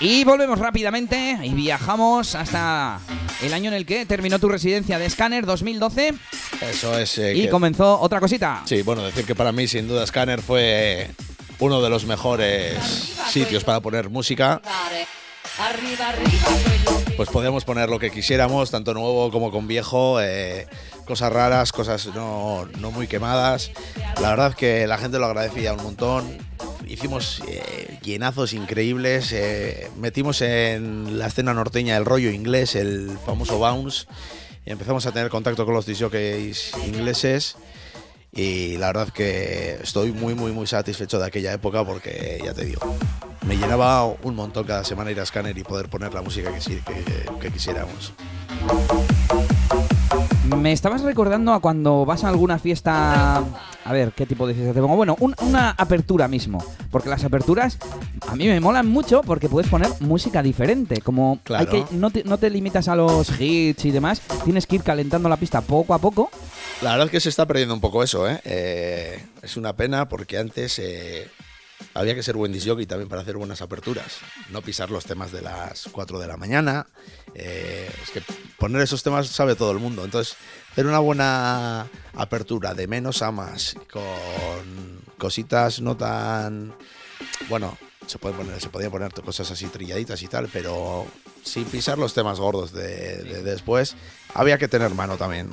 Y 0.00 0.22
volvemos 0.24 0.58
rápidamente 0.60 1.38
y 1.42 1.52
viajamos 1.54 2.34
hasta 2.36 3.00
el 3.42 3.52
año 3.52 3.68
en 3.68 3.74
el 3.74 3.84
que 3.84 4.06
terminó 4.06 4.38
tu 4.38 4.48
residencia 4.48 4.96
de 4.98 5.10
Scanner 5.10 5.44
2012 5.44 6.14
Eso 6.70 6.96
es. 6.96 7.18
eh, 7.18 7.34
y 7.34 7.42
que- 7.42 7.48
comenzó 7.50 7.98
otra 8.00 8.20
cosita. 8.20 8.62
Sí, 8.64 8.82
bueno, 8.82 9.02
decir 9.02 9.24
que 9.24 9.34
para 9.34 9.50
mí, 9.50 9.66
sin 9.66 9.88
duda, 9.88 10.06
Scanner 10.06 10.40
fue 10.40 11.10
uno 11.58 11.82
de 11.82 11.90
los 11.90 12.04
mejores 12.04 12.78
sitios 13.30 13.64
para 13.64 13.80
poner 13.80 14.08
música. 14.08 14.60
Arriba, 15.58 16.08
arriba, 16.10 16.48
Pues 17.16 17.28
podíamos 17.30 17.64
poner 17.64 17.88
lo 17.88 17.98
que 17.98 18.12
quisiéramos, 18.12 18.70
tanto 18.70 18.94
nuevo 18.94 19.32
como 19.32 19.50
con 19.50 19.66
viejo, 19.66 20.20
eh, 20.20 20.68
cosas 21.08 21.32
raras, 21.32 21.72
cosas 21.72 22.06
no, 22.14 22.68
no 22.78 22.92
muy 22.92 23.08
quemadas. 23.08 23.72
La 24.20 24.28
verdad 24.30 24.54
que 24.54 24.86
la 24.86 24.98
gente 24.98 25.18
lo 25.18 25.26
agradecía 25.26 25.72
un 25.72 25.82
montón. 25.82 26.38
Hicimos 26.86 27.42
eh, 27.48 27.98
llenazos 28.02 28.52
increíbles, 28.52 29.32
eh, 29.32 29.90
metimos 29.96 30.40
en 30.42 31.18
la 31.18 31.26
escena 31.26 31.52
norteña 31.54 31.96
el 31.96 32.04
rollo 32.04 32.30
inglés, 32.30 32.74
el 32.76 33.18
famoso 33.26 33.58
bounce, 33.58 34.06
y 34.64 34.70
empezamos 34.70 35.04
a 35.06 35.12
tener 35.12 35.28
contacto 35.30 35.64
con 35.64 35.74
los 35.74 35.86
disjockeys 35.86 36.72
ingleses. 36.86 37.56
Y 38.32 38.76
la 38.76 38.88
verdad 38.88 39.08
que 39.08 39.78
estoy 39.82 40.12
muy, 40.12 40.34
muy, 40.34 40.52
muy 40.52 40.66
satisfecho 40.66 41.18
de 41.18 41.26
aquella 41.26 41.52
época 41.52 41.84
porque, 41.84 42.40
ya 42.44 42.52
te 42.54 42.64
digo, 42.66 42.80
me 43.46 43.56
llenaba 43.56 44.04
un 44.04 44.34
montón 44.34 44.64
cada 44.66 44.84
semana 44.84 45.10
ir 45.10 45.18
a 45.20 45.26
Scanner 45.26 45.56
y 45.56 45.64
poder 45.64 45.88
poner 45.88 46.12
la 46.14 46.20
música 46.22 46.50
que, 46.52 46.60
que- 46.60 47.30
que 47.40 47.50
quisiéramos. 47.50 48.12
Me 50.56 50.72
estabas 50.72 51.02
recordando 51.02 51.52
a 51.52 51.60
cuando 51.60 52.04
vas 52.06 52.24
a 52.24 52.28
alguna 52.28 52.58
fiesta. 52.58 53.36
A 53.84 53.92
ver, 53.92 54.12
¿qué 54.12 54.26
tipo 54.26 54.46
de 54.46 54.54
fiesta 54.54 54.72
te 54.72 54.80
pongo? 54.80 54.96
Bueno, 54.96 55.16
un- 55.20 55.34
una 55.40 55.70
apertura 55.70 56.26
mismo. 56.26 56.64
Porque 56.90 57.08
las 57.08 57.22
aperturas 57.24 57.78
a 58.26 58.34
mí 58.34 58.46
me 58.48 58.58
molan 58.60 58.86
mucho 58.86 59.22
porque 59.22 59.48
puedes 59.48 59.70
poner 59.70 59.88
música 60.00 60.42
diferente. 60.42 61.00
Como 61.02 61.32
hay 61.34 61.66
Claro. 61.66 61.70
que, 61.70 61.84
no, 61.94 62.10
te, 62.10 62.24
no 62.24 62.38
te 62.38 62.50
limitas 62.50 62.88
a 62.88 62.96
los 62.96 63.38
hits 63.40 63.84
y 63.84 63.90
demás, 63.90 64.20
tienes 64.44 64.66
que 64.66 64.76
ir 64.76 64.82
calentando 64.82 65.28
la 65.28 65.36
pista 65.36 65.60
poco 65.60 65.94
a 65.94 65.98
poco. 65.98 66.30
La 66.82 66.90
verdad 66.92 67.06
es 67.06 67.10
que 67.12 67.20
se 67.20 67.28
está 67.28 67.46
perdiendo 67.46 67.74
un 67.74 67.80
poco 67.80 68.02
eso, 68.02 68.28
¿eh? 68.28 68.40
Eh, 68.44 69.24
es 69.42 69.56
una 69.56 69.74
pena 69.74 70.08
porque 70.08 70.38
antes 70.38 70.78
eh, 70.78 71.28
había 71.94 72.14
que 72.14 72.22
ser 72.22 72.36
buen 72.36 72.52
disjockey 72.52 72.86
también 72.86 73.08
para 73.08 73.22
hacer 73.22 73.36
buenas 73.36 73.60
aperturas. 73.62 74.18
No 74.50 74.62
pisar 74.62 74.90
los 74.90 75.04
temas 75.04 75.30
de 75.32 75.42
las 75.42 75.88
4 75.92 76.18
de 76.18 76.26
la 76.26 76.36
mañana. 76.36 76.86
Eh, 77.40 77.88
es 78.02 78.10
que 78.10 78.22
poner 78.58 78.82
esos 78.82 79.02
temas 79.02 79.28
sabe 79.28 79.54
todo 79.54 79.70
el 79.70 79.78
mundo. 79.78 80.04
Entonces, 80.04 80.36
hacer 80.72 80.86
una 80.86 80.98
buena 80.98 81.86
apertura 82.14 82.74
de 82.74 82.88
menos 82.88 83.22
a 83.22 83.30
más 83.30 83.76
con 83.90 85.00
cositas 85.18 85.80
no 85.80 85.96
tan... 85.96 86.74
Bueno, 87.48 87.78
se, 88.06 88.18
puede 88.18 88.34
poner, 88.34 88.60
se 88.60 88.68
podían 88.68 88.90
poner 88.90 89.12
cosas 89.12 89.50
así 89.50 89.66
trilladitas 89.66 90.20
y 90.22 90.28
tal, 90.28 90.48
pero 90.52 91.06
sin 91.44 91.64
pisar 91.64 91.98
los 91.98 92.12
temas 92.12 92.40
gordos 92.40 92.72
de, 92.72 93.22
de 93.22 93.42
después, 93.42 93.96
había 94.34 94.58
que 94.58 94.68
tener 94.68 94.92
mano 94.94 95.16
también. 95.16 95.50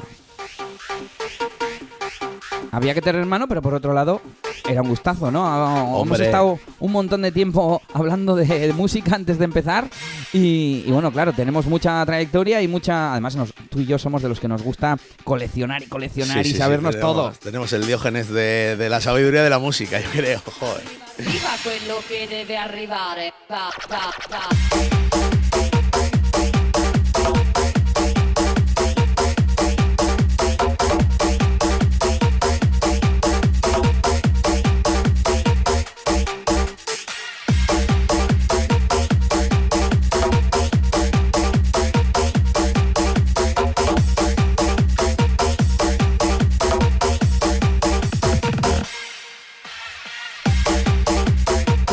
Había 2.75 2.93
que 2.93 3.01
tener 3.01 3.25
mano, 3.25 3.47
pero 3.47 3.61
por 3.61 3.73
otro 3.73 3.93
lado, 3.93 4.21
era 4.69 4.81
un 4.81 4.89
gustazo, 4.89 5.31
¿no? 5.31 5.45
Ah, 5.47 5.79
Hemos 5.85 6.01
Hombre. 6.01 6.25
estado 6.25 6.59
un 6.79 6.91
montón 6.91 7.21
de 7.21 7.31
tiempo 7.31 7.81
hablando 7.93 8.35
de, 8.35 8.45
de 8.45 8.73
música 8.73 9.15
antes 9.15 9.39
de 9.39 9.45
empezar. 9.45 9.87
Y, 10.33 10.83
y 10.85 10.91
bueno, 10.91 11.11
claro, 11.11 11.31
tenemos 11.33 11.65
mucha 11.67 12.05
trayectoria 12.05 12.61
y 12.61 12.67
mucha. 12.67 13.11
Además, 13.13 13.35
nos- 13.37 13.53
tú 13.69 13.79
y 13.79 13.85
yo 13.85 13.97
somos 13.97 14.21
de 14.21 14.29
los 14.29 14.39
que 14.39 14.47
nos 14.47 14.61
gusta 14.61 14.97
coleccionar 15.23 15.83
y 15.83 15.87
coleccionar 15.87 16.35
Sí, 16.35 16.41
y 16.41 16.43
sí, 16.43 16.51
sí, 16.51 16.57
sabernos 16.57 16.95
tenemos- 16.95 17.13
todo. 17.15 17.31
Tenemos 17.41 17.71
el 17.73 17.87
diógenes 17.87 18.29
de, 18.29 18.75
de 18.75 18.89
la 18.89 18.99
sabiduría 18.99 19.41
de 19.43 19.49
la 19.49 19.59
música, 19.59 19.99
yo 20.01 20.09
creo. 20.11 20.41
Joder. 20.59 20.83
arriva 21.17 21.49
quello 21.63 21.95
che 22.09 22.27
deve 22.27 22.57
arrivare. 22.57 23.33
Va, 23.49 23.69
va, 23.89 24.11
va. 24.33 25.44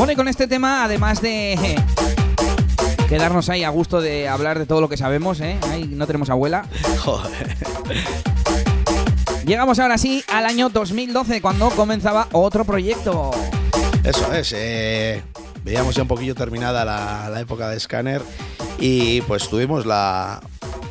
Bueno, 0.02 0.14
y 0.14 0.16
con 0.16 0.26
este 0.26 0.48
tema, 0.48 0.82
además 0.82 1.22
de 1.22 1.52
eh, 1.52 1.76
quedarnos 3.08 3.48
ahí 3.48 3.62
a 3.62 3.68
gusto 3.68 4.00
de 4.00 4.26
hablar 4.26 4.58
de 4.58 4.66
todo 4.66 4.80
lo 4.80 4.88
que 4.88 4.96
sabemos, 4.96 5.40
¿eh? 5.40 5.56
Ahí 5.70 5.84
no 5.84 6.08
tenemos 6.08 6.28
abuela. 6.28 6.66
Joder. 6.98 7.56
Llegamos 9.46 9.78
ahora 9.78 9.98
sí 9.98 10.24
al 10.26 10.46
año 10.46 10.70
2012, 10.70 11.40
cuando 11.40 11.70
comenzaba 11.70 12.26
otro 12.32 12.64
proyecto. 12.64 13.30
Eso 14.02 14.32
es. 14.32 14.52
eh, 14.56 15.22
veíamos 15.62 15.94
ya 15.94 16.02
un 16.02 16.08
poquillo 16.08 16.34
terminada 16.34 16.84
la, 16.84 17.30
la 17.30 17.38
época 17.38 17.68
de 17.68 17.78
Scanner 17.78 18.22
y 18.80 19.20
pues 19.20 19.48
tuvimos 19.48 19.86
la, 19.86 20.40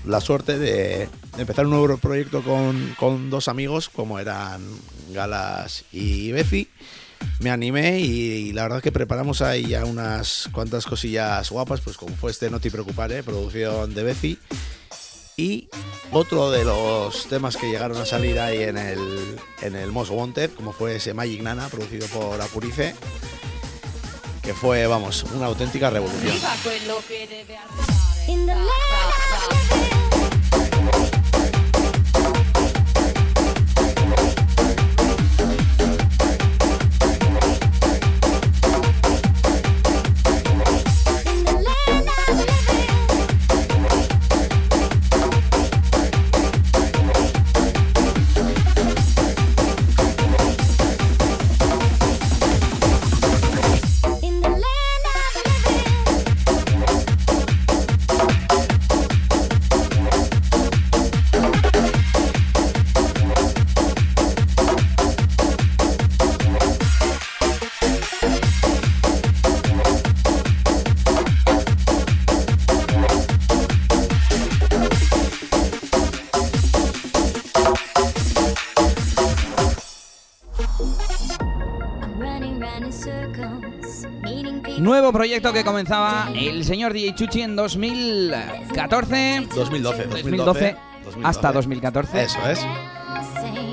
la 0.06 0.22
suerte 0.22 0.58
de, 0.58 1.10
empezar 1.38 1.66
un 1.66 1.72
nuevo 1.72 1.98
proyecto 1.98 2.42
con, 2.44 2.96
con 2.98 3.30
dos 3.30 3.50
amigos 3.50 3.90
como 3.90 4.20
eran 4.20 4.62
Galas 5.12 5.84
y 5.92 6.32
Bezi. 6.32 6.70
Me 7.42 7.50
animé 7.50 8.00
y, 8.00 8.54
la 8.54 8.64
verdad 8.64 8.84
que 8.84 8.92
preparamos 8.92 9.42
ahí 9.42 9.68
ya 9.68 9.84
unas 9.86 10.48
cuantas 10.52 10.86
cosillas 10.86 11.50
guapas, 11.50 11.82
pues 11.82 11.98
como 11.98 12.16
fue 12.16 12.30
este 12.30 12.52
No 12.52 12.60
te 12.60 12.70
preocupare, 12.70 13.24
producción 13.24 13.96
de 13.96 14.04
Bezi. 14.04 14.38
Y 15.38 15.68
otro 16.12 16.52
de 16.52 16.64
los 16.64 17.26
temas 17.28 17.58
que 17.58 17.68
llegaron 17.68 17.98
a 17.98 18.06
salir 18.06 18.40
ahí 18.40 18.62
en 18.62 18.78
el, 18.78 19.00
en 19.62 19.76
el 19.76 19.92
Most 19.92 20.12
Wanted, 20.12 20.52
como 20.52 20.72
fue 20.72 20.98
ese 20.98 21.16
Magic 21.16 21.42
Nana, 21.42 21.68
producido 21.70 22.06
por 22.08 22.40
Apurice, 22.40 22.94
que 24.44 24.54
fue, 24.54 24.86
vamos, 24.86 25.24
una 25.34 25.48
auténtica 25.48 25.90
revolución. 25.90 26.36
Nuevo 85.12 85.26
proyecto 85.26 85.52
que 85.52 85.66
comenzaba 85.66 86.32
el 86.34 86.64
señor 86.64 86.94
DJ 86.94 87.16
Chuchi 87.16 87.42
en 87.42 87.58
2014. 87.58 89.48
2012, 89.54 90.06
2012 90.06 90.78
hasta 91.22 91.52
2014. 91.52 92.24
Eso 92.24 92.40
es. 92.50 92.66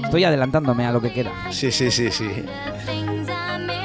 Estoy 0.03 0.24
adelantándome 0.24 0.84
a 0.84 0.91
lo 0.91 1.01
que 1.01 1.12
queda. 1.12 1.30
Sí, 1.53 1.70
sí, 1.70 1.93
sí, 1.93 2.11
sí. 2.11 2.28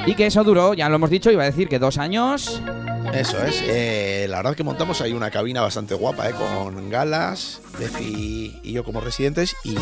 Y 0.08 0.16
que 0.16 0.26
eso 0.26 0.43
duró, 0.43 0.74
ya 0.74 0.89
lo 0.89 0.95
hemos 0.95 1.12
dicho, 1.12 1.30
iba 1.30 1.43
a 1.43 1.45
decir 1.45 1.68
que 1.68 1.78
dos 1.78 1.99
años. 1.99 2.60
Eso 3.14 3.43
es. 3.43 3.61
eh, 3.66 4.26
la 4.30 4.38
verdad 4.38 4.55
que 4.55 4.64
montamos 4.64 5.01
ahí 5.01 5.14
una 5.14 5.30
cabina 5.32 5.61
bastante 5.61 5.93
guapa, 5.95 6.30
¿eh? 6.30 6.34
con 6.34 6.89
galas, 6.89 7.61
Deci 7.80 8.59
y 8.64 8.72
yo 8.72 8.84
como 8.84 9.01
residentes. 9.01 9.55
Y 9.64 9.76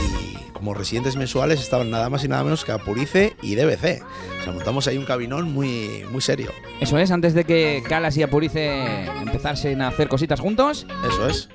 como 0.54 0.74
residentes 0.74 1.16
mensuales 1.16 1.60
estaban 1.60 1.90
nada 1.90 2.10
más 2.10 2.24
y 2.24 2.28
nada 2.28 2.44
menos 2.44 2.64
que 2.66 2.72
Apurice 2.72 3.36
y 3.42 3.56
DBC. 3.56 4.04
O 4.40 4.44
sea, 4.44 4.54
montamos 4.54 4.88
ahí 4.88 4.98
un 4.98 5.06
cabinón 5.06 5.52
muy, 5.52 6.04
muy 6.12 6.22
serio. 6.22 6.52
Eso 6.80 6.98
es, 6.98 7.12
antes 7.12 7.34
de 7.34 7.44
que 7.46 7.82
Galas 7.88 8.18
y 8.18 8.24
Apurice 8.24 9.06
empezasen 9.22 9.82
a 9.82 9.88
hacer 9.90 10.08
cositas 10.08 10.40
juntos. 10.40 10.86
Eso 11.08 11.28
es. 11.28 11.50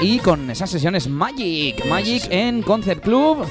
Y 0.00 0.18
con 0.18 0.50
esas 0.50 0.70
sesiones 0.70 1.08
Magic. 1.08 1.84
Magic 1.86 2.26
en 2.30 2.62
Concert 2.62 3.02
Club. 3.02 3.46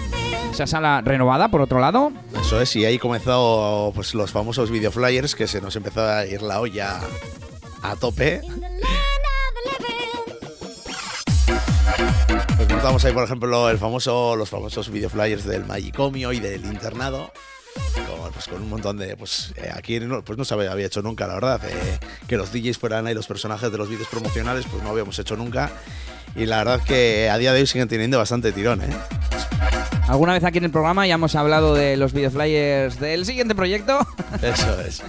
Esa 0.58 0.66
sala 0.66 1.02
renovada, 1.06 1.50
por 1.52 1.62
otro 1.62 1.80
lado. 1.80 2.12
Eso 2.42 2.60
es. 2.60 2.76
Y 2.76 2.84
ahí 2.84 2.98
comenzó 2.98 3.92
pues, 3.94 4.16
los 4.16 4.32
famosos 4.32 4.72
videoflyers 4.72 5.36
que 5.36 5.46
se 5.46 5.62
nos 5.62 5.76
empezó 5.76 6.04
a 6.04 6.26
ir 6.26 6.42
la 6.42 6.60
olla 6.60 7.00
a 7.84 7.96
tope. 7.96 8.42
Pues 12.56 12.70
montamos 12.72 13.06
ahí, 13.06 13.14
por 13.14 13.24
ejemplo, 13.24 13.70
el 13.70 13.78
famoso, 13.78 14.36
los 14.36 14.50
famosos 14.50 14.90
videoflyers 14.90 15.46
del 15.46 15.64
Magicomio 15.64 16.34
y 16.34 16.40
del 16.40 16.66
internado. 16.66 17.32
Con, 17.94 18.32
pues, 18.34 18.48
con 18.48 18.60
un 18.60 18.70
montón 18.72 18.98
de. 18.98 19.16
Pues 19.16 19.54
eh, 19.58 19.70
aquí 19.72 20.00
no, 20.00 20.24
pues 20.24 20.40
no 20.40 20.44
se 20.44 20.56
había 20.56 20.76
hecho 20.84 21.04
nunca, 21.04 21.28
la 21.28 21.36
verdad. 21.36 21.62
eh, 21.70 22.00
que 22.28 22.36
los 22.36 22.52
DJs 22.52 22.80
fueran 22.80 23.06
ahí 23.06 23.14
los 23.14 23.28
personajes 23.28 23.72
de 23.72 23.78
los 23.78 23.90
vídeos 23.90 24.08
promocionales, 24.08 24.66
pues 24.66 24.82
no 24.82 24.90
habíamos 24.90 25.20
hecho 25.20 25.36
nunca. 25.36 25.70
Y 26.36 26.48
la 26.48 26.58
verdad 26.58 26.82
que 26.84 27.30
a 27.30 27.38
día 27.38 27.54
de 27.54 27.60
hoy 27.60 27.68
siguen 27.68 27.88
teniendo 27.88 28.18
bastante 28.18 28.52
tirón, 28.52 28.82
¿eh? 28.82 28.90
Alguna 30.08 30.34
vez 30.34 30.44
aquí 30.44 30.58
en 30.58 30.66
el 30.66 30.72
programa 30.72 31.06
ya 31.06 31.16
hemos 31.16 31.36
hablado 31.36 31.76
de 31.76 31.98
los 31.98 32.14
videoflyers 32.14 33.00
del 33.00 33.26
siguiente 33.26 33.56
proyecto. 33.56 34.00
Eso 34.42 34.80
es. 34.82 35.04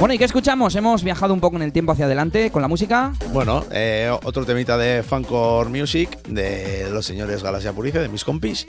Bueno, 0.00 0.14
¿y 0.14 0.18
qué 0.18 0.24
escuchamos? 0.24 0.76
Hemos 0.76 1.02
viajado 1.02 1.34
un 1.34 1.40
poco 1.40 1.56
en 1.56 1.62
el 1.62 1.72
tiempo 1.72 1.92
hacia 1.92 2.04
adelante 2.04 2.50
con 2.50 2.62
la 2.62 2.68
música. 2.68 3.12
Bueno, 3.32 3.64
eh, 3.72 4.10
otro 4.22 4.44
temita 4.44 4.76
de 4.76 5.02
Fancore 5.02 5.70
Music 5.70 6.22
de 6.28 6.88
los 6.90 7.04
señores 7.04 7.42
Galaxia 7.42 7.72
Purice, 7.72 7.98
de 7.98 8.08
mis 8.08 8.24
compis, 8.24 8.66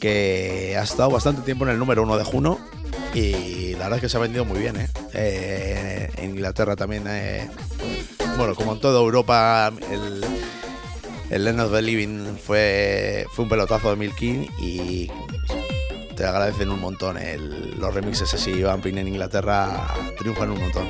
que 0.00 0.76
ha 0.78 0.82
estado 0.82 1.10
bastante 1.10 1.42
tiempo 1.42 1.64
en 1.64 1.70
el 1.70 1.78
número 1.78 2.04
uno 2.04 2.16
de 2.16 2.22
Juno 2.22 2.58
y 3.14 3.72
la 3.72 3.84
verdad 3.84 3.96
es 3.96 4.00
que 4.02 4.08
se 4.08 4.16
ha 4.16 4.20
vendido 4.20 4.44
muy 4.44 4.58
bien. 4.60 4.76
¿eh? 4.76 4.88
Eh, 5.14 6.10
en 6.16 6.30
Inglaterra 6.30 6.76
también, 6.76 7.04
eh, 7.08 7.48
bueno, 8.36 8.54
como 8.54 8.74
en 8.74 8.80
toda 8.80 9.00
Europa, 9.00 9.72
el, 9.90 10.24
el 11.30 11.44
Land 11.44 11.60
of 11.60 11.72
the 11.72 11.82
Living 11.82 12.36
fue, 12.36 13.26
fue 13.32 13.44
un 13.44 13.48
pelotazo 13.48 13.90
de 13.90 13.96
Milkin 13.96 14.48
y 14.58 15.10
te 16.16 16.24
agradecen 16.24 16.70
un 16.70 16.80
montón. 16.80 17.16
los 17.78 17.94
remixes 17.94 18.32
así, 18.34 18.62
Bumping 18.62 18.98
en 18.98 19.08
Inglaterra 19.08 19.94
triunfan 20.18 20.50
un 20.50 20.60
montón. 20.60 20.88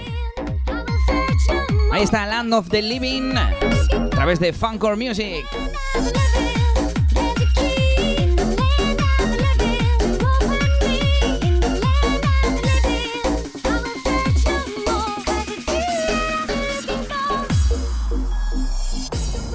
Ahí 1.93 2.03
está 2.03 2.27
Land 2.27 2.55
of 2.55 2.69
the 2.69 2.83
Living 2.83 3.35
a 3.37 4.11
través 4.11 4.41
de 4.41 4.53
Funkcore 4.53 4.97
Music. 4.97 5.45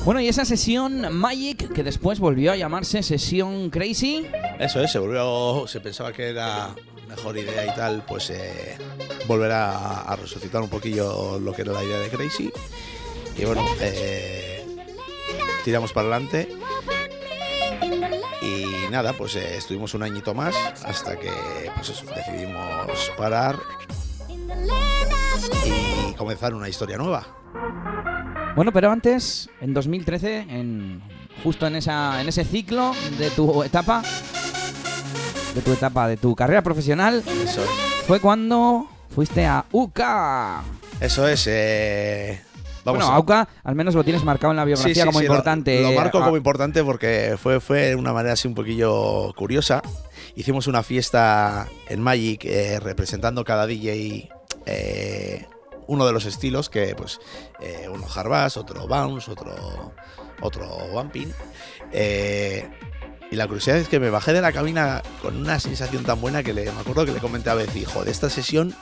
Bueno, 0.06 0.20
y 0.20 0.28
esa 0.28 0.44
sesión 0.44 1.16
Magic, 1.18 1.72
que 1.72 1.82
después 1.82 2.20
volvió 2.20 2.52
a 2.52 2.58
llamarse 2.58 3.02
Sesión 3.04 3.70
Crazy. 3.70 4.28
Eso 4.60 4.82
es, 4.82 4.92
se 4.92 5.00
volvió, 5.00 5.66
se 5.66 5.80
pensaba 5.80 6.12
que 6.12 6.30
era 6.30 6.76
mejor 7.08 7.38
idea 7.38 7.66
y 7.66 7.74
tal, 7.74 8.04
pues 8.06 8.30
eh, 8.30 8.78
volver 9.28 9.52
a, 9.52 10.02
a 10.02 10.16
resucitar 10.18 10.62
un 10.62 10.68
poquillo 10.68 11.40
lo 11.40 11.54
que 11.54 11.62
era 11.62 11.72
la 11.72 11.84
idea 11.86 12.00
de 12.00 12.10
Crazy. 12.10 12.52
Y 13.38 13.46
bueno, 13.46 13.66
eh, 13.80 14.66
tiramos 15.64 15.94
para 15.94 16.10
adelante. 16.10 16.50
Y 18.42 18.92
nada, 18.92 19.14
pues 19.14 19.38
eh, 19.38 19.56
estuvimos 19.56 19.94
un 19.94 20.04
añito 20.04 20.34
más 20.34 20.54
hasta 20.84 21.18
que 21.18 21.32
pues 21.76 21.90
eso, 21.92 22.06
decidimos 22.14 23.10
parar 23.18 23.58
y 25.66 26.14
comenzar 26.16 26.54
una 26.54 26.68
historia 26.68 26.98
nueva. 26.98 27.26
Bueno, 28.56 28.72
pero 28.72 28.92
antes, 28.92 29.50
en 29.62 29.74
2013, 29.74 30.46
en, 30.50 31.02
justo 31.44 31.66
en, 31.66 31.76
esa, 31.76 32.22
en 32.22 32.28
ese 32.30 32.44
ciclo 32.46 32.94
de 33.18 33.32
tu 33.32 33.64
etapa, 33.64 34.04
de 35.56 35.62
tu 35.62 35.72
etapa, 35.74 36.08
de 36.08 36.18
tu 36.18 36.36
carrera 36.36 36.62
profesional, 36.62 37.24
Eso 37.44 37.64
es. 37.64 37.70
fue 38.06 38.20
cuando 38.20 38.88
fuiste 39.10 39.46
a 39.48 39.66
UCA. 39.72 40.62
Eso 41.00 41.28
es. 41.28 41.48
eh, 41.48 42.42
vamos 42.86 43.00
bueno, 43.00 43.12
a- 43.12 43.16
a 43.16 43.20
UCA 43.20 43.48
al 43.64 43.74
menos 43.76 43.96
lo 43.96 44.04
tienes 44.04 44.24
marcado 44.24 44.52
en 44.52 44.58
la 44.58 44.66
biografía 44.66 44.94
Sí, 44.94 45.00
sí, 45.00 45.06
como 45.08 45.20
sí, 45.20 45.26
importante. 45.26 45.82
Lo, 45.82 45.92
marco 45.94 46.20
Ah, 46.20 46.26
como 46.26 46.38
importante 46.38 46.84
porque 46.84 47.36
fue, 47.42 47.60
fue 47.60 47.80
de 47.90 47.96
una 47.96 48.14
manera 48.14 48.34
así 48.34 48.48
un 48.48 48.54
poquillo 48.54 49.34
curiosa. 49.36 49.82
Hicimos 50.36 50.68
una 50.68 50.84
fiesta 50.84 51.68
en 51.90 52.02
Magic 52.02 52.46
eh, 52.46 52.80
representando 52.80 53.44
cada 53.44 53.66
DJ 53.66 54.30
eh, 54.68 55.46
uno 55.88 56.06
de 56.06 56.14
los 56.14 56.26
estilos, 56.26 56.70
que 56.70 56.96
pues 56.96 57.20
eh, 57.62 57.88
uno 57.92 58.06
hard 58.14 58.30
bass, 58.30 58.58
otro 58.58 58.88
bounce, 58.88 59.32
otro, 59.32 59.94
otro 60.42 60.68
bumping. 60.92 61.32
Eh, 61.92 62.70
y 63.32 63.36
la 63.36 63.48
curiosidad 63.48 63.78
es 63.78 63.88
que 63.88 64.00
me 64.00 64.10
bajé 64.10 64.34
de 64.34 64.42
la 64.42 64.52
cabina 64.52 65.02
con 65.22 65.38
una 65.38 65.60
sensación 65.60 66.04
tan 66.04 66.22
buena 66.22 66.44
que 66.44 66.54
le, 66.54 66.72
me 66.72 66.82
acuerdo 66.82 67.06
que 67.06 67.14
le 67.14 67.20
comenté 67.20 67.50
a 67.50 67.56
Beth, 67.56 67.76
hijo, 67.76 68.04
de 68.04 68.12
esta 68.12 68.30
sesión 68.30 68.76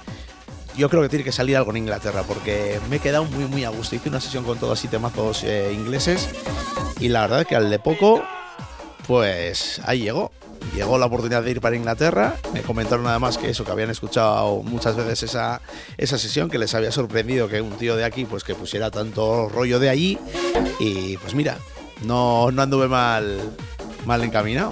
yo 0.78 0.89
creo 0.89 1.02
que 1.02 1.10
tiene 1.10 1.26
que 1.26 1.32
salir 1.32 1.58
algo 1.58 1.72
en 1.72 1.78
Inglaterra 1.78 2.24
porque 2.24 2.80
me 2.89 2.97
he 2.97 2.99
quedado 2.99 3.26
muy 3.26 3.45
muy 3.45 3.64
a 3.64 3.70
gusto. 3.70 3.95
Hice 3.95 4.10
una 4.10 4.22
sesión 4.22 4.43
con 4.43 4.58
todos 4.58 4.80
así 4.80 4.88
temazos 4.88 5.43
eh, 5.43 5.72
ingleses 5.74 6.30
y 6.99 7.10
la 7.10 7.22
verdad 7.22 7.45
que 7.45 7.56
al 7.56 7.70
de 7.70 7.80
poco, 7.80 8.24
pues 9.08 9.82
ahí 9.86 10.02
llegó. 10.02 10.32
Llegó 10.76 10.97
la 10.97 11.07
oportunidad 11.07 11.43
de 11.43 11.51
ir 11.51 11.62
para 11.62 11.76
Inglaterra. 11.76 12.36
Me 12.53 12.62
comentaron 12.62 13.05
además 13.07 13.38
que 13.38 13.49
eso, 13.49 13.66
que 13.66 13.72
habían 13.72 13.89
escuchado 13.89 14.64
muchas 14.64 14.95
veces 14.95 15.24
esa, 15.24 15.62
esa 15.97 16.18
sesión, 16.18 16.49
que 16.49 16.57
les 16.57 16.74
había 16.74 16.91
sorprendido 16.91 17.47
que 17.49 17.59
un 17.62 17.72
tío 17.72 17.95
de 17.95 18.05
aquí 18.05 18.26
pues 18.26 18.43
que 18.43 18.55
pusiera 18.55 18.89
tanto 18.91 19.49
rollo 19.49 19.80
de 19.80 19.89
allí. 19.89 20.18
Y 20.80 21.18
pues 21.18 21.36
mira, 21.36 21.57
no, 22.03 22.51
no 22.51 22.62
anduve 22.62 22.88
mal, 22.88 23.39
mal 24.05 24.24
encaminado. 24.24 24.72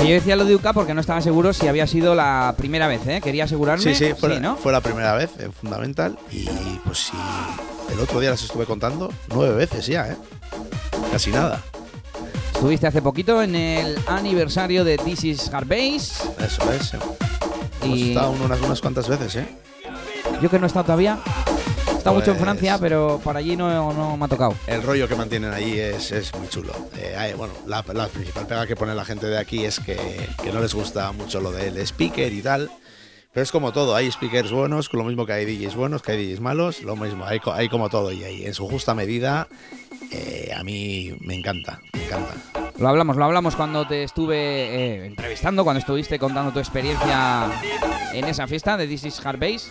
yo 0.00 0.06
decía 0.12 0.36
lo 0.36 0.44
de 0.44 0.54
UCA 0.54 0.72
porque 0.72 0.94
no 0.94 1.00
estaba 1.00 1.20
seguro 1.20 1.52
si 1.52 1.66
había 1.66 1.86
sido 1.88 2.14
la 2.14 2.54
primera 2.56 2.86
vez, 2.86 3.04
¿eh? 3.08 3.20
Quería 3.22 3.44
asegurarme. 3.44 3.82
Sí, 3.82 3.94
sí, 3.94 4.14
fue, 4.18 4.28
la- 4.28 4.40
¿no? 4.40 4.56
fue 4.56 4.70
la 4.72 4.80
primera 4.80 5.14
vez 5.14 5.30
en 5.40 5.52
Fundamental 5.52 6.16
y 6.30 6.46
pues 6.84 6.98
sí, 6.98 7.16
el 7.92 7.98
otro 7.98 8.20
día 8.20 8.30
las 8.30 8.42
estuve 8.44 8.66
contando 8.66 9.12
nueve 9.34 9.54
veces 9.56 9.86
ya, 9.86 10.08
¿eh? 10.12 10.16
Casi 11.10 11.30
nada. 11.32 11.60
Estuviste 12.56 12.86
hace 12.86 13.02
poquito 13.02 13.42
en 13.42 13.54
el 13.54 13.98
aniversario 14.06 14.82
de 14.84 14.96
This 14.98 15.24
is. 15.24 15.50
Eso 16.38 16.72
es. 16.72 16.94
Hemos 17.82 17.98
Y 17.98 18.08
estado 18.10 18.30
unas, 18.32 18.60
unas 18.60 18.80
cuantas 18.80 19.08
veces, 19.08 19.36
¿eh? 19.36 19.48
yo 20.40 20.50
que 20.50 20.58
no 20.58 20.64
he 20.64 20.68
estado 20.68 20.86
todavía. 20.86 21.18
He 21.92 21.98
estado 21.98 22.16
mucho 22.16 22.30
en 22.30 22.36
Pues- 22.38 22.44
Francia, 22.44 22.78
pero 22.78 23.20
por 23.22 23.36
allí 23.36 23.56
no, 23.56 23.92
no 23.92 24.16
me 24.16 24.24
ha 24.24 24.28
tocado. 24.28 24.54
El 24.66 24.82
rollo 24.82 25.06
que 25.06 25.14
mantienen 25.16 25.52
allí 25.52 25.78
es, 25.78 26.10
es 26.12 26.34
muy 26.34 26.48
chulo. 26.48 26.72
Eh, 26.96 27.14
hay- 27.16 27.34
bueno, 27.34 27.52
la, 27.66 27.84
la 27.92 28.08
principal 28.08 28.46
pega 28.46 28.66
que 28.66 28.74
pone 28.76 28.94
la 28.94 29.04
gente 29.04 29.26
de 29.26 29.38
aquí 29.38 29.64
es 29.64 29.78
que, 29.80 29.96
que 30.42 30.50
no 30.52 30.60
les 30.60 30.72
gusta 30.74 31.12
mucho 31.12 31.40
lo 31.40 31.52
del 31.52 31.76
speaker 31.78 32.32
y 32.32 32.42
tal. 32.42 32.70
Pero 33.36 33.42
es 33.42 33.52
como 33.52 33.70
todo, 33.70 33.94
hay 33.94 34.10
speakers 34.10 34.50
buenos, 34.50 34.90
lo 34.94 35.04
mismo 35.04 35.26
que 35.26 35.34
hay 35.34 35.44
DJs 35.44 35.74
buenos, 35.74 36.00
que 36.00 36.12
hay 36.12 36.26
DJs 36.26 36.40
malos, 36.40 36.80
lo 36.80 36.96
mismo, 36.96 37.26
hay, 37.26 37.38
hay 37.52 37.68
como 37.68 37.90
todo 37.90 38.10
y 38.10 38.24
ahí 38.24 38.46
en 38.46 38.54
su 38.54 38.66
justa 38.66 38.94
medida 38.94 39.46
eh, 40.10 40.54
a 40.56 40.64
mí 40.64 41.14
me 41.20 41.34
encanta, 41.34 41.78
me 41.92 42.06
encanta. 42.06 42.32
Lo 42.78 42.88
hablamos, 42.88 43.18
lo 43.18 43.26
hablamos 43.26 43.54
cuando 43.54 43.86
te 43.86 44.04
estuve 44.04 44.38
eh, 44.38 45.06
entrevistando, 45.08 45.64
cuando 45.64 45.80
estuviste 45.80 46.18
contando 46.18 46.50
tu 46.50 46.60
experiencia 46.60 47.50
en 48.14 48.24
esa 48.24 48.46
fiesta 48.46 48.78
de 48.78 48.86
This 48.86 49.04
is 49.04 49.26
Hard 49.26 49.38
Bass. 49.38 49.70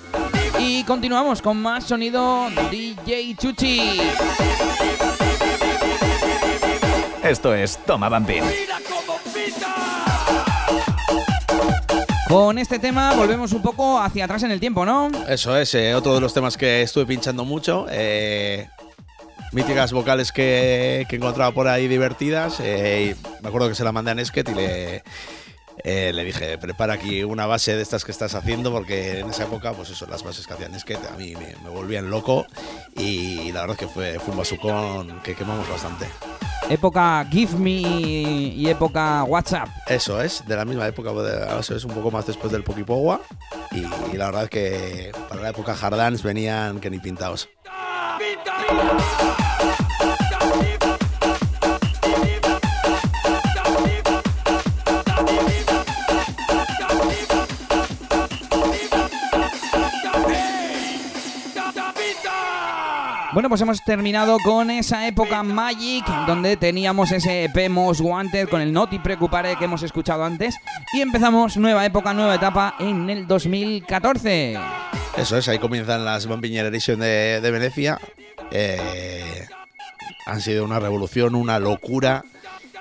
Y 0.59 0.84
continuamos 0.84 1.41
con 1.41 1.59
más 1.59 1.86
sonido 1.86 2.47
DJ 2.70 3.36
Chuchi. 3.36 3.99
Esto 7.24 7.55
es 7.55 7.80
Toma 7.84 8.09
Bumping. 8.09 8.43
Con 12.28 12.57
este 12.57 12.80
tema 12.80 13.13
volvemos 13.13 13.51
un 13.53 13.61
poco 13.61 13.99
hacia 13.99 14.26
atrás 14.26 14.41
en 14.43 14.51
el 14.51 14.59
tiempo, 14.59 14.84
¿no? 14.86 15.09
Eso 15.28 15.55
es, 15.57 15.76
eh, 15.76 15.93
otro 15.93 16.15
de 16.15 16.21
los 16.21 16.34
temas 16.34 16.57
que 16.57 16.82
estuve 16.82 17.05
pinchando 17.05 17.45
mucho. 17.45 17.86
eh, 17.89 18.67
míticas 19.51 19.93
vocales 19.93 20.32
que, 20.32 21.05
que 21.07 21.15
encontraba 21.17 21.51
por 21.53 21.67
ahí 21.67 21.88
divertidas. 21.88 22.59
eh, 22.61 23.15
me 23.41 23.47
acuerdo 23.49 23.69
que 23.69 23.76
se 23.76 23.84
la 23.84 23.91
mandé 23.91 24.11
a 24.11 24.15
Nesket 24.15 24.49
y 24.49 24.53
le, 24.55 25.03
eh, 25.88 26.11
le 26.11 26.23
dije, 26.23 26.57
prepara 26.57 26.95
aquí 26.95 27.23
una 27.23 27.45
base 27.45 27.75
de 27.75 27.83
estas 27.83 28.03
que 28.03 28.11
estás 28.11 28.33
haciendo, 28.33 28.71
porque 28.71 29.19
en 29.19 29.29
esa 29.29 29.43
época, 29.43 29.71
pues 29.73 29.91
eso, 29.91 30.07
las 30.07 30.23
bases 30.23 30.47
que 30.47 30.53
hacía 30.53 30.67
Nesket 30.67 30.99
a 31.05 31.15
mí 31.15 31.36
me, 31.36 31.55
me 31.63 31.69
volvían 31.69 32.09
loco. 32.09 32.47
Y 32.97 33.51
la 33.51 33.61
verdad 33.61 33.77
es 33.79 33.88
que 33.88 33.93
fue, 33.93 34.19
fue 34.19 34.31
un 34.31 34.39
basucón 34.39 35.21
que 35.21 35.36
quemamos 35.36 35.69
bastante. 35.69 36.07
Época 36.69 37.23
Give 37.31 37.55
Me 37.59 37.69
y 37.69 38.67
época 38.67 39.23
WhatsApp. 39.25 39.69
Eso 39.86 40.19
es, 40.19 40.43
de 40.47 40.55
la 40.55 40.65
misma 40.65 40.88
época, 40.88 41.13
pues, 41.13 41.31
ahora 41.31 41.59
eso 41.59 41.75
es 41.75 41.86
un 41.86 41.93
poco 41.93 42.09
más 42.09 42.25
después 42.25 42.51
del 42.51 42.63
Pokipowa. 42.63 43.21
Y, 43.71 43.86
y 44.11 44.17
la 44.17 44.25
verdad 44.25 44.45
es 44.45 44.49
que 44.49 45.11
para 45.29 45.41
la 45.41 45.49
época 45.49 45.77
Hard 45.79 45.97
Dance 45.97 46.23
venían 46.27 46.79
que 46.79 46.89
ni 46.89 46.97
pintados. 46.97 47.47
Bueno, 63.36 63.49
pues 63.49 63.59
hemos 63.59 63.83
terminado 63.83 64.38
con 64.45 64.71
esa 64.71 65.09
época 65.09 65.43
Magic, 65.43 66.05
donde 66.25 66.55
teníamos 66.55 67.11
ese 67.11 67.43
EP 67.43 67.69
Most 67.69 67.99
Wanted 67.99 68.47
con 68.47 68.61
el 68.61 68.71
Noti 68.71 68.97
Preocupare 68.97 69.57
que 69.57 69.65
hemos 69.65 69.83
escuchado 69.83 70.23
antes. 70.23 70.55
Y 70.93 71.01
empezamos 71.01 71.57
nueva 71.57 71.86
época, 71.86 72.13
nueva 72.13 72.36
etapa 72.36 72.75
en 72.79 73.09
el 73.09 73.27
2014. 73.27 74.57
Eso 75.17 75.38
es, 75.38 75.49
ahí 75.49 75.59
comienzan 75.59 76.05
las 76.05 76.27
Bumping 76.27 76.53
Generation 76.53 76.97
de, 76.97 77.41
de 77.41 77.51
Venecia. 77.51 77.99
Eh, 78.51 79.45
han 80.27 80.39
sido 80.39 80.63
una 80.63 80.79
revolución, 80.79 81.36
una 81.36 81.59
locura. 81.59 82.23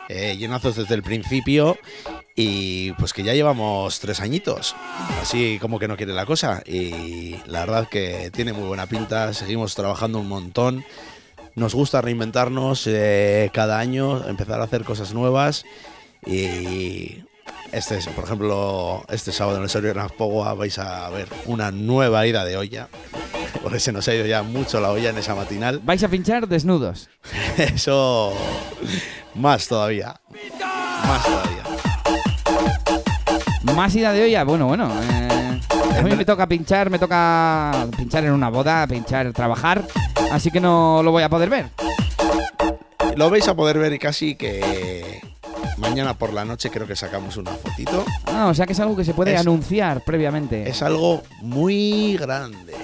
eh, 0.08 0.36
llenazos 0.36 0.76
desde 0.76 0.94
el 0.94 1.02
principio. 1.02 1.76
Y 2.36 2.92
pues 2.92 3.12
que 3.12 3.22
ya 3.22 3.32
llevamos 3.32 4.00
tres 4.00 4.20
añitos. 4.20 4.74
Así 5.20 5.58
como 5.60 5.78
que 5.78 5.86
no 5.86 5.96
quiere 5.96 6.12
la 6.12 6.26
cosa. 6.26 6.62
Y 6.66 7.36
la 7.46 7.60
verdad 7.60 7.88
que 7.88 8.30
tiene 8.32 8.52
muy 8.52 8.66
buena 8.66 8.86
pinta. 8.86 9.32
Seguimos 9.32 9.74
trabajando 9.74 10.18
un 10.18 10.28
montón. 10.28 10.84
Nos 11.54 11.74
gusta 11.74 12.00
reinventarnos 12.00 12.88
eh, 12.88 13.50
cada 13.54 13.78
año, 13.78 14.26
empezar 14.26 14.60
a 14.60 14.64
hacer 14.64 14.82
cosas 14.82 15.14
nuevas. 15.14 15.64
Y 16.26 17.22
este, 17.70 17.98
es, 17.98 18.08
por 18.08 18.24
ejemplo, 18.24 19.04
este 19.08 19.30
sábado 19.30 19.58
en 19.58 19.64
el 19.64 19.68
Sorio 19.68 19.94
Pogoa 20.16 20.54
vais 20.54 20.78
a 20.78 21.08
ver 21.10 21.28
una 21.46 21.70
nueva 21.70 22.26
ida 22.26 22.44
de 22.44 22.56
olla. 22.56 22.88
Porque 23.62 23.78
se 23.78 23.92
nos 23.92 24.08
ha 24.08 24.14
ido 24.14 24.26
ya 24.26 24.42
mucho 24.42 24.80
la 24.80 24.90
olla 24.90 25.10
en 25.10 25.18
esa 25.18 25.36
matinal. 25.36 25.80
Vais 25.84 26.02
a 26.02 26.08
pinchar 26.08 26.48
desnudos. 26.48 27.08
Eso 27.56 28.32
más 29.34 29.68
todavía. 29.68 30.20
Más 31.06 31.24
todavía. 31.24 31.73
Más 33.76 33.94
ida 33.94 34.12
de 34.12 34.24
olla, 34.24 34.44
bueno, 34.44 34.66
bueno. 34.66 34.90
eh, 35.02 35.60
a 35.98 36.02
mí 36.02 36.14
me 36.14 36.24
toca 36.24 36.46
pinchar, 36.46 36.90
me 36.90 36.98
toca 36.98 37.86
pinchar 37.96 38.24
en 38.24 38.32
una 38.32 38.48
boda, 38.48 38.86
pinchar, 38.86 39.32
trabajar. 39.32 39.82
Así 40.32 40.50
que 40.50 40.60
no 40.60 41.02
lo 41.02 41.10
voy 41.10 41.22
a 41.22 41.28
poder 41.28 41.50
ver. 41.50 41.70
Lo 43.16 43.30
vais 43.30 43.46
a 43.48 43.54
poder 43.54 43.78
ver 43.78 43.98
casi 43.98 44.34
que 44.36 45.20
mañana 45.78 46.14
por 46.14 46.32
la 46.32 46.44
noche 46.44 46.70
creo 46.70 46.86
que 46.86 46.96
sacamos 46.96 47.36
una 47.36 47.50
fotito. 47.52 48.04
Ah, 48.26 48.46
o 48.46 48.54
sea 48.54 48.66
que 48.66 48.72
es 48.72 48.80
algo 48.80 48.96
que 48.96 49.04
se 49.04 49.14
puede 49.14 49.34
Es- 49.34 49.40
anunciar 49.40 50.02
previamente. 50.02 50.68
Es 50.68 50.82
algo 50.82 51.22
muy 51.40 52.16
grande. 52.16 52.74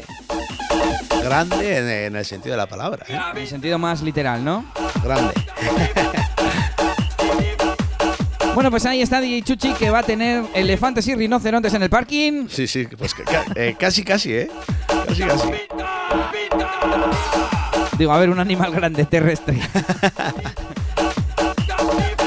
Grande 1.23 1.79
en, 1.79 1.89
en 1.89 2.17
el 2.17 2.25
sentido 2.25 2.53
de 2.55 2.57
la 2.59 2.67
palabra. 2.69 3.05
¿eh? 3.09 3.19
En 3.37 3.47
sentido 3.47 3.79
más 3.79 4.03
literal, 4.03 4.45
¿no? 4.45 4.65
Grande. 5.05 5.35
Bueno, 8.55 8.71
pues 8.71 8.85
ahí 8.85 9.01
está 9.01 9.21
DJ 9.21 9.43
Chuchi 9.43 9.73
que 9.75 9.91
va 9.91 10.01
a 10.01 10.03
tener 10.03 10.45
elefantes 10.55 11.07
y 11.09 11.15
rinocerontes 11.15 11.73
en 11.75 11.83
el 11.83 11.89
parking. 11.91 12.47
Sí, 12.49 12.67
sí, 12.67 12.87
pues 12.99 13.15
eh, 13.55 13.75
casi, 13.79 14.03
casi, 14.05 14.33
¿eh? 14.35 14.51
Casi, 15.07 15.23
casi. 15.23 15.49
Digo, 17.97 18.13
a 18.13 18.19
ver, 18.19 18.31
un 18.31 18.39
animal 18.41 18.73
grande 18.73 19.05
terrestre. 19.05 19.59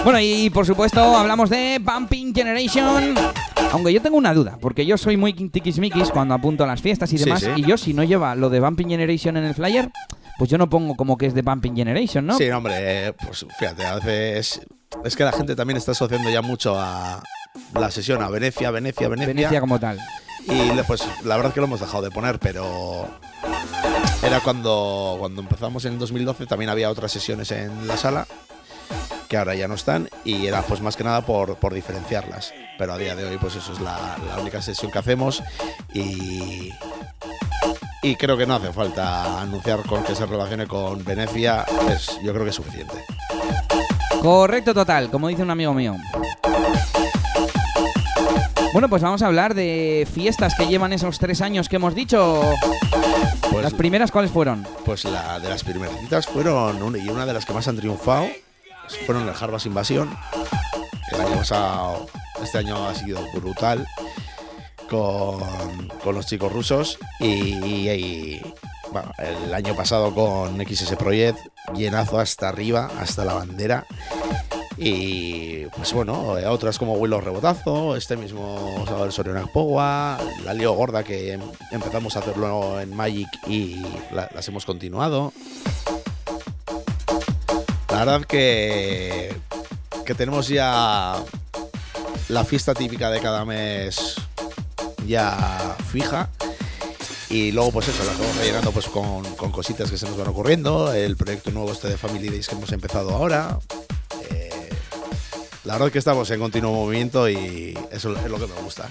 bueno, 0.04 0.20
y 0.20 0.50
por 0.50 0.66
supuesto 0.66 1.02
hablamos 1.16 1.50
de 1.50 1.80
Bumping 1.84 2.34
Generation. 2.34 3.16
Aunque 3.72 3.92
yo 3.92 4.02
tengo 4.02 4.18
una 4.18 4.34
duda, 4.34 4.58
porque 4.62 4.86
yo 4.86 4.98
soy 4.98 5.18
muy 5.18 5.34
tiquismiquis 5.34 6.10
cuando 6.12 6.36
apunto 6.36 6.64
a 6.64 6.68
las 6.68 6.82
fiestas 6.82 7.12
y 7.14 7.18
Sí, 7.18 7.26
demás. 7.26 7.42
sí. 7.42 7.50
Y 7.58 7.64
yo, 7.64 7.78
si 7.78 7.94
no 7.94 8.04
lleva 8.04 8.36
lo 8.36 8.50
de 8.50 8.60
Bumping 8.60 8.88
Generation 8.88 9.36
en 9.38 9.46
el 9.46 9.56
flyer, 9.56 9.90
pues 10.44 10.52
yo 10.52 10.58
no 10.58 10.70
pongo 10.70 10.96
como 10.96 11.18
que 11.18 11.26
es 11.28 11.34
de 11.34 11.42
Bumping 11.42 11.74
Generation, 11.74 12.26
¿no? 12.26 12.38
Sí, 12.38 12.50
hombre, 12.50 12.76
eh, 13.08 13.14
pues 13.14 13.46
fíjate, 13.58 13.86
a 13.86 13.96
veces 13.96 14.60
es 15.06 15.16
que 15.16 15.24
la 15.24 15.32
gente 15.32 15.56
también 15.56 15.78
está 15.78 15.94
asociando 15.94 16.30
ya 16.30 16.42
mucho 16.42 16.78
a 16.78 17.24
la 17.74 17.90
sesión 17.90 18.22
a 18.22 18.28
Venecia, 18.28 18.70
Venecia, 18.70 19.08
Venecia. 19.08 19.34
Venecia 19.34 19.62
como 19.62 19.80
tal. 19.80 19.98
Y 20.46 20.74
le- 20.76 20.84
pues 20.84 21.02
la 21.24 21.38
verdad 21.38 21.52
es 21.52 21.54
que 21.54 21.62
lo 21.62 21.68
hemos 21.68 21.80
dejado 21.80 22.04
de 22.04 22.12
poner, 22.12 22.40
pero 22.40 23.08
era 24.22 24.42
cuando, 24.42 25.16
cuando 25.18 25.40
empezamos 25.44 25.86
en 25.86 25.98
2012 25.98 26.46
también 26.46 26.70
había 26.70 26.90
otras 26.90 27.14
sesiones 27.14 27.50
en 27.52 27.88
la 27.88 27.96
sala 27.96 28.28
que 29.30 29.38
ahora 29.38 29.56
ya 29.56 29.70
no 29.70 29.76
están 29.76 30.10
y 30.26 30.46
era 30.48 30.62
pues 30.64 30.82
más 30.82 30.98
que 30.98 31.06
nada 31.06 31.22
por, 31.26 31.56
por 31.56 31.74
diferenciarlas. 31.74 32.54
Pero 32.78 32.92
a 32.92 32.98
día 32.98 33.16
de 33.16 33.24
hoy 33.24 33.38
pues 33.38 33.56
eso 33.56 33.72
es 33.72 33.80
la, 33.80 34.18
la 34.28 34.42
única 34.42 34.62
sesión 34.62 34.92
que 34.92 35.00
hacemos 35.00 35.42
y, 35.94 36.70
y 38.04 38.16
creo 38.18 38.38
que 38.38 38.46
no 38.46 38.56
hace 38.56 38.72
falta 38.72 39.42
anunciar 39.42 39.82
con 39.84 40.04
que 40.04 40.14
se 40.14 40.26
relacione 40.26 40.68
con 40.68 41.04
Venecia, 41.04 41.66
es, 41.90 42.20
yo 42.22 42.34
creo 42.34 42.44
que 42.44 42.50
es 42.50 42.56
suficiente. 42.56 42.94
Correcto 44.22 44.74
total, 44.74 45.10
como 45.10 45.30
dice 45.30 45.42
un 45.42 45.50
amigo 45.50 45.74
mío. 45.74 45.96
Bueno, 48.74 48.90
pues 48.90 49.02
vamos 49.02 49.22
a 49.22 49.28
hablar 49.28 49.54
de 49.54 50.08
fiestas 50.12 50.56
que 50.56 50.68
llevan 50.68 50.94
esos 50.94 51.18
tres 51.18 51.42
años 51.42 51.70
que 51.70 51.78
hemos 51.78 51.96
dicho. 51.96 52.42
Pues, 53.52 53.64
Las 53.64 53.74
primeras, 53.74 54.12
¿cuáles 54.12 54.32
fueron? 54.32 54.68
Pues 54.84 55.06
la 55.06 55.40
de 55.40 55.48
las 55.48 55.64
primeras 55.64 55.98
citas 56.00 56.26
fueron 56.26 56.82
una, 56.82 56.98
y 56.98 57.08
una 57.08 57.26
de 57.26 57.34
las 57.34 57.46
que 57.46 57.54
más 57.54 57.68
han 57.68 57.78
triunfado 57.78 58.28
fueron 59.06 59.28
el 59.28 59.34
Harvest 59.40 59.66
Invasión. 59.66 60.10
El 61.12 61.22
año 61.22 61.36
pasado, 61.36 62.08
este 62.42 62.58
año 62.58 62.88
ha 62.88 62.96
sido 62.96 63.22
brutal 63.34 63.86
con, 64.94 66.16
los 66.16 66.28
chicos 66.28 66.52
rusos 66.52 67.00
y, 67.20 68.40
el 69.18 69.54
año 69.54 69.76
pasado 69.76 70.14
con 70.14 70.56
XS 70.64 70.96
Project 70.98 71.40
llenazo 71.74 72.20
hasta 72.20 72.50
arriba, 72.50 72.92
hasta 73.00 73.26
la 73.26 73.34
bandera. 73.34 73.86
Y 74.78 75.66
pues 75.68 75.94
bueno, 75.94 76.38
eh, 76.38 76.46
otras 76.48 76.78
como 76.80 76.94
Willow 76.94 77.22
Rebotazo, 77.22 77.96
este 77.96 78.18
mismo 78.18 78.84
sábado 78.86 79.06
el 79.06 79.12
Sorionac 79.12 79.52
Powa, 79.52 80.20
la 80.46 80.54
Lío 80.54 80.74
Gorda 80.74 81.04
que 81.04 81.34
em- 81.34 81.42
empezamos 81.72 82.16
a 82.16 82.20
hacerlo 82.20 82.80
en 82.80 82.96
Magic 82.96 83.30
y 83.48 83.82
la- 84.12 84.30
las 84.34 84.48
hemos 84.48 84.66
continuado. 84.66 85.32
La 87.90 88.00
verdad 88.00 88.26
que, 88.26 89.36
que 90.06 90.16
tenemos 90.16 90.48
ya 90.48 91.16
la 92.30 92.44
fiesta 92.44 92.74
típica 92.74 93.12
de 93.12 93.20
cada 93.22 93.46
mes 93.46 94.16
ya 95.08 95.76
fija. 95.92 96.30
Y 97.30 97.52
luego, 97.52 97.72
pues 97.72 97.88
eso, 97.88 98.04
la 98.04 98.12
vamos 98.12 98.38
rellenando 98.38 98.72
pues, 98.72 98.88
con, 98.88 99.24
con 99.36 99.52
cositas 99.52 99.90
que 99.90 99.98
se 99.98 100.06
nos 100.06 100.18
van 100.18 100.28
ocurriendo. 100.28 100.94
El 100.94 101.18
proyecto 101.18 101.52
nuevo 101.52 101.72
este 101.72 101.88
de 101.90 101.98
Family 101.98 102.30
Days 102.30 102.48
que 102.48 102.56
hemos 102.56 102.72
empezado 102.72 103.12
ahora. 103.12 103.58
Eh, 104.30 104.70
la 105.64 105.74
verdad 105.74 105.92
que 105.92 106.00
estamos 106.00 106.30
en 106.30 106.40
continuo 106.40 106.72
movimiento 106.74 107.28
y 107.28 107.78
eso 107.92 108.16
es 108.16 108.30
lo 108.30 108.38
que 108.38 108.48
me 108.48 108.62
gusta. 108.62 108.90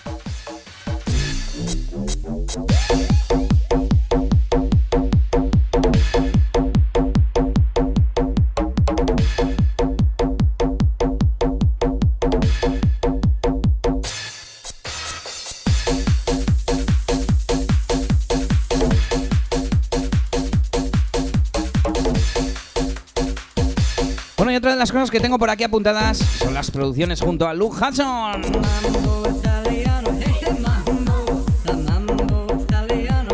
Las 24.83 24.91
cosas 24.91 25.13
que 25.13 25.21
tengo 25.21 25.39
por 25.39 25.49
aquí 25.49 25.63
apuntadas 25.63 26.19
son 26.19 26.55
las 26.55 26.73
producciones 26.73 27.21
junto 27.21 27.47
a 27.47 27.55
Luke 27.55 27.77
Hudson. 27.77 28.43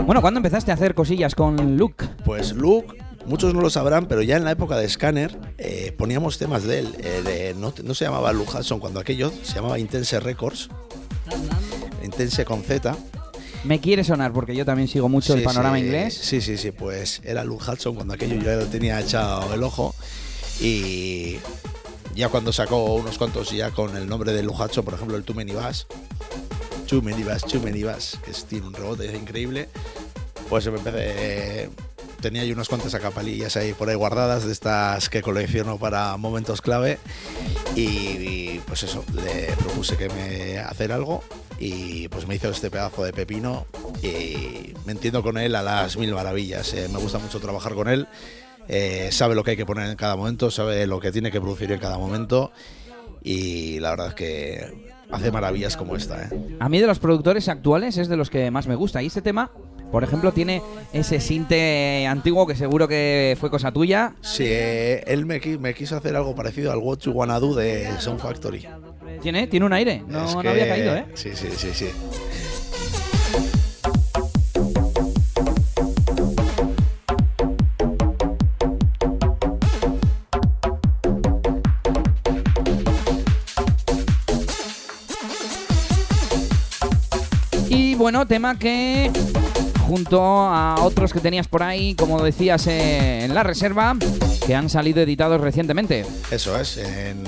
Bueno, 0.05 0.21
¿cuándo 0.21 0.39
empezaste 0.41 0.71
a 0.71 0.75
hacer 0.75 0.95
cosillas 0.95 1.35
con 1.35 1.79
Luke? 1.79 2.05
Pues 2.27 2.53
Luke, 2.53 2.99
muchos 3.25 3.55
no 3.55 3.63
lo 3.63 3.71
sabrán, 3.71 4.09
pero 4.09 4.21
ya 4.21 4.37
en 4.37 4.45
la 4.45 4.51
época 4.51 4.77
de 4.77 4.87
Scanner 4.91 5.39
eh, 5.57 5.95
poníamos 5.97 6.37
temas 6.37 6.65
de 6.65 6.81
él. 6.81 6.95
Eh, 6.99 7.23
de- 7.25 7.55
no, 7.55 7.73
no 7.83 7.95
se 7.95 8.05
llamaba 8.05 8.31
Luke 8.35 8.51
Hudson 8.55 8.79
cuando 8.79 9.01
aquello, 9.01 9.33
se 9.43 9.55
llamaba 9.55 9.79
Intense 9.79 10.21
Records. 10.21 10.69
Intense 12.05 12.45
con 12.45 12.63
Z. 12.63 12.95
Me 13.65 13.81
quiere 13.81 14.05
sonar 14.05 14.35
porque 14.35 14.55
yo 14.55 14.67
también 14.67 14.87
sigo 14.89 15.09
mucho 15.09 15.33
el 15.33 15.43
panorama 15.45 15.79
sí, 15.79 15.85
inglés. 15.85 16.13
Sí, 16.15 16.43
sí, 16.43 16.59
sí, 16.59 16.73
pues 16.73 17.23
era 17.25 17.43
Luke 17.43 17.65
Hudson 17.71 17.95
cuando 17.95 18.13
aquello 18.13 18.35
yo 18.37 18.43
ya 18.43 18.57
lo 18.57 18.67
tenía 18.67 19.01
echado 19.01 19.55
el 19.55 19.63
ojo. 19.63 19.95
Y 20.61 21.39
ya 22.15 22.29
cuando 22.29 22.53
sacó 22.53 22.95
unos 22.95 23.19
cuantos 23.19 23.51
ya 23.51 23.71
con 23.71 23.97
el 23.97 24.09
nombre 24.09 24.33
de 24.33 24.47
Hudson, 24.47 24.85
por 24.85 24.95
ejemplo, 24.95 25.17
el 25.17 25.25
Too 25.25 25.35
Many 25.35 25.53
Bass. 25.53 25.87
Too 26.87 27.03
Many 27.03 27.23
Bass, 27.23 27.43
Too 27.45 27.61
Many 27.61 27.83
Bass, 27.83 28.19
que 28.25 28.31
es, 28.31 28.45
tiene 28.45 28.67
un 28.67 28.75
rebote 28.75 29.15
increíble. 29.17 29.69
Pues 30.49 30.67
me 30.67 30.79
empecé, 30.79 31.69
tenía 32.21 32.45
yo 32.45 32.55
unas 32.55 32.69
cuantas 32.69 32.95
acapalillas 32.95 33.57
ahí 33.57 33.75
por 33.75 33.89
ahí 33.89 33.95
guardadas, 33.95 34.47
de 34.47 34.53
estas 34.53 35.09
que 35.11 35.23
colecciono 35.23 35.79
para 35.79 36.17
momentos 36.17 36.63
clave. 36.63 36.99
Y, 37.77 37.83
y, 37.83 38.63
pues 38.67 38.83
eso, 38.83 39.05
le 39.15 39.53
propuse 39.59 39.97
que 39.97 40.09
me 40.09 40.59
hacer 40.59 40.93
algo 40.93 41.23
y 41.61 42.09
pues 42.09 42.27
me 42.27 42.37
hizo 42.37 42.49
este 42.51 42.71
pedazo 42.71 43.05
de 43.05 43.13
pepino 43.13 43.67
y 44.03 44.75
me 44.87 44.93
entiendo 44.93 45.23
con 45.23 45.39
él 45.39 45.55
a 45.55 45.63
las 45.63 45.97
mil 45.97 46.13
maravillas. 46.15 46.73
eh, 46.75 46.89
me 46.91 46.99
gusta 46.99 47.19
mucho 47.19 47.41
trabajar 47.41 47.75
con 47.75 47.89
él. 47.89 48.09
Eh, 48.69 49.09
sabe 49.13 49.35
lo 49.35 49.43
que 49.45 49.53
hay 49.53 49.57
que 49.57 49.67
poner 49.67 49.89
en 49.91 49.97
cada 49.97 50.15
momento, 50.17 50.51
sabe 50.51 50.87
lo 50.87 51.01
que 51.01 51.11
tiene 51.13 51.31
que 51.31 51.41
producir 51.41 51.73
en 51.73 51.81
cada 51.81 51.99
momento 51.99 52.53
y 53.23 53.81
la 53.81 53.91
verdad 53.91 54.09
es 54.09 54.15
que 54.15 54.89
hace 55.11 55.31
maravillas 55.33 55.77
como 55.77 55.97
esta. 55.97 56.25
¿eh? 56.25 56.57
A 56.61 56.69
mí 56.69 56.79
de 56.81 56.87
los 56.87 56.99
productores 56.99 57.49
actuales 57.49 57.97
es 57.99 58.09
de 58.09 58.17
los 58.17 58.31
que 58.31 58.51
más 58.51 58.67
me 58.69 58.75
gusta. 58.75 59.03
Y 59.03 59.07
este 59.07 59.23
tema, 59.23 59.51
por 59.91 60.05
ejemplo, 60.05 60.33
tiene 60.33 60.63
ese 60.93 61.19
sinte 61.21 62.07
antiguo 62.07 62.47
que 62.47 62.55
seguro 62.55 62.87
que 62.87 63.37
fue 63.41 63.51
cosa 63.51 63.73
tuya. 63.73 64.15
Sí, 64.21 64.45
eh, 64.47 65.03
él 65.07 65.25
me, 65.27 65.41
me 65.59 65.75
quiso 65.75 65.97
hacer 65.97 66.15
algo 66.15 66.35
parecido 66.35 66.71
al 66.73 66.79
What 66.79 66.99
You 67.01 67.13
Wanna 67.13 67.41
Do 67.41 67.55
de 67.55 67.89
Sound 67.99 68.21
Factory. 68.21 68.67
Tiene, 69.23 69.47
tiene 69.47 69.65
un 69.67 69.73
aire. 69.73 70.03
No, 70.07 70.27
Es 70.29 70.35
no 70.35 70.43
que- 70.43 70.49
había 70.49 70.69
caído, 70.69 70.95
¿eh? 70.95 71.07
Sí, 71.15 71.31
sí, 71.35 71.49
sí, 71.57 71.71
sí. 71.73 71.89
Bueno, 88.09 88.27
tema 88.27 88.59
que 88.59 89.11
junto 89.87 90.23
a 90.23 90.77
otros 90.81 91.13
que 91.13 91.21
tenías 91.21 91.47
por 91.47 91.63
ahí, 91.63 91.95
como 91.95 92.23
decías 92.23 92.67
eh, 92.67 93.23
en 93.27 93.35
la 93.35 93.43
reserva, 93.43 93.95
que 94.47 94.55
han 94.55 94.71
salido 94.71 95.03
editados 95.03 95.39
recientemente. 95.43 96.07
Eso 96.31 96.59
es, 96.59 96.79
en 96.79 97.23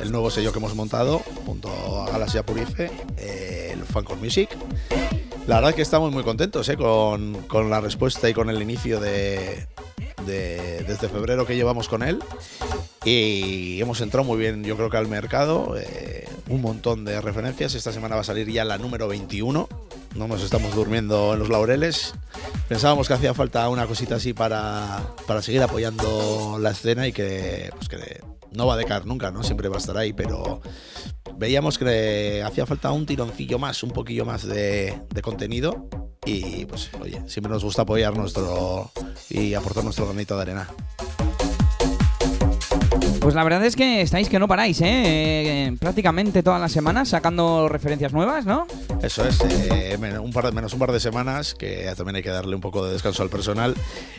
el 0.00 0.12
nuevo 0.12 0.30
sello 0.30 0.52
que 0.52 0.60
hemos 0.60 0.76
montado 0.76 1.18
junto 1.44 1.68
a 2.04 2.08
Galaxia 2.12 2.46
Purife, 2.46 2.88
eh, 3.16 3.70
el 3.72 3.82
Funcore 3.82 4.20
Music. 4.20 4.48
La 5.48 5.56
verdad 5.56 5.70
es 5.70 5.74
que 5.76 5.82
estamos 5.82 6.12
muy 6.12 6.22
contentos 6.22 6.68
eh, 6.68 6.76
con, 6.76 7.34
con 7.48 7.68
la 7.68 7.80
respuesta 7.80 8.28
y 8.30 8.32
con 8.32 8.48
el 8.48 8.62
inicio 8.62 9.00
de, 9.00 9.66
de- 10.24 10.84
desde 10.86 11.08
febrero 11.08 11.44
que 11.48 11.56
llevamos 11.56 11.88
con 11.88 12.04
él. 12.04 12.20
Y 13.06 13.80
hemos 13.80 14.00
entrado 14.00 14.26
muy 14.26 14.36
bien, 14.36 14.64
yo 14.64 14.76
creo 14.76 14.90
que 14.90 14.96
al 14.96 15.06
mercado. 15.06 15.76
eh, 15.78 16.28
un 16.48 16.60
montón 16.60 17.04
de 17.04 17.20
referencias. 17.20 17.74
Esta 17.74 17.92
semana 17.92 18.14
va 18.14 18.20
a 18.22 18.24
salir 18.24 18.50
ya 18.50 18.64
la 18.64 18.78
número 18.78 19.08
21. 19.08 19.68
No 20.14 20.28
nos 20.28 20.42
estamos 20.42 20.74
durmiendo 20.74 21.34
en 21.34 21.38
los 21.38 21.48
laureles. 21.48 22.14
Pensábamos 22.68 23.08
que 23.08 23.14
hacía 23.14 23.34
falta 23.34 23.68
una 23.68 23.86
cosita 23.86 24.16
así 24.16 24.32
para, 24.32 25.02
para 25.26 25.42
seguir 25.42 25.62
apoyando 25.62 26.58
la 26.60 26.70
escena 26.70 27.06
y 27.06 27.12
que, 27.12 27.70
pues 27.76 27.88
que 27.88 28.20
no 28.52 28.66
va 28.66 28.74
a 28.74 28.76
decaer 28.76 29.06
nunca, 29.06 29.30
¿no? 29.30 29.42
Siempre 29.42 29.68
va 29.68 29.76
a 29.76 29.78
estar 29.78 29.96
ahí, 29.96 30.12
pero 30.12 30.60
veíamos 31.36 31.78
que 31.78 32.42
hacía 32.44 32.66
falta 32.66 32.90
un 32.92 33.06
tironcillo 33.06 33.58
más, 33.58 33.82
un 33.82 33.90
poquillo 33.90 34.24
más 34.24 34.46
de, 34.46 35.00
de 35.12 35.22
contenido. 35.22 35.88
Y 36.24 36.64
pues, 36.66 36.90
oye, 37.00 37.22
siempre 37.28 37.52
nos 37.52 37.62
gusta 37.62 37.82
apoyar 37.82 38.16
nuestro 38.16 38.90
y 39.30 39.54
aportar 39.54 39.84
nuestro 39.84 40.06
granito 40.06 40.34
de 40.36 40.42
arena. 40.42 40.68
Pues 43.26 43.34
la 43.34 43.42
verdad 43.42 43.64
es 43.64 43.74
que 43.74 44.02
estáis 44.02 44.28
que 44.28 44.38
no 44.38 44.46
paráis, 44.46 44.80
¿eh? 44.82 44.86
Eh, 45.66 45.76
prácticamente 45.80 46.44
todas 46.44 46.60
las 46.60 46.70
semanas 46.70 47.08
sacando 47.08 47.68
referencias 47.68 48.12
nuevas, 48.12 48.46
¿no? 48.46 48.68
Eso 49.02 49.26
es, 49.26 49.40
eh, 49.40 49.98
men- 49.98 50.20
un 50.20 50.32
par 50.32 50.44
de, 50.46 50.52
menos 50.52 50.72
un 50.74 50.78
par 50.78 50.92
de 50.92 51.00
semanas, 51.00 51.56
que 51.58 51.92
también 51.96 52.14
hay 52.14 52.22
que 52.22 52.30
darle 52.30 52.54
un 52.54 52.60
poco 52.60 52.86
de 52.86 52.92
descanso 52.92 53.24
al 53.24 53.28
personal. 53.28 53.74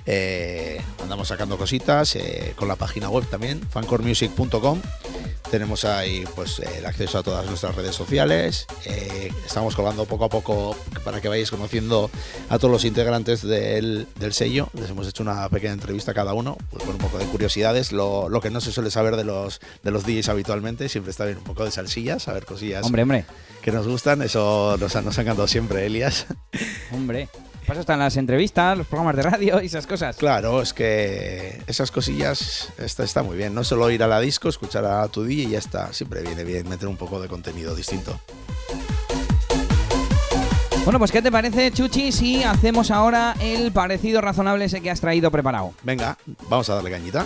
Eh, 0.06 0.82
andamos 1.02 1.30
sacando 1.30 1.58
cositas 1.58 2.18
eh, 2.18 2.52
con 2.58 2.68
la 2.68 2.76
página 2.76 3.10
web 3.10 3.26
también, 3.30 3.62
fancoremusic.com. 3.70 4.82
Tenemos 5.52 5.86
ahí 5.86 6.26
pues 6.36 6.60
el 6.60 6.86
acceso 6.86 7.18
a 7.18 7.24
todas 7.24 7.46
nuestras 7.46 7.76
redes 7.76 7.96
sociales. 7.96 8.68
Eh, 8.86 9.32
estamos 9.46 9.76
colgando 9.76 10.06
poco 10.06 10.26
a 10.26 10.30
poco 10.30 10.76
para 11.04 11.22
que 11.22 11.30
vayáis 11.30 11.50
conociendo 11.52 12.10
a 12.50 12.60
todos 12.60 12.72
los 12.72 12.86
integrantes 12.86 13.42
del, 13.42 14.08
del 14.20 14.34
sello. 14.34 14.70
Les 14.74 14.90
hemos 14.90 15.08
hecho 15.08 15.24
una 15.24 15.48
pequeña 15.50 15.74
entrevista 15.74 16.12
a 16.12 16.14
cada 16.14 16.34
uno, 16.34 16.58
pues 16.70 16.84
con 16.84 16.96
un 16.96 17.00
poco 17.00 17.18
de 17.18 17.26
curiosidades, 17.26 17.92
lo, 17.92 18.30
lo 18.30 18.42
que 18.42 18.50
no 18.50 18.60
se 18.62 18.72
suele 18.72 18.92
saber 18.92 19.16
de 19.16 19.24
los, 19.24 19.62
de 19.84 19.92
los 19.92 20.06
DJs 20.06 20.30
habitualmente. 20.30 20.90
Siempre 20.90 21.12
está 21.12 21.26
bien 21.26 21.38
un 21.38 21.44
poco 21.44 21.64
de 21.64 21.72
salsillas, 21.72 22.24
saber 22.24 22.46
cosillas 22.46 22.86
Hombre, 22.86 23.04
hombre, 23.04 23.26
que 23.62 23.72
nos 23.72 23.88
gustan, 23.88 24.22
eso 24.22 24.76
nos 24.80 24.96
nos 24.96 25.18
ha 25.18 25.22
encantado 25.22 25.48
siempre, 25.48 25.86
Elias. 25.86 26.26
hombre. 26.92 27.30
Pasa 27.68 27.82
hasta 27.82 27.94
en 27.96 28.00
las 28.00 28.16
entrevistas, 28.16 28.78
los 28.78 28.88
programas 28.88 29.18
de 29.18 29.24
radio 29.24 29.62
y 29.62 29.66
esas 29.66 29.86
cosas. 29.86 30.16
Claro, 30.16 30.62
es 30.62 30.74
que 30.74 31.62
esas 31.68 31.92
cosillas 31.92 32.72
está, 32.78 33.04
está 33.04 33.24
muy 33.24 33.36
bien. 33.36 33.54
No 33.54 33.66
solo 33.66 33.92
ir 33.92 34.02
a 34.04 34.08
la 34.08 34.22
disco, 34.22 34.48
escuchar 34.48 34.86
a 34.86 35.06
tu 35.10 35.26
DJ 35.26 35.44
y 35.44 35.50
ya 35.50 35.60
está. 35.60 35.92
Siempre 35.92 36.22
viene 36.22 36.46
bien 36.46 36.70
meter 36.70 36.88
un 36.88 36.96
poco 36.96 37.20
de 37.20 37.28
contenido 37.28 37.76
distinto. 37.76 38.18
Bueno, 40.86 40.98
pues 40.98 41.12
¿qué 41.12 41.22
te 41.22 41.30
parece, 41.30 41.70
Chuchi, 41.72 42.14
si 42.14 42.42
hacemos 42.42 42.90
ahora 42.90 43.36
el 43.42 43.74
parecido 43.74 44.22
razonable 44.22 44.64
ese 44.64 44.80
que 44.80 44.90
has 44.90 45.02
traído 45.02 45.30
preparado? 45.30 45.74
Venga, 45.84 46.18
vamos 46.48 46.70
a 46.70 46.76
darle 46.76 46.90
cañita. 46.90 47.26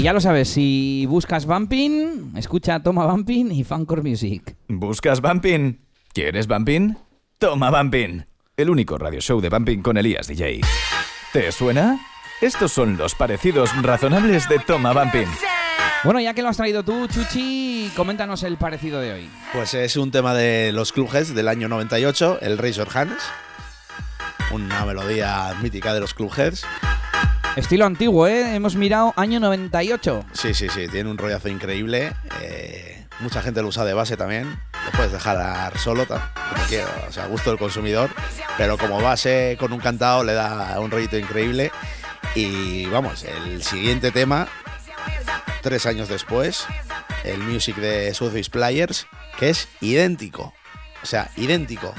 Y 0.00 0.04
ya 0.04 0.14
lo 0.14 0.20
sabes, 0.22 0.48
si 0.48 1.04
buscas 1.10 1.44
Bumping, 1.44 2.32
escucha 2.34 2.82
Toma 2.82 3.04
Bumping 3.04 3.52
y 3.52 3.64
Fancore 3.64 4.00
Music. 4.00 4.56
¿Buscas 4.66 5.20
Bumping? 5.20 5.78
¿Quieres 6.14 6.46
Bumping? 6.46 6.96
Toma 7.36 7.70
Bumping. 7.70 8.24
El 8.56 8.70
único 8.70 8.96
radio 8.96 9.20
show 9.20 9.42
de 9.42 9.50
Bumping 9.50 9.82
con 9.82 9.98
Elías 9.98 10.26
DJ. 10.26 10.62
¿Te 11.34 11.52
suena? 11.52 12.00
Estos 12.40 12.72
son 12.72 12.96
los 12.96 13.14
parecidos 13.14 13.70
razonables 13.82 14.48
de 14.48 14.58
Toma 14.60 14.94
Bumping. 14.94 15.28
Bueno, 16.02 16.18
ya 16.18 16.32
que 16.32 16.40
lo 16.40 16.48
has 16.48 16.56
traído 16.56 16.82
tú, 16.82 17.06
Chuchi, 17.06 17.92
coméntanos 17.94 18.42
el 18.42 18.56
parecido 18.56 19.02
de 19.02 19.12
hoy. 19.12 19.30
Pues 19.52 19.74
es 19.74 19.98
un 19.98 20.10
tema 20.10 20.32
de 20.32 20.72
los 20.72 20.92
Clubheads 20.92 21.34
del 21.34 21.46
año 21.46 21.68
98, 21.68 22.38
el 22.40 22.56
Razor 22.56 22.88
Hands. 22.94 23.22
Una 24.50 24.86
melodía 24.86 25.54
mítica 25.60 25.92
de 25.92 26.00
los 26.00 26.14
Clubheads. 26.14 26.64
Estilo 27.56 27.84
antiguo, 27.84 28.26
¿eh? 28.26 28.54
Hemos 28.54 28.76
mirado 28.76 29.12
año 29.16 29.40
98. 29.40 30.24
Sí, 30.32 30.54
sí, 30.54 30.68
sí, 30.68 30.88
tiene 30.88 31.10
un 31.10 31.18
rollazo 31.18 31.48
increíble. 31.48 32.12
eh, 32.40 33.06
mucha 33.20 33.42
gente 33.42 33.60
lo 33.60 33.68
usa 33.68 33.84
de 33.84 33.92
base 33.92 34.16
también. 34.16 34.58
Lo 34.86 34.90
puedes 34.92 35.12
dejar 35.12 35.76
solo, 35.78 36.06
como 36.06 36.20
quiero, 36.68 36.88
o 37.08 37.12
sea, 37.12 37.24
a 37.24 37.26
gusto 37.26 37.50
del 37.50 37.58
consumidor. 37.58 38.10
Pero 38.56 38.78
como 38.78 39.00
base 39.02 39.56
con 39.58 39.72
un 39.72 39.80
cantado 39.80 40.24
le 40.24 40.32
da 40.32 40.78
un 40.80 40.90
rollito 40.90 41.18
increíble. 41.18 41.70
Y 42.34 42.86
vamos, 42.86 43.24
el 43.24 43.62
siguiente 43.62 44.12
tema, 44.12 44.46
tres 45.62 45.84
años 45.86 46.08
después, 46.08 46.64
el 47.24 47.38
music 47.38 47.76
de 47.76 48.14
Surface 48.14 48.48
Players, 48.50 49.06
que 49.38 49.50
es 49.50 49.68
idéntico. 49.80 50.54
O 51.02 51.06
sea, 51.06 51.30
idéntico. 51.36 51.94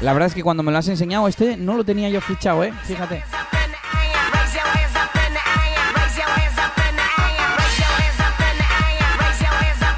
La 0.00 0.12
verdad 0.12 0.28
es 0.28 0.34
que 0.34 0.42
cuando 0.42 0.62
me 0.62 0.70
lo 0.70 0.78
has 0.78 0.88
enseñado, 0.88 1.26
este 1.28 1.56
no 1.56 1.74
lo 1.76 1.84
tenía 1.84 2.08
yo 2.08 2.20
fichado, 2.20 2.62
¿eh? 2.64 2.72
Fíjate. 2.84 3.24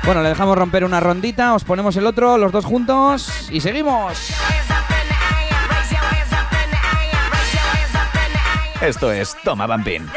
Bueno, 0.04 0.22
le 0.22 0.30
dejamos 0.30 0.56
romper 0.56 0.84
una 0.84 0.98
rondita, 0.98 1.54
os 1.54 1.62
ponemos 1.62 1.94
el 1.96 2.06
otro, 2.06 2.36
los 2.36 2.50
dos 2.50 2.64
juntos 2.64 3.48
y 3.50 3.60
seguimos. 3.60 4.32
Esto 8.80 9.12
es 9.12 9.36
Toma 9.44 9.66
Bumping. 9.66 10.08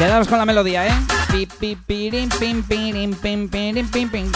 Quedaros 0.00 0.28
con 0.28 0.38
la 0.38 0.46
melodía, 0.46 0.86
¿eh? 0.86 0.92
Pi, 1.30 1.44
pi, 1.44 1.76
pirim, 1.76 2.30
pim, 2.30 2.62
pirim, 2.62 3.14
pim, 3.16 3.50
pirim, 3.50 3.86
pim, 3.90 4.08
pim. 4.08 4.32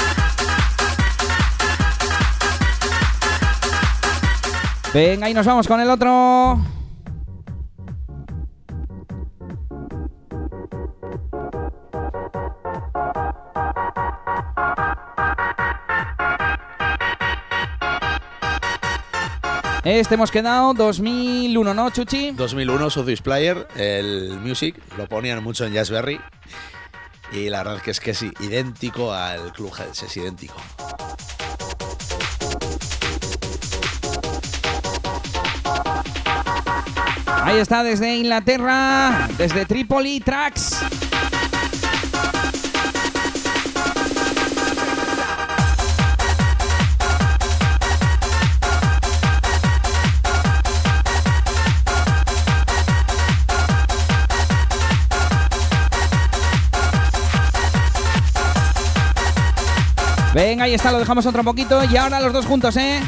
Venga, 4.93 5.31
y 5.31 5.33
nos 5.33 5.47
vamos 5.47 5.67
con 5.67 5.81
el 5.81 5.89
otro. 5.89 6.61
Este 19.85 20.15
hemos 20.15 20.31
quedado 20.31 20.73
2001, 20.73 21.75
¿no, 21.75 21.91
Chuchi? 21.91 22.31
2001, 22.31 22.89
Soul 22.89 23.19
Player, 23.23 23.69
el 23.77 24.39
Music, 24.41 24.75
lo 24.97 25.07
ponían 25.07 25.45
mucho 25.45 25.67
en 25.67 25.75
Jazzberry. 25.75 26.19
Y 27.33 27.51
la 27.51 27.59
verdad 27.59 27.77
es 27.77 27.83
que 27.83 27.91
es 27.91 28.01
que 28.01 28.11
es 28.13 28.23
idéntico 28.41 29.13
al 29.13 29.53
Clubhouse, 29.53 30.05
es 30.05 30.17
idéntico. 30.17 30.55
Ahí 37.43 37.59
está 37.59 37.83
desde 37.83 38.17
Inglaterra, 38.17 39.29
desde 39.37 39.67
Tripoli 39.67 40.21
Tracks. 40.21 40.79
Venga, 60.35 60.65
ahí 60.65 60.75
está, 60.75 60.91
lo 60.91 60.99
dejamos 60.99 61.25
otro 61.27 61.45
poquito 61.45 61.85
y 61.85 61.97
ahora 61.97 62.21
los 62.21 62.33
dos 62.33 62.45
juntos, 62.45 62.77
¿eh? 62.77 63.01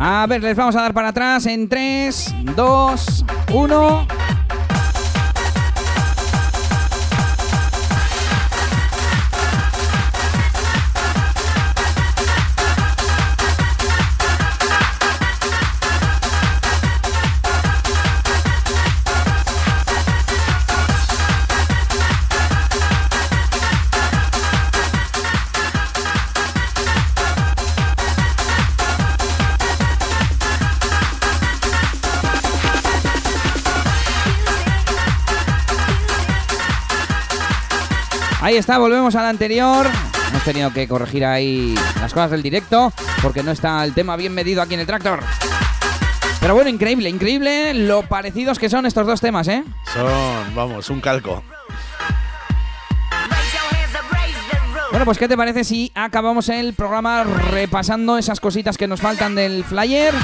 A 0.00 0.26
ver, 0.26 0.42
les 0.42 0.56
vamos 0.56 0.74
a 0.74 0.82
dar 0.82 0.92
para 0.92 1.08
atrás 1.08 1.46
en 1.46 1.68
3, 1.68 2.34
2, 2.56 3.24
1. 3.52 4.17
Ahí 38.48 38.56
está, 38.56 38.78
volvemos 38.78 39.14
al 39.14 39.26
anterior. 39.26 39.86
Hemos 40.30 40.42
tenido 40.42 40.72
que 40.72 40.88
corregir 40.88 41.22
ahí 41.26 41.74
las 42.00 42.14
cosas 42.14 42.30
del 42.30 42.42
directo 42.42 42.90
porque 43.20 43.42
no 43.42 43.50
está 43.50 43.84
el 43.84 43.92
tema 43.92 44.16
bien 44.16 44.32
medido 44.32 44.62
aquí 44.62 44.72
en 44.72 44.80
el 44.80 44.86
tractor. 44.86 45.20
Pero 46.40 46.54
bueno, 46.54 46.70
increíble, 46.70 47.10
increíble 47.10 47.74
lo 47.74 48.04
parecidos 48.04 48.58
que 48.58 48.70
son 48.70 48.86
estos 48.86 49.06
dos 49.06 49.20
temas, 49.20 49.48
¿eh? 49.48 49.64
Son, 49.92 50.54
vamos, 50.54 50.88
un 50.88 51.02
calco. 51.02 51.44
Bueno, 54.92 55.04
pues 55.04 55.18
¿qué 55.18 55.28
te 55.28 55.36
parece 55.36 55.62
si 55.62 55.92
acabamos 55.94 56.48
el 56.48 56.72
programa 56.72 57.24
repasando 57.24 58.16
esas 58.16 58.40
cositas 58.40 58.78
que 58.78 58.88
nos 58.88 59.02
faltan 59.02 59.34
del 59.34 59.62
flyer 59.62 60.14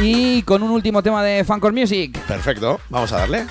y 0.00 0.42
con 0.42 0.62
un 0.62 0.70
último 0.70 1.02
tema 1.02 1.24
de 1.24 1.44
Funcore 1.44 1.72
Music? 1.72 2.18
Perfecto, 2.26 2.78
vamos 2.90 3.10
a 3.14 3.20
darle. 3.20 3.46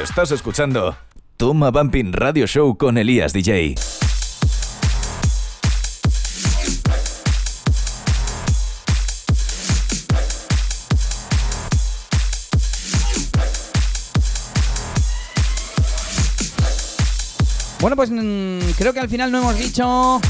Estás 0.00 0.30
escuchando 0.30 0.96
Toma 1.36 1.70
Bumping 1.70 2.14
Radio 2.14 2.46
Show 2.46 2.78
con 2.78 2.96
Elías 2.96 3.34
DJ. 3.34 3.74
Bueno, 17.80 17.96
pues 17.96 18.10
mm, 18.10 18.70
creo 18.78 18.94
que 18.94 19.00
al 19.00 19.10
final 19.10 19.30
no 19.30 19.38
hemos 19.38 19.58
dicho 19.58 20.22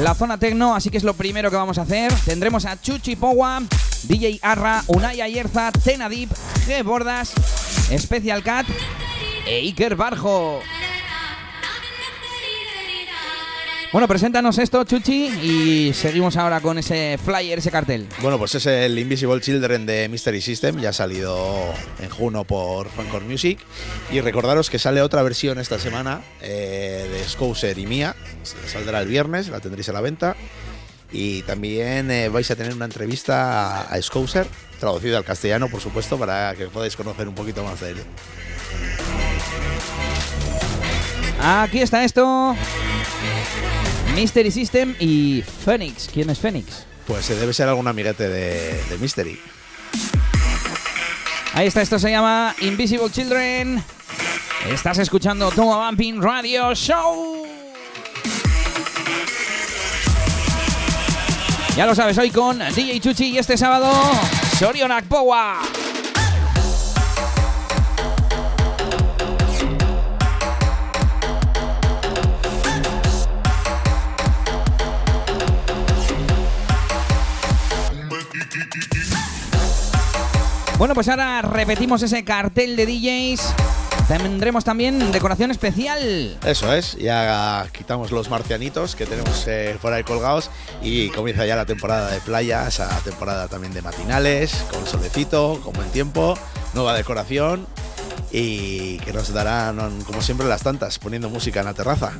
la 0.00 0.14
zona 0.14 0.38
tecno, 0.38 0.76
así 0.76 0.90
que 0.90 0.98
es 0.98 1.04
lo 1.04 1.14
primero 1.14 1.50
que 1.50 1.56
vamos 1.56 1.78
a 1.78 1.82
hacer. 1.82 2.12
Tendremos 2.24 2.66
a 2.66 2.80
Chuchi 2.80 3.16
Powa, 3.16 3.62
DJ 4.04 4.38
Arra, 4.42 4.84
Unai 4.86 5.20
Ayerza, 5.20 5.72
Tenadip, 5.72 6.30
G 6.68 6.84
Bordas, 6.84 7.32
Special 7.98 8.42
Cat 8.42 8.66
e 9.46 9.58
Iker 9.58 9.96
Barjo. 9.96 10.60
Bueno, 13.92 14.08
preséntanos 14.08 14.58
esto, 14.58 14.82
Chuchi, 14.82 15.26
y 15.26 15.92
seguimos 15.94 16.36
ahora 16.36 16.60
con 16.60 16.78
ese 16.78 17.16
flyer, 17.24 17.60
ese 17.60 17.70
cartel. 17.70 18.08
Bueno, 18.20 18.38
pues 18.38 18.56
es 18.56 18.66
el 18.66 18.98
Invisible 18.98 19.40
Children 19.40 19.86
de 19.86 20.08
Mystery 20.08 20.40
System, 20.40 20.80
ya 20.80 20.88
ha 20.88 20.92
salido 20.92 21.72
en 22.00 22.10
junio 22.10 22.42
por 22.42 22.88
Funcore 22.88 23.24
Music. 23.24 23.60
Y 24.10 24.20
recordaros 24.20 24.68
que 24.68 24.80
sale 24.80 25.00
otra 25.00 25.22
versión 25.22 25.60
esta 25.60 25.78
semana 25.78 26.22
eh, 26.42 27.08
de 27.08 27.28
Scouser 27.28 27.78
y 27.78 27.86
Mía, 27.86 28.16
saldrá 28.66 29.00
el 29.00 29.06
viernes, 29.06 29.46
la 29.48 29.60
tendréis 29.60 29.88
a 29.88 29.92
la 29.92 30.00
venta. 30.00 30.34
Y 31.16 31.42
también 31.42 32.10
eh, 32.10 32.28
vais 32.28 32.50
a 32.50 32.56
tener 32.56 32.74
una 32.74 32.86
entrevista 32.86 33.82
a, 33.82 33.94
a 33.94 34.02
Scouser, 34.02 34.48
traducida 34.80 35.16
al 35.16 35.24
castellano, 35.24 35.68
por 35.68 35.80
supuesto, 35.80 36.18
para 36.18 36.56
que 36.56 36.66
podáis 36.66 36.96
conocer 36.96 37.28
un 37.28 37.36
poquito 37.36 37.62
más 37.62 37.80
de 37.80 37.90
él. 37.90 37.98
Aquí 41.40 41.80
está 41.80 42.02
esto. 42.02 42.56
Mystery 44.16 44.50
System 44.50 44.96
y 44.98 45.44
Phoenix. 45.64 46.10
¿Quién 46.12 46.30
es 46.30 46.40
Phoenix? 46.40 46.84
Pues 47.06 47.30
eh, 47.30 47.36
debe 47.36 47.54
ser 47.54 47.68
algún 47.68 47.86
amiguete 47.86 48.28
de, 48.28 48.82
de 48.90 48.98
Mystery. 48.98 49.38
Ahí 51.52 51.68
está, 51.68 51.80
esto 51.80 52.00
se 52.00 52.10
llama 52.10 52.56
Invisible 52.60 53.08
Children. 53.08 53.84
Estás 54.68 54.98
escuchando 54.98 55.52
Toma 55.52 55.86
Bumping 55.86 56.20
Radio 56.20 56.74
Show. 56.74 57.53
Ya 61.76 61.86
lo 61.86 61.94
sabes, 61.96 62.16
hoy 62.18 62.30
con 62.30 62.60
DJ 62.60 63.00
Chuchi 63.00 63.30
y 63.30 63.38
este 63.38 63.56
sábado 63.56 63.92
Sorionak 64.58 65.06
Powa. 65.06 65.58
Bueno, 80.78 80.94
pues 80.94 81.08
ahora 81.08 81.42
repetimos 81.42 82.02
ese 82.02 82.24
cartel 82.24 82.76
de 82.76 82.86
DJs. 82.86 83.83
Tendremos 84.08 84.64
también 84.64 85.12
decoración 85.12 85.50
especial. 85.50 86.38
Eso 86.44 86.74
es, 86.74 86.94
ya 86.96 87.66
quitamos 87.72 88.10
los 88.10 88.28
marcianitos 88.28 88.94
que 88.96 89.06
tenemos 89.06 89.46
eh, 89.46 89.78
por 89.80 89.94
ahí 89.94 90.04
colgados 90.04 90.50
y 90.82 91.08
comienza 91.08 91.46
ya 91.46 91.56
la 91.56 91.64
temporada 91.64 92.10
de 92.10 92.20
playa, 92.20 92.68
esa 92.68 92.88
temporada 93.00 93.48
también 93.48 93.72
de 93.72 93.80
matinales, 93.80 94.66
con 94.70 94.86
solecito, 94.86 95.58
con 95.64 95.72
buen 95.72 95.88
tiempo, 95.88 96.36
nueva 96.74 96.94
decoración 96.94 97.66
y 98.30 98.98
que 98.98 99.14
nos 99.14 99.32
darán, 99.32 100.02
como 100.02 100.20
siempre, 100.20 100.46
las 100.48 100.62
tantas, 100.62 100.98
poniendo 100.98 101.30
música 101.30 101.60
en 101.60 101.66
la 101.66 101.74
terraza. 101.74 102.12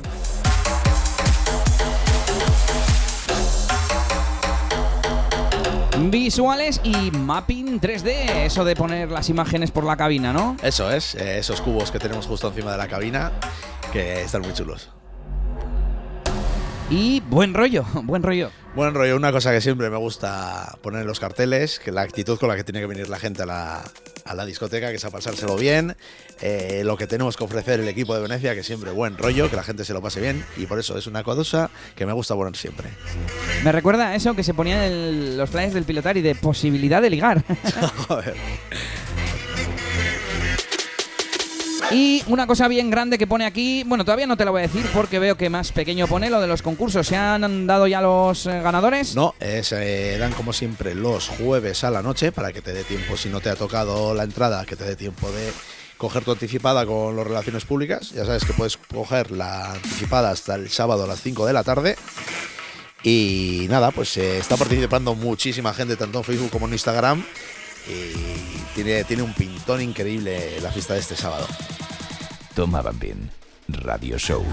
Visuales 6.11 6.81
y 6.83 7.09
mapping 7.11 7.79
3D, 7.79 8.45
eso 8.45 8.63
de 8.63 8.75
poner 8.75 9.11
las 9.11 9.29
imágenes 9.29 9.71
por 9.71 9.83
la 9.83 9.97
cabina, 9.97 10.31
¿no? 10.31 10.55
Eso 10.61 10.91
es, 10.91 11.15
eh, 11.15 11.39
esos 11.39 11.61
cubos 11.61 11.89
que 11.91 11.99
tenemos 11.99 12.27
justo 12.27 12.47
encima 12.49 12.71
de 12.71 12.77
la 12.77 12.87
cabina, 12.87 13.31
que 13.91 14.21
están 14.21 14.41
muy 14.41 14.53
chulos. 14.53 14.89
Y 16.89 17.19
buen 17.21 17.53
rollo, 17.53 17.83
buen 18.03 18.21
rollo. 18.21 18.51
Buen 18.75 18.93
rollo, 18.93 19.15
una 19.15 19.31
cosa 19.31 19.51
que 19.51 19.61
siempre 19.61 19.89
me 19.89 19.97
gusta 19.97 20.77
poner 20.81 21.01
en 21.01 21.07
los 21.07 21.19
carteles, 21.19 21.79
que 21.79 21.91
la 21.91 22.01
actitud 22.01 22.37
con 22.37 22.49
la 22.49 22.55
que 22.55 22.63
tiene 22.63 22.81
que 22.81 22.85
venir 22.85 23.09
la 23.09 23.17
gente 23.17 23.43
a 23.43 23.45
la, 23.45 23.83
a 24.25 24.35
la 24.35 24.45
discoteca, 24.45 24.89
que 24.89 24.95
es 24.95 25.05
a 25.05 25.11
pasárselo 25.11 25.55
bien, 25.55 25.95
eh, 26.41 26.81
lo 26.83 26.97
que 26.97 27.07
tenemos 27.07 27.37
que 27.37 27.43
ofrecer 27.45 27.79
el 27.79 27.87
equipo 27.87 28.13
de 28.13 28.21
Venecia, 28.21 28.53
que 28.53 28.63
siempre 28.63 28.91
buen 28.91 29.17
rollo, 29.17 29.49
que 29.49 29.55
la 29.55 29.63
gente 29.63 29.85
se 29.85 29.93
lo 29.93 30.01
pase 30.01 30.19
bien, 30.19 30.45
y 30.57 30.65
por 30.65 30.77
eso 30.77 30.97
es 30.97 31.07
una 31.07 31.23
cosa 31.23 31.69
que 31.95 32.05
me 32.05 32.11
gusta 32.11 32.35
poner 32.35 32.55
siempre. 32.57 32.89
Me 33.63 33.71
recuerda 33.71 34.09
a 34.09 34.15
eso 34.15 34.35
que 34.35 34.43
se 34.43 34.53
ponían 34.53 34.81
en 34.81 35.37
los 35.37 35.49
flyers 35.49 35.73
del 35.73 35.85
pilotar 35.85 36.17
y 36.17 36.21
de 36.21 36.35
posibilidad 36.35 37.01
de 37.01 37.09
ligar. 37.09 37.43
Joder. 38.07 38.35
Y 41.91 42.23
una 42.27 42.47
cosa 42.47 42.67
bien 42.67 42.89
grande 42.89 43.17
que 43.17 43.27
pone 43.27 43.45
aquí, 43.45 43.83
bueno, 43.83 44.03
todavía 44.03 44.25
no 44.25 44.37
te 44.37 44.43
la 44.43 44.51
voy 44.51 44.59
a 44.59 44.67
decir 44.67 44.85
porque 44.93 45.19
veo 45.19 45.37
que 45.37 45.49
más 45.49 45.71
pequeño 45.71 46.07
pone 46.07 46.29
lo 46.29 46.41
de 46.41 46.47
los 46.47 46.61
concursos. 46.61 47.07
¿Se 47.07 47.15
han 47.15 47.67
dado 47.67 47.87
ya 47.87 48.01
los 48.01 48.47
eh, 48.47 48.59
ganadores? 48.61 49.15
No, 49.15 49.35
eh, 49.39 50.17
dan 50.19 50.33
como 50.33 50.51
siempre 50.51 50.95
los 50.95 51.29
jueves 51.29 51.83
a 51.83 51.91
la 51.91 52.01
noche 52.01 52.31
para 52.31 52.51
que 52.51 52.61
te 52.61 52.73
dé 52.73 52.83
tiempo, 52.83 53.15
si 53.17 53.29
no 53.29 53.39
te 53.39 53.49
ha 53.49 53.55
tocado 53.55 54.13
la 54.13 54.23
entrada, 54.23 54.65
que 54.65 54.75
te 54.75 54.83
dé 54.83 54.95
tiempo 54.95 55.31
de 55.31 55.51
coger 55.97 56.23
tu 56.23 56.31
anticipada 56.31 56.85
con 56.85 57.15
las 57.15 57.25
relaciones 57.25 57.65
públicas. 57.65 58.11
Ya 58.11 58.25
sabes 58.25 58.45
que 58.45 58.53
puedes 58.53 58.77
coger 58.77 59.31
la 59.31 59.73
anticipada 59.73 60.31
hasta 60.31 60.55
el 60.55 60.69
sábado 60.69 61.03
a 61.03 61.07
las 61.07 61.21
5 61.21 61.45
de 61.45 61.53
la 61.53 61.63
tarde. 61.63 61.95
Y 63.03 63.67
nada, 63.69 63.91
pues 63.91 64.17
eh, 64.17 64.39
está 64.39 64.57
participando 64.57 65.13
muchísima 65.13 65.73
gente, 65.75 65.95
tanto 65.95 66.17
en 66.17 66.23
Facebook 66.23 66.49
como 66.49 66.65
en 66.65 66.73
Instagram. 66.73 67.23
Y 67.87 68.73
tiene, 68.73 69.03
tiene 69.03 69.23
un 69.23 69.33
pintón 69.33 69.81
increíble 69.81 70.59
la 70.61 70.71
fiesta 70.71 70.93
de 70.93 70.99
este 70.99 71.15
sábado. 71.15 71.47
Toma 72.55 72.81
Bambín 72.81 73.29
Radio 73.67 74.17
Show. 74.17 74.43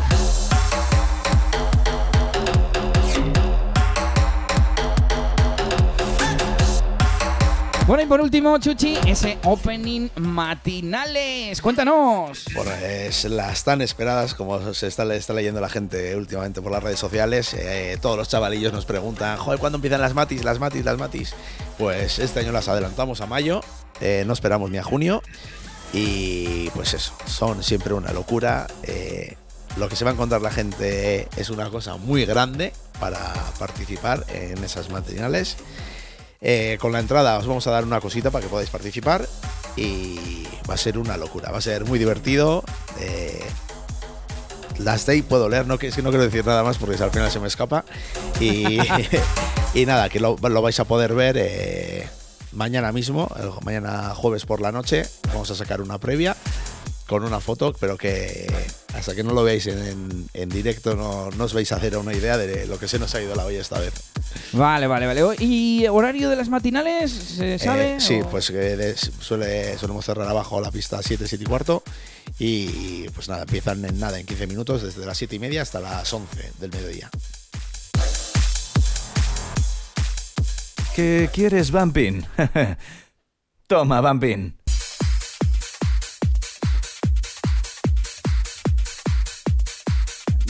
Bueno, 7.93 8.05
y 8.05 8.07
por 8.07 8.23
último, 8.23 8.57
Chuchi, 8.57 8.97
ese 9.07 9.37
opening 9.45 10.09
matinales. 10.17 11.61
Cuéntanos. 11.61 12.47
Pues 12.55 13.25
las 13.25 13.65
tan 13.65 13.83
esperadas, 13.83 14.33
como 14.33 14.73
se 14.73 14.87
está, 14.87 15.03
está 15.15 15.35
leyendo 15.35 15.61
la 15.61 15.69
gente 15.69 16.17
últimamente 16.17 16.63
por 16.63 16.73
las 16.73 16.83
redes 16.83 16.99
sociales, 16.99 17.53
eh, 17.53 17.99
todos 18.01 18.17
los 18.17 18.31
chavalillos 18.31 18.73
nos 18.73 18.87
preguntan, 18.87 19.37
joder, 19.37 19.61
¿cuándo 19.61 19.77
empiezan 19.77 20.01
las 20.01 20.15
matis, 20.15 20.43
las 20.43 20.59
matis, 20.59 20.87
las 20.87 20.97
matis? 20.97 21.35
Pues 21.77 22.19
este 22.19 22.41
año 22.41 22.51
las 22.51 22.67
adelantamos 22.67 23.21
a 23.21 23.27
mayo, 23.27 23.61
eh, 24.01 24.25
no 24.27 24.33
esperamos 24.33 24.71
ni 24.71 24.79
a 24.79 24.83
junio, 24.83 25.23
y 25.93 26.71
pues 26.71 26.95
eso, 26.95 27.13
son 27.27 27.63
siempre 27.63 27.93
una 27.93 28.15
locura. 28.15 28.69
eh, 28.85 29.37
lo 29.77 29.91
que 29.91 29.97
se 29.97 30.05
va 30.05 30.13
a 30.13 30.15
encontrar 30.15 30.41
la 30.41 30.51
gente 30.51 31.29
es 31.37 31.51
una 31.51 31.69
cosa 31.69 31.97
muy 31.97 32.25
grande 32.25 32.73
para 33.01 33.35
participar 33.59 34.25
en 34.29 34.65
esas 34.65 34.89
matinales. 34.89 35.59
Eh, 36.43 36.77
con 36.81 36.91
la 36.93 36.99
entrada 36.99 37.39
os 37.39 37.47
vamos 37.47 37.67
a 37.69 37.71
dar 37.71 37.85
una 37.85 38.01
cosita 38.01 38.31
para 38.33 38.43
que 38.43 38.49
podáis 38.51 38.69
participar 38.69 39.29
y 39.77 40.45
va 40.69 40.75
a 40.75 40.77
ser 40.77 40.99
una 40.99 41.17
locura, 41.17 41.51
va 41.53 41.59
a 41.59 41.63
ser 41.63 41.85
muy 41.85 41.99
divertido. 41.99 42.65
eh, 42.99 43.41
las 44.79 45.07
day 45.07 45.23
puedo 45.23 45.49
leer, 45.49 45.67
no, 45.67 45.79
que, 45.79 45.89
es 45.89 45.95
que 45.95 46.03
no 46.03 46.09
quiero 46.11 46.25
decir 46.25 46.45
nada 46.45 46.65
más 46.65 46.79
porque 46.79 47.01
al 47.03 47.11
final 47.11 47.31
se 47.31 47.39
me 47.39 47.47
escapa. 47.47 47.85
Y, 48.41 48.79
y 49.75 49.87
nada, 49.87 50.09
que 50.09 50.19
lo, 50.19 50.37
lo 50.37 50.63
vais 50.63 50.81
a 50.81 50.85
poder 50.85 51.15
ver 51.15 51.37
eh, 51.39 52.09
mañana 52.53 52.91
mismo, 52.91 53.29
el- 53.39 53.51
mañana 53.65 54.13
jueves 54.15 54.45
por 54.45 54.61
la 54.61 54.73
noche. 54.73 55.05
Vamos 55.29 55.51
a 55.51 55.55
sacar 55.55 55.81
una 55.81 55.99
previa 55.99 56.37
con 57.13 57.25
una 57.25 57.41
foto, 57.41 57.75
pero 57.79 57.97
que 57.99 58.51
hasta 58.95 59.15
que 59.15 59.23
no 59.23 59.33
lo 59.33 59.45
veáis 59.45 59.67
en, 59.67 59.79
en- 59.87 60.27
en 60.33 60.49
directo 60.49 60.97
no, 60.97 61.31
no 61.31 61.45
os 61.45 61.53
vais 61.53 61.71
a 61.73 61.77
hacer 61.77 61.97
una 61.99 62.15
idea 62.15 62.37
de 62.39 62.67
lo 62.67 62.79
que 62.79 62.89
se 62.89 62.99
nos 62.99 63.15
ha 63.15 63.21
ido 63.23 63.35
la 63.35 63.45
olla 63.45 63.61
esta 63.61 63.79
vez. 63.79 63.93
Vale, 64.53 64.87
vale, 64.87 65.07
vale. 65.07 65.23
¿Y 65.41 65.87
horario 65.89 66.31
de 66.31 66.37
las 66.37 66.49
matinales? 66.49 67.11
¿Se 67.13 67.59
sabe? 67.59 67.97
Eh, 67.97 68.01
sí, 68.01 68.21
o- 68.23 68.29
pues 68.31 68.49
de- 68.53 68.97
suele, 68.97 69.77
solemos 69.79 70.05
cerrar 70.07 70.27
abajo 70.29 70.61
la 70.61 70.71
pista 70.71 70.99
a 70.99 71.03
7, 71.03 71.27
7 71.29 71.45
y 71.45 71.47
cuarto. 71.47 71.83
Y 72.39 73.09
pues 73.11 73.29
nada, 73.29 73.43
empiezan 73.43 73.85
en 73.85 73.99
nada, 74.01 74.19
en 74.19 74.25
15 74.25 74.47
minutos, 74.47 74.83
desde 74.83 75.05
las 75.05 75.19
7 75.19 75.37
y 75.37 75.39
media 75.39 75.63
hasta 75.63 75.81
las 75.81 76.11
11 76.13 76.53
del 76.61 76.71
mediodía. 76.71 77.11
¿Qué 80.97 81.29
quieres, 81.33 81.71
Bambín? 81.71 82.27
Toma 83.67 84.01
Bambín. 84.01 84.57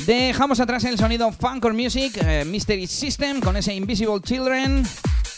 Dejamos 0.06 0.58
atrás 0.60 0.84
el 0.84 0.98
sonido 0.98 1.30
Funker 1.32 1.72
Music, 1.72 2.16
eh, 2.24 2.44
Mystery 2.44 2.86
System 2.86 3.40
con 3.40 3.56
ese 3.56 3.72
Invisible 3.74 4.20
Children. 4.20 4.84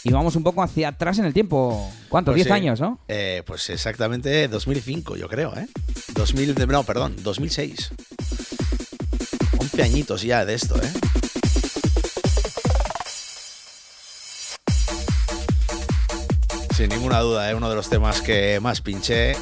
Y 0.03 0.11
vamos 0.11 0.35
un 0.35 0.43
poco 0.43 0.63
hacia 0.63 0.89
atrás 0.89 1.19
en 1.19 1.25
el 1.25 1.33
tiempo. 1.33 1.91
¿Cuánto? 2.09 2.31
Pues 2.31 2.37
10 2.45 2.47
sí, 2.47 2.53
años, 2.53 2.79
¿no? 2.79 2.99
eh, 3.07 3.43
pues 3.45 3.69
exactamente 3.69 4.47
2005, 4.47 5.17
yo 5.17 5.27
creo, 5.27 5.55
¿eh? 5.57 5.67
2000, 6.13 6.55
de- 6.55 6.67
no, 6.67 6.83
perdón, 6.83 7.15
2006. 7.21 7.91
11 9.59 9.83
añitos 9.83 10.21
ya 10.23 10.45
de 10.45 10.53
esto, 10.55 10.75
¿eh? 10.81 10.91
Sin 16.75 16.89
ninguna 16.89 17.19
duda, 17.21 17.49
¿eh? 17.49 17.55
uno 17.55 17.69
de 17.69 17.75
los 17.75 17.89
temas 17.89 18.21
que 18.21 18.59
más 18.59 18.81
pinché. 18.81 19.31
eh, 19.31 19.37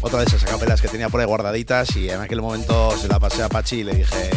otra 0.00 0.20
de 0.20 0.26
esas 0.26 0.42
acapelas 0.44 0.80
que 0.80 0.88
tenía 0.88 1.08
por 1.08 1.20
ahí 1.20 1.26
guardaditas 1.26 1.96
y 1.96 2.10
en 2.10 2.20
aquel 2.20 2.42
momento 2.42 2.96
se 2.96 3.08
la 3.08 3.18
pasé 3.18 3.42
a 3.42 3.48
Pachi 3.48 3.76
y 3.80 3.84
le 3.84 3.94
dije, 3.94 4.30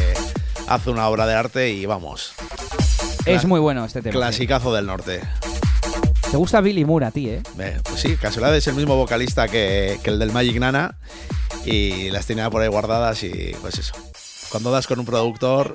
haz 0.67 0.87
una 0.87 1.07
obra 1.07 1.25
de 1.27 1.35
arte 1.35 1.69
y 1.69 1.85
vamos. 1.85 2.33
Es 3.25 3.45
muy 3.45 3.59
bueno 3.59 3.85
este 3.85 4.01
tema. 4.01 4.13
sí. 4.13 4.17
Clasicazo 4.17 4.73
del 4.73 4.85
norte. 4.85 5.21
Te 6.31 6.37
gusta 6.37 6.61
Billy 6.61 6.85
Moore 6.85 7.07
a 7.07 7.11
ti, 7.11 7.29
¿eh? 7.29 7.41
Eh, 7.59 7.79
Pues 7.83 8.01
sí, 8.01 8.15
casualidad 8.15 8.55
es 8.55 8.67
el 8.67 8.75
mismo 8.75 8.95
vocalista 8.95 9.47
que, 9.47 9.99
que 10.03 10.09
el 10.11 10.19
del 10.19 10.31
Magic 10.31 10.59
Nana 10.59 10.95
y 11.65 12.09
las 12.11 12.25
tenía 12.25 12.49
por 12.49 12.61
ahí 12.61 12.67
guardadas 12.67 13.23
y 13.23 13.55
pues 13.61 13.77
eso. 13.79 13.93
Cuando 14.51 14.71
das 14.71 14.87
con 14.87 14.99
un 14.99 15.05
productor, 15.05 15.73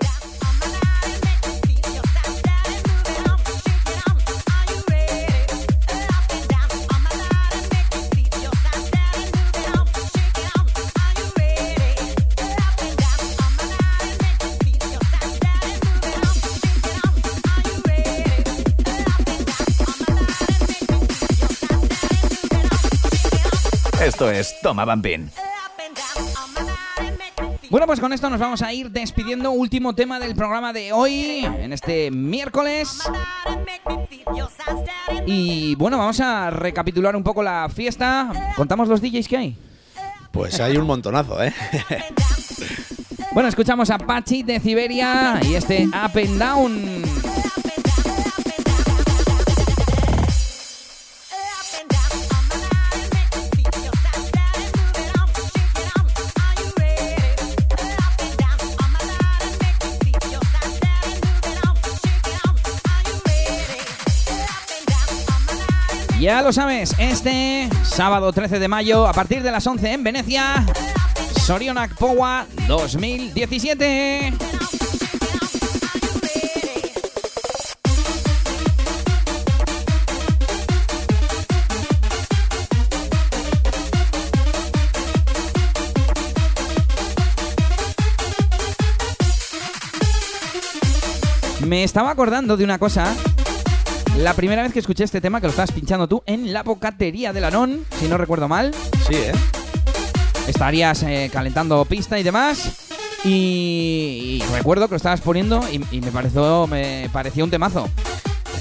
Esto 24.15 24.31
es 24.31 24.55
Toma 24.63 24.85
Bambín. 24.85 25.29
Bueno, 27.69 27.85
pues 27.85 27.99
con 27.99 28.13
esto 28.13 28.31
nos 28.31 28.39
vamos 28.39 28.63
a 28.63 28.73
ir 28.73 28.89
despidiendo. 28.93 29.51
Último 29.51 29.93
tema 29.93 30.21
del 30.21 30.37
programa 30.37 30.73
de 30.73 30.93
hoy, 30.93 31.45
en 31.45 31.73
este 31.73 32.13
miércoles. 32.13 33.01
Y 35.27 35.75
bueno, 35.75 35.99
vamos 35.99 36.21
a 36.21 36.49
recapitular 36.51 37.17
un 37.17 37.25
poco 37.25 37.43
la 37.43 37.69
fiesta. 37.75 38.53
¿Contamos 38.55 38.87
los 38.87 39.01
DJs 39.01 39.27
que 39.27 39.37
hay? 39.37 39.57
pues 40.31 40.61
hay 40.61 40.77
un 40.77 40.87
montonazo, 40.87 41.43
¿eh? 41.43 41.53
Bueno, 43.33 43.49
escuchamos 43.49 43.91
a 43.91 43.99
Pachi 43.99 44.45
de 44.45 44.61
Siberia 44.61 45.41
y 45.43 45.57
este 45.57 45.89
Up 45.89 46.17
and 46.17 46.39
Down. 46.39 47.34
Ya 66.25 66.41
lo 66.41 66.55
sabes, 66.55 66.95
este 66.99 67.69
sábado 67.83 68.33
13 68.33 68.59
de 68.59 68.67
mayo, 68.67 69.07
a 69.07 69.13
partir 69.13 69.43
de 69.43 69.51
las 69.51 69.67
11 69.67 69.93
en 69.93 70.05
Venecia, 70.05 70.65
Sorionak 71.45 71.95
Powa 71.97 72.47
2017. 72.67 74.33
Me 91.67 91.85
estaba 91.85 92.11
acordando 92.11 92.57
de 92.57 92.65
una 92.65 92.79
cosa. 92.79 93.15
La 94.19 94.33
primera 94.35 94.63
vez 94.63 94.73
que 94.73 94.79
escuché 94.79 95.05
este 95.05 95.21
tema, 95.21 95.41
que 95.41 95.47
lo 95.47 95.51
estabas 95.51 95.73
pinchando 95.73 96.09
tú 96.09 96.23
en 96.27 96.53
la 96.53 96.63
bocatería 96.63 97.33
de 97.33 97.41
Lanón, 97.41 97.85
si 97.99 98.07
no 98.07 98.17
recuerdo 98.17 98.49
mal, 98.49 98.73
Sí, 99.09 99.15
¿eh? 99.17 99.33
estarías 100.47 101.03
eh, 101.03 101.31
calentando 101.33 101.85
pista 101.85 102.19
y 102.19 102.23
demás. 102.23 102.91
Y, 103.25 104.41
y 104.43 104.45
recuerdo 104.55 104.87
que 104.87 104.93
lo 104.93 104.97
estabas 104.99 105.21
poniendo 105.21 105.61
y, 105.71 105.83
y 105.91 106.01
me 106.01 106.13
pareció 106.13 106.67
me 106.67 107.09
pareció 107.13 107.43
un 107.45 107.51
temazo. 107.51 107.89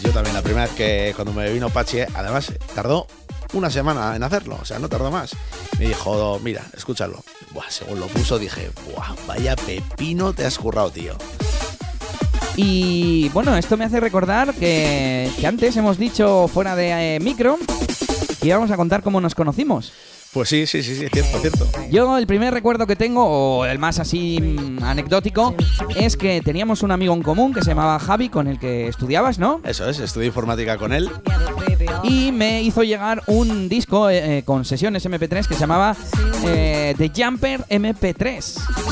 Yo 0.02 0.12
también 0.12 0.34
la 0.36 0.42
primera 0.42 0.66
vez 0.66 0.76
que 0.76 1.14
cuando 1.16 1.34
me 1.34 1.52
vino 1.52 1.70
Pachi, 1.70 2.00
¿eh? 2.00 2.08
además 2.16 2.52
tardó 2.74 3.08
una 3.54 3.70
semana 3.70 4.16
en 4.16 4.24
hacerlo, 4.24 4.58
o 4.62 4.66
sea, 4.66 4.80
no 4.80 4.90
tardó 4.90 5.12
más. 5.12 5.36
Me 5.78 5.88
dijo, 5.88 6.40
mira, 6.44 6.64
escúchalo. 6.76 7.24
Buah, 7.52 7.70
según 7.70 8.00
lo 8.00 8.08
puso 8.08 8.40
dije, 8.40 8.72
Buah, 8.92 9.14
vaya 9.28 9.56
pepino 9.56 10.34
te 10.34 10.46
has 10.46 10.58
currado, 10.58 10.90
tío. 10.92 11.16
Y 12.56 13.30
bueno, 13.30 13.58
esto 13.58 13.78
me 13.78 13.86
hace 13.86 14.00
recordar 14.00 14.54
que, 14.54 15.30
antes 15.46 15.76
hemos 15.76 15.98
dicho 15.98 16.48
fuera 16.48 16.76
de 16.76 17.16
eh, 17.16 17.20
micro 17.20 17.58
que 18.42 18.50
íbamos 18.50 18.70
a 18.72 18.78
contar 18.78 19.02
cómo 19.02 19.22
nos 19.22 19.36
conocimos. 19.36 19.92
Pues 20.34 20.50
sí, 20.50 20.66
sí, 20.66 20.82
sí, 20.82 20.96
sí, 20.96 21.08
cierto, 21.14 21.40
cierto. 21.40 21.68
Yo 21.92 22.18
el 22.18 22.26
primer 22.26 22.54
recuerdo 22.54 22.88
que 22.88 22.96
tengo, 22.96 23.24
o 23.60 23.66
el 23.66 23.78
más 23.78 24.00
así 24.00 24.40
mm, 24.42 24.84
anecdótico, 24.84 25.54
es 25.96 26.18
que 26.18 26.42
teníamos 26.42 26.82
un 26.82 26.90
amigo 26.92 27.14
en 27.14 27.22
común 27.22 27.54
que 27.54 27.62
se 27.62 27.68
llamaba 27.70 28.00
Javi, 28.00 28.30
con 28.30 28.48
el 28.48 28.58
que 28.58 28.88
estudiabas, 28.88 29.38
¿no? 29.38 29.62
Eso 29.64 29.88
es, 29.88 30.00
estudié 30.00 30.28
informática 30.28 30.78
con 30.78 30.92
él 30.92 31.10
y 32.04 32.32
me 32.32 32.62
hizo 32.64 32.84
llegar 32.84 33.22
un 33.28 33.70
disco 33.70 34.10
eh, 34.10 34.40
eh, 34.40 34.44
con 34.44 34.66
sesiones 34.66 35.06
MP3 35.06 35.46
que 35.48 35.54
se 35.54 35.60
llamaba 35.62 35.96
eh, 36.46 36.96
The 36.98 37.12
Jumper 37.16 37.62
MP3. 37.70 38.42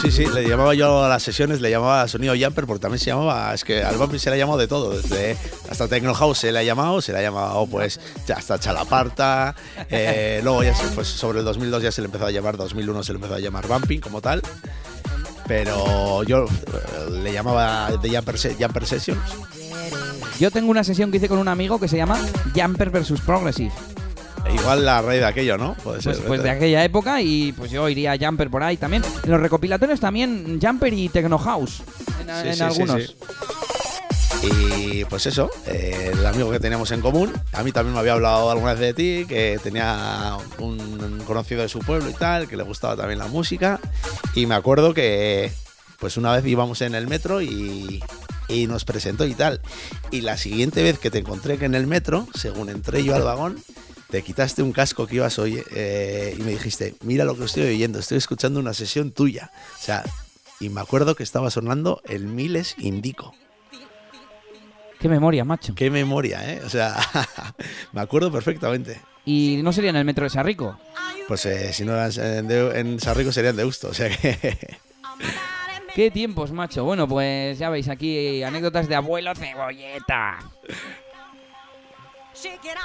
Sí, 0.02 0.12
sí, 0.12 0.26
le 0.34 0.48
llamaba 0.48 0.74
yo 0.76 1.04
a 1.04 1.10
las 1.10 1.24
sesiones, 1.24 1.60
le 1.62 1.70
llamaba 1.70 2.08
sonido 2.08 2.34
jumper 2.40 2.66
porque 2.68 2.82
también 2.82 3.00
se 3.00 3.08
llamaba, 3.08 3.54
es 3.54 3.64
que 3.64 3.84
al 3.84 3.98
Bumping 3.98 4.20
se 4.20 4.30
le 4.30 4.36
ha 4.36 4.40
llamado 4.40 4.58
de 4.60 4.68
todo, 4.68 4.92
desde 5.00 5.36
hasta 5.70 5.88
Techno 5.88 6.14
House 6.14 6.38
se 6.40 6.52
le 6.52 6.60
ha 6.60 6.64
llamado, 6.64 7.02
se 7.02 7.12
le 7.14 7.20
ha 7.20 7.22
llamado 7.22 7.66
pues 7.68 8.00
ya 8.28 8.36
hasta 8.36 8.60
Chalaparta, 8.60 9.56
eh, 9.90 10.40
luego 10.44 10.64
ya 10.64 10.76
se- 10.76 10.88
pues 10.96 11.08
sobre 11.08 11.31
el 11.38 11.46
2002 11.46 11.84
ya 11.84 11.92
se 11.92 12.02
le 12.02 12.06
empezó 12.06 12.26
a 12.26 12.32
llamar, 12.32 12.58
2001 12.58 13.04
se 13.04 13.14
le 13.14 13.18
empezó 13.18 13.36
a 13.36 13.40
llamar 13.40 13.68
Bumping 13.68 14.00
como 14.02 14.22
tal, 14.22 14.42
pero 15.48 16.24
yo 16.24 16.46
eh, 16.46 17.10
le 17.24 17.34
llamaba 17.34 17.90
The 18.02 18.10
Jumper, 18.16 18.36
Jumper 18.60 18.86
Sessions. 18.86 19.20
Yo 20.40 20.50
tengo 20.52 20.72
una 20.72 20.84
sesión 20.84 21.12
que 21.12 21.18
hice 21.18 21.28
con 21.28 21.38
un 21.40 21.48
amigo 21.48 21.80
que 21.80 21.88
se 21.88 21.98
llama 21.98 22.18
Jumper 22.56 22.90
vs 22.90 23.22
Progressive. 23.22 23.72
E 24.50 24.56
igual 24.56 24.84
la 24.84 25.02
raíz 25.04 25.20
de 25.22 25.28
aquello, 25.28 25.56
¿no? 25.58 25.76
Puede 25.84 26.02
ser. 26.02 26.16
Pues, 26.16 26.26
pues 26.28 26.44
de 26.44 26.50
aquella 26.50 26.84
época 26.84 27.22
y 27.22 27.52
pues 27.52 27.70
yo 27.70 27.88
iría 27.90 28.14
a 28.14 28.18
Jumper 28.18 28.50
por 28.50 28.64
ahí 28.64 28.76
también. 28.76 29.04
En 29.24 29.30
los 29.32 29.40
recopilatorios 29.40 30.00
también 30.00 30.60
Jumper 30.60 30.94
y 30.94 31.10
Techno 31.10 31.38
House. 31.38 31.84
En, 32.22 32.28
Sí, 32.28 32.48
en 32.48 32.54
sí, 32.54 32.58
sí, 32.58 32.64
algunos. 32.64 33.04
sí. 33.04 33.16
Y 34.44 35.06
pues 35.06 35.28
eso, 35.28 35.52
eh, 35.68 36.12
el 36.14 36.26
amigo 36.26 36.50
que 36.50 36.60
teníamos 36.60 36.92
en 36.92 37.02
común, 37.02 37.32
a 37.54 37.64
mí 37.64 37.72
también 37.72 37.94
me 37.94 38.00
había 38.00 38.14
hablado 38.14 38.50
alguna 38.50 38.74
vez 38.74 38.80
de 38.80 38.94
ti, 38.94 39.26
que 39.28 39.60
tenía 39.62 40.36
un 40.58 41.22
conocido 41.28 41.62
de 41.62 41.70
su 41.70 41.80
pueblo 41.80 42.10
y 42.10 42.14
tal, 42.14 42.48
que 42.48 42.58
le 42.58 42.64
gustaba 42.64 42.96
también 42.96 43.20
la 43.20 43.28
música. 43.28 43.80
Y 44.34 44.48
me 44.48 44.56
acuerdo 44.56 44.94
que 44.94 45.52
pues 46.00 46.18
una 46.18 46.36
vez 46.36 46.46
íbamos 46.46 46.82
en 46.82 46.96
el 46.96 47.08
metro 47.08 47.44
y, 47.44 48.04
y 48.48 48.66
nos 48.66 48.84
presentó 48.84 49.26
y 49.26 49.36
tal. 49.36 49.62
Y 50.10 50.22
la 50.22 50.38
siguiente 50.38 50.82
vez 50.82 50.98
que 50.98 51.12
te 51.12 51.20
encontré 51.20 51.60
que 51.60 51.66
en 51.66 51.76
el 51.76 51.86
metro, 51.86 52.28
según 52.34 52.70
entré 52.70 53.04
yo 53.04 53.16
al 53.16 53.22
vagón, 53.22 53.64
te 54.10 54.24
quitaste 54.24 54.64
un 54.64 54.74
casco 54.74 55.06
que 55.06 55.18
ibas 55.18 55.38
hoy 55.38 55.60
y 55.60 56.42
me 56.42 56.52
dijiste, 56.52 56.96
mira 57.02 57.26
lo 57.26 57.38
que 57.38 57.46
estoy 57.46 57.64
oyendo, 57.64 58.00
estoy 58.00 58.18
escuchando 58.18 58.60
una 58.60 58.74
sesión 58.74 59.12
tuya. 59.12 59.52
O 59.80 59.84
sea, 59.84 60.04
y 60.60 60.70
me 60.70 60.82
acuerdo 60.82 61.16
que 61.16 61.24
estaba 61.24 61.52
sonando 61.52 62.02
el 62.06 62.26
Miles 62.26 62.76
Indico. 62.80 63.36
Qué 65.02 65.10
memoria, 65.10 65.44
macho. 65.44 65.74
Qué 65.76 65.90
memoria, 65.90 66.40
¿eh? 66.54 66.62
O 66.66 66.70
sea, 66.70 66.96
me 67.92 68.02
acuerdo 68.02 68.32
perfectamente. 68.32 69.02
Y 69.26 69.60
no 69.64 69.74
sería 69.74 69.90
en 69.90 69.96
el 69.96 70.06
metro 70.06 70.24
de 70.26 70.30
Sarrico. 70.30 70.78
Pues 71.28 71.46
eh, 71.46 71.74
si 71.74 71.84
no 71.86 71.94
eran 71.94 72.12
en, 72.18 72.48
de- 72.48 72.80
en 72.80 73.00
Sarrico 73.00 73.32
serían 73.32 73.56
de 73.56 73.66
Usto, 73.66 73.90
o 73.90 73.94
sea 73.94 74.10
que... 74.10 74.58
Qué 75.96 76.10
tiempos, 76.10 76.52
macho. 76.54 76.86
Bueno, 76.86 77.06
pues 77.08 77.58
ya 77.60 77.70
veis 77.70 77.90
aquí 77.90 78.42
anécdotas 78.44 78.88
de 78.88 78.96
abuelo 78.96 79.34
cebolleta. 79.36 80.40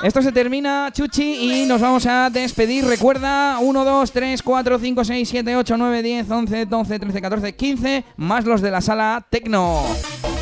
Esto 0.02 0.20
se 0.22 0.32
termina, 0.32 0.90
Chuchi, 0.92 1.62
y 1.62 1.66
nos 1.66 1.80
vamos 1.80 2.04
a 2.06 2.28
despedir. 2.30 2.84
Recuerda, 2.84 3.58
1, 3.60 3.84
2, 3.84 4.10
3, 4.12 4.42
4, 4.42 4.78
5, 4.80 5.04
6, 5.04 5.28
7, 5.28 5.56
8, 5.56 5.76
9, 5.76 6.02
10, 6.02 6.30
11, 6.30 6.66
12, 6.66 6.98
13, 6.98 7.20
14, 7.22 7.54
15, 7.54 8.04
más 8.16 8.44
los 8.44 8.60
de 8.60 8.70
la 8.72 8.80
sala 8.80 9.24
Tecno. 9.30 9.84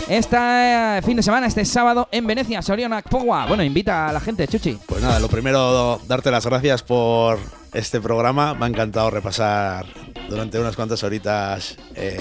Este 0.08 1.00
fin 1.02 1.16
de 1.16 1.22
semana, 1.22 1.46
este 1.46 1.64
sábado 1.64 2.08
en 2.12 2.26
Venecia, 2.26 2.60
Sorionak 2.60 3.08
Pogua. 3.08 3.46
Bueno, 3.46 3.62
invita 3.64 4.08
a 4.08 4.12
la 4.12 4.20
gente, 4.20 4.46
Chuchi. 4.46 4.78
Pues 4.86 5.02
nada, 5.02 5.18
lo 5.18 5.28
primero, 5.28 5.98
darte 6.06 6.30
las 6.30 6.44
gracias 6.44 6.82
por 6.82 7.38
este 7.72 8.02
programa. 8.02 8.52
Me 8.52 8.66
ha 8.66 8.68
encantado 8.68 9.10
repasar 9.10 9.86
durante 10.28 10.58
unas 10.58 10.76
cuantas 10.76 11.02
horitas 11.04 11.76
eh, 11.94 12.20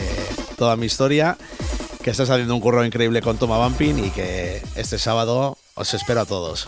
toda 0.57 0.77
mi 0.77 0.85
historia. 0.85 1.37
Que 2.01 2.11
estás 2.11 2.29
haciendo 2.29 2.55
un 2.55 2.61
curro 2.61 2.85
increíble 2.85 3.21
con 3.21 3.37
Toma 3.37 3.57
Bumping 3.57 4.05
y 4.05 4.09
que 4.11 4.61
este 4.75 4.97
sábado 4.97 5.57
os 5.75 5.93
espero 5.93 6.21
a 6.21 6.25
todos. 6.25 6.67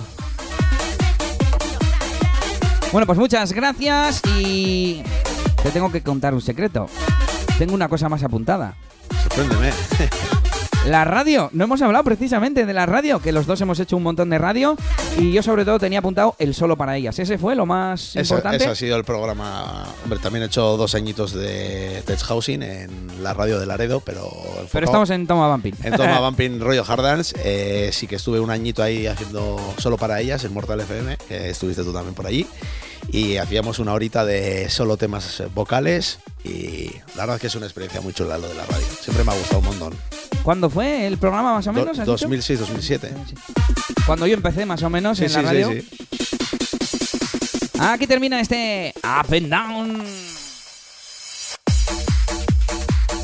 Bueno, 2.91 3.05
pues 3.05 3.17
muchas 3.17 3.53
gracias 3.53 4.21
y 4.37 5.01
te 5.63 5.71
tengo 5.71 5.91
que 5.91 6.03
contar 6.03 6.33
un 6.33 6.41
secreto. 6.41 6.87
Tengo 7.57 7.73
una 7.73 7.87
cosa 7.87 8.09
más 8.09 8.23
apuntada. 8.23 8.75
Sorpréndeme. 9.23 9.71
La 10.85 11.03
radio, 11.03 11.49
no 11.51 11.63
hemos 11.63 11.81
hablado 11.81 12.03
precisamente 12.03 12.63
de 12.67 12.73
la 12.73 12.85
radio, 12.85 13.19
que 13.19 13.31
los 13.31 13.47
dos 13.47 13.59
hemos 13.59 13.79
hecho 13.79 13.97
un 13.97 14.03
montón 14.03 14.29
de 14.29 14.37
radio 14.37 14.77
y 15.17 15.31
yo 15.31 15.41
sobre 15.41 15.65
todo 15.65 15.79
tenía 15.79 15.97
apuntado 15.97 16.35
el 16.37 16.53
solo 16.53 16.77
para 16.77 16.95
ellas. 16.95 17.17
Ese 17.17 17.39
fue 17.39 17.55
lo 17.55 17.65
más 17.65 18.15
Eso, 18.15 18.35
importante. 18.35 18.57
eso 18.63 18.69
ha 18.71 18.75
sido 18.75 18.95
el 18.95 19.03
programa. 19.03 19.83
Hombre, 20.03 20.19
también 20.19 20.43
he 20.43 20.45
hecho 20.45 20.77
dos 20.77 20.93
añitos 20.93 21.33
de 21.33 22.03
Tech 22.05 22.19
Housing 22.19 22.61
en 22.61 23.23
la 23.23 23.33
radio 23.33 23.59
de 23.59 23.65
Laredo, 23.65 23.99
pero. 23.99 24.29
Pero 24.71 24.85
estamos 24.85 25.09
en 25.09 25.25
Toma 25.25 25.49
Bumping. 25.49 25.73
En 25.83 25.93
Toma 25.93 26.19
Bumping 26.29 26.59
Rollo 26.59 26.83
Hard 26.87 27.01
Dance. 27.01 27.35
Eh, 27.43 27.89
sí 27.91 28.05
que 28.05 28.17
estuve 28.17 28.39
un 28.39 28.51
añito 28.51 28.83
ahí 28.83 29.07
haciendo 29.07 29.57
solo 29.79 29.97
para 29.97 30.21
ellas 30.21 30.43
en 30.43 30.53
Mortal 30.53 30.81
FM, 30.81 31.17
que 31.27 31.49
estuviste 31.49 31.83
tú 31.83 31.93
también 31.93 32.13
por 32.13 32.27
allí. 32.27 32.45
Y 33.09 33.37
hacíamos 33.37 33.79
una 33.79 33.93
horita 33.93 34.23
de 34.23 34.69
solo 34.69 34.97
temas 34.97 35.41
vocales. 35.55 36.19
Y 36.43 36.91
la 37.15 37.21
verdad 37.21 37.35
es 37.37 37.41
que 37.41 37.47
es 37.47 37.55
una 37.55 37.65
experiencia 37.65 38.01
muy 38.01 38.13
chula 38.13 38.37
lo 38.37 38.47
de 38.47 38.53
la 38.53 38.65
radio. 38.65 38.85
Siempre 39.01 39.23
me 39.23 39.31
ha 39.31 39.35
gustado 39.35 39.59
un 39.61 39.65
montón. 39.65 39.93
¿Cuándo 40.45 40.69
fue 40.69 41.07
el 41.07 41.17
programa 41.17 41.53
más 41.55 41.65
o 41.65 41.73
menos? 41.73 41.97
has 41.97 42.05
dicho? 42.05 42.29
2006-2007. 42.29 43.09
Cuando 44.05 44.27
yo 44.27 44.35
empecé 44.35 44.63
más 44.67 44.83
o 44.83 44.91
menos 44.91 45.17
Sí, 45.17 45.23
en 45.23 45.29
sí, 45.31 45.35
la 45.37 45.41
sí, 45.41 45.45
radio. 45.47 45.71
sí. 45.71 45.89
Aquí 47.79 48.05
termina 48.05 48.39
este 48.39 48.93
Up 49.03 49.33
and 49.33 49.49
Down. 49.49 50.03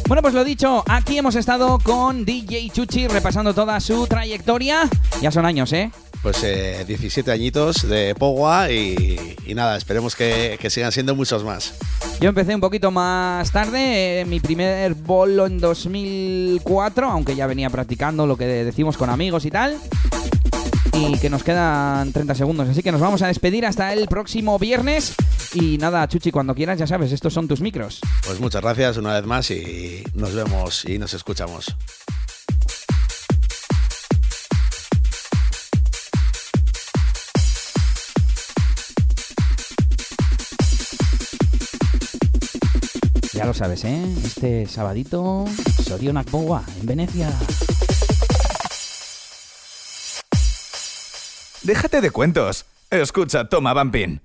Bueno, 0.07 0.23
pues 0.23 0.33
lo 0.33 0.43
dicho, 0.43 0.83
aquí 0.87 1.19
hemos 1.19 1.35
estado 1.35 1.77
con 1.77 2.25
DJ 2.25 2.71
Chuchi 2.71 3.07
repasando 3.07 3.53
toda 3.53 3.79
su 3.79 4.07
trayectoria. 4.07 4.89
Ya 5.21 5.31
son 5.31 5.45
años, 5.45 5.71
¿eh? 5.73 5.91
Pues 6.21 6.43
eh, 6.43 6.83
17 6.87 7.31
añitos 7.31 7.87
de 7.89 8.13
Pogua 8.13 8.71
y, 8.71 9.35
y 9.45 9.55
nada, 9.55 9.75
esperemos 9.75 10.15
que, 10.15 10.57
que 10.61 10.69
sigan 10.69 10.91
siendo 10.91 11.15
muchos 11.15 11.43
más. 11.43 11.73
Yo 12.19 12.29
empecé 12.29 12.53
un 12.53 12.61
poquito 12.61 12.91
más 12.91 13.51
tarde, 13.51 14.21
eh, 14.21 14.25
mi 14.25 14.39
primer 14.39 14.93
bolo 14.93 15.47
en 15.47 15.59
2004, 15.59 17.09
aunque 17.09 17.35
ya 17.35 17.47
venía 17.47 17.71
practicando 17.71 18.27
lo 18.27 18.37
que 18.37 18.45
decimos 18.45 18.97
con 18.97 19.09
amigos 19.09 19.45
y 19.45 19.51
tal. 19.51 19.77
Y 20.93 21.17
que 21.17 21.29
nos 21.29 21.43
quedan 21.43 22.11
30 22.11 22.35
segundos, 22.35 22.69
así 22.69 22.83
que 22.83 22.91
nos 22.91 23.01
vamos 23.01 23.21
a 23.23 23.27
despedir 23.27 23.65
hasta 23.65 23.91
el 23.93 24.07
próximo 24.07 24.59
viernes. 24.59 25.15
Y 25.53 25.77
nada, 25.79 26.07
Chuchi, 26.07 26.31
cuando 26.31 26.53
quieras, 26.53 26.77
ya 26.77 26.85
sabes, 26.85 27.11
estos 27.11 27.33
son 27.33 27.47
tus 27.47 27.61
micros. 27.61 28.01
Pues 28.25 28.39
muchas 28.39 28.61
gracias 28.61 28.97
una 28.97 29.13
vez 29.13 29.25
más 29.25 29.49
y 29.49 30.03
nos 30.13 30.35
vemos 30.35 30.85
y 30.85 30.99
nos 30.99 31.13
escuchamos. 31.13 31.75
Ya 43.41 43.47
lo 43.47 43.55
sabes, 43.55 43.83
¿eh? 43.85 44.03
Este 44.23 44.67
sabadito, 44.67 45.45
Sorionak 45.83 46.29
Boa, 46.29 46.63
en 46.79 46.85
Venecia. 46.85 47.27
Déjate 51.63 52.01
de 52.01 52.11
cuentos. 52.11 52.65
Escucha 52.91 53.49
Toma 53.49 53.73
Bumping. 53.73 54.21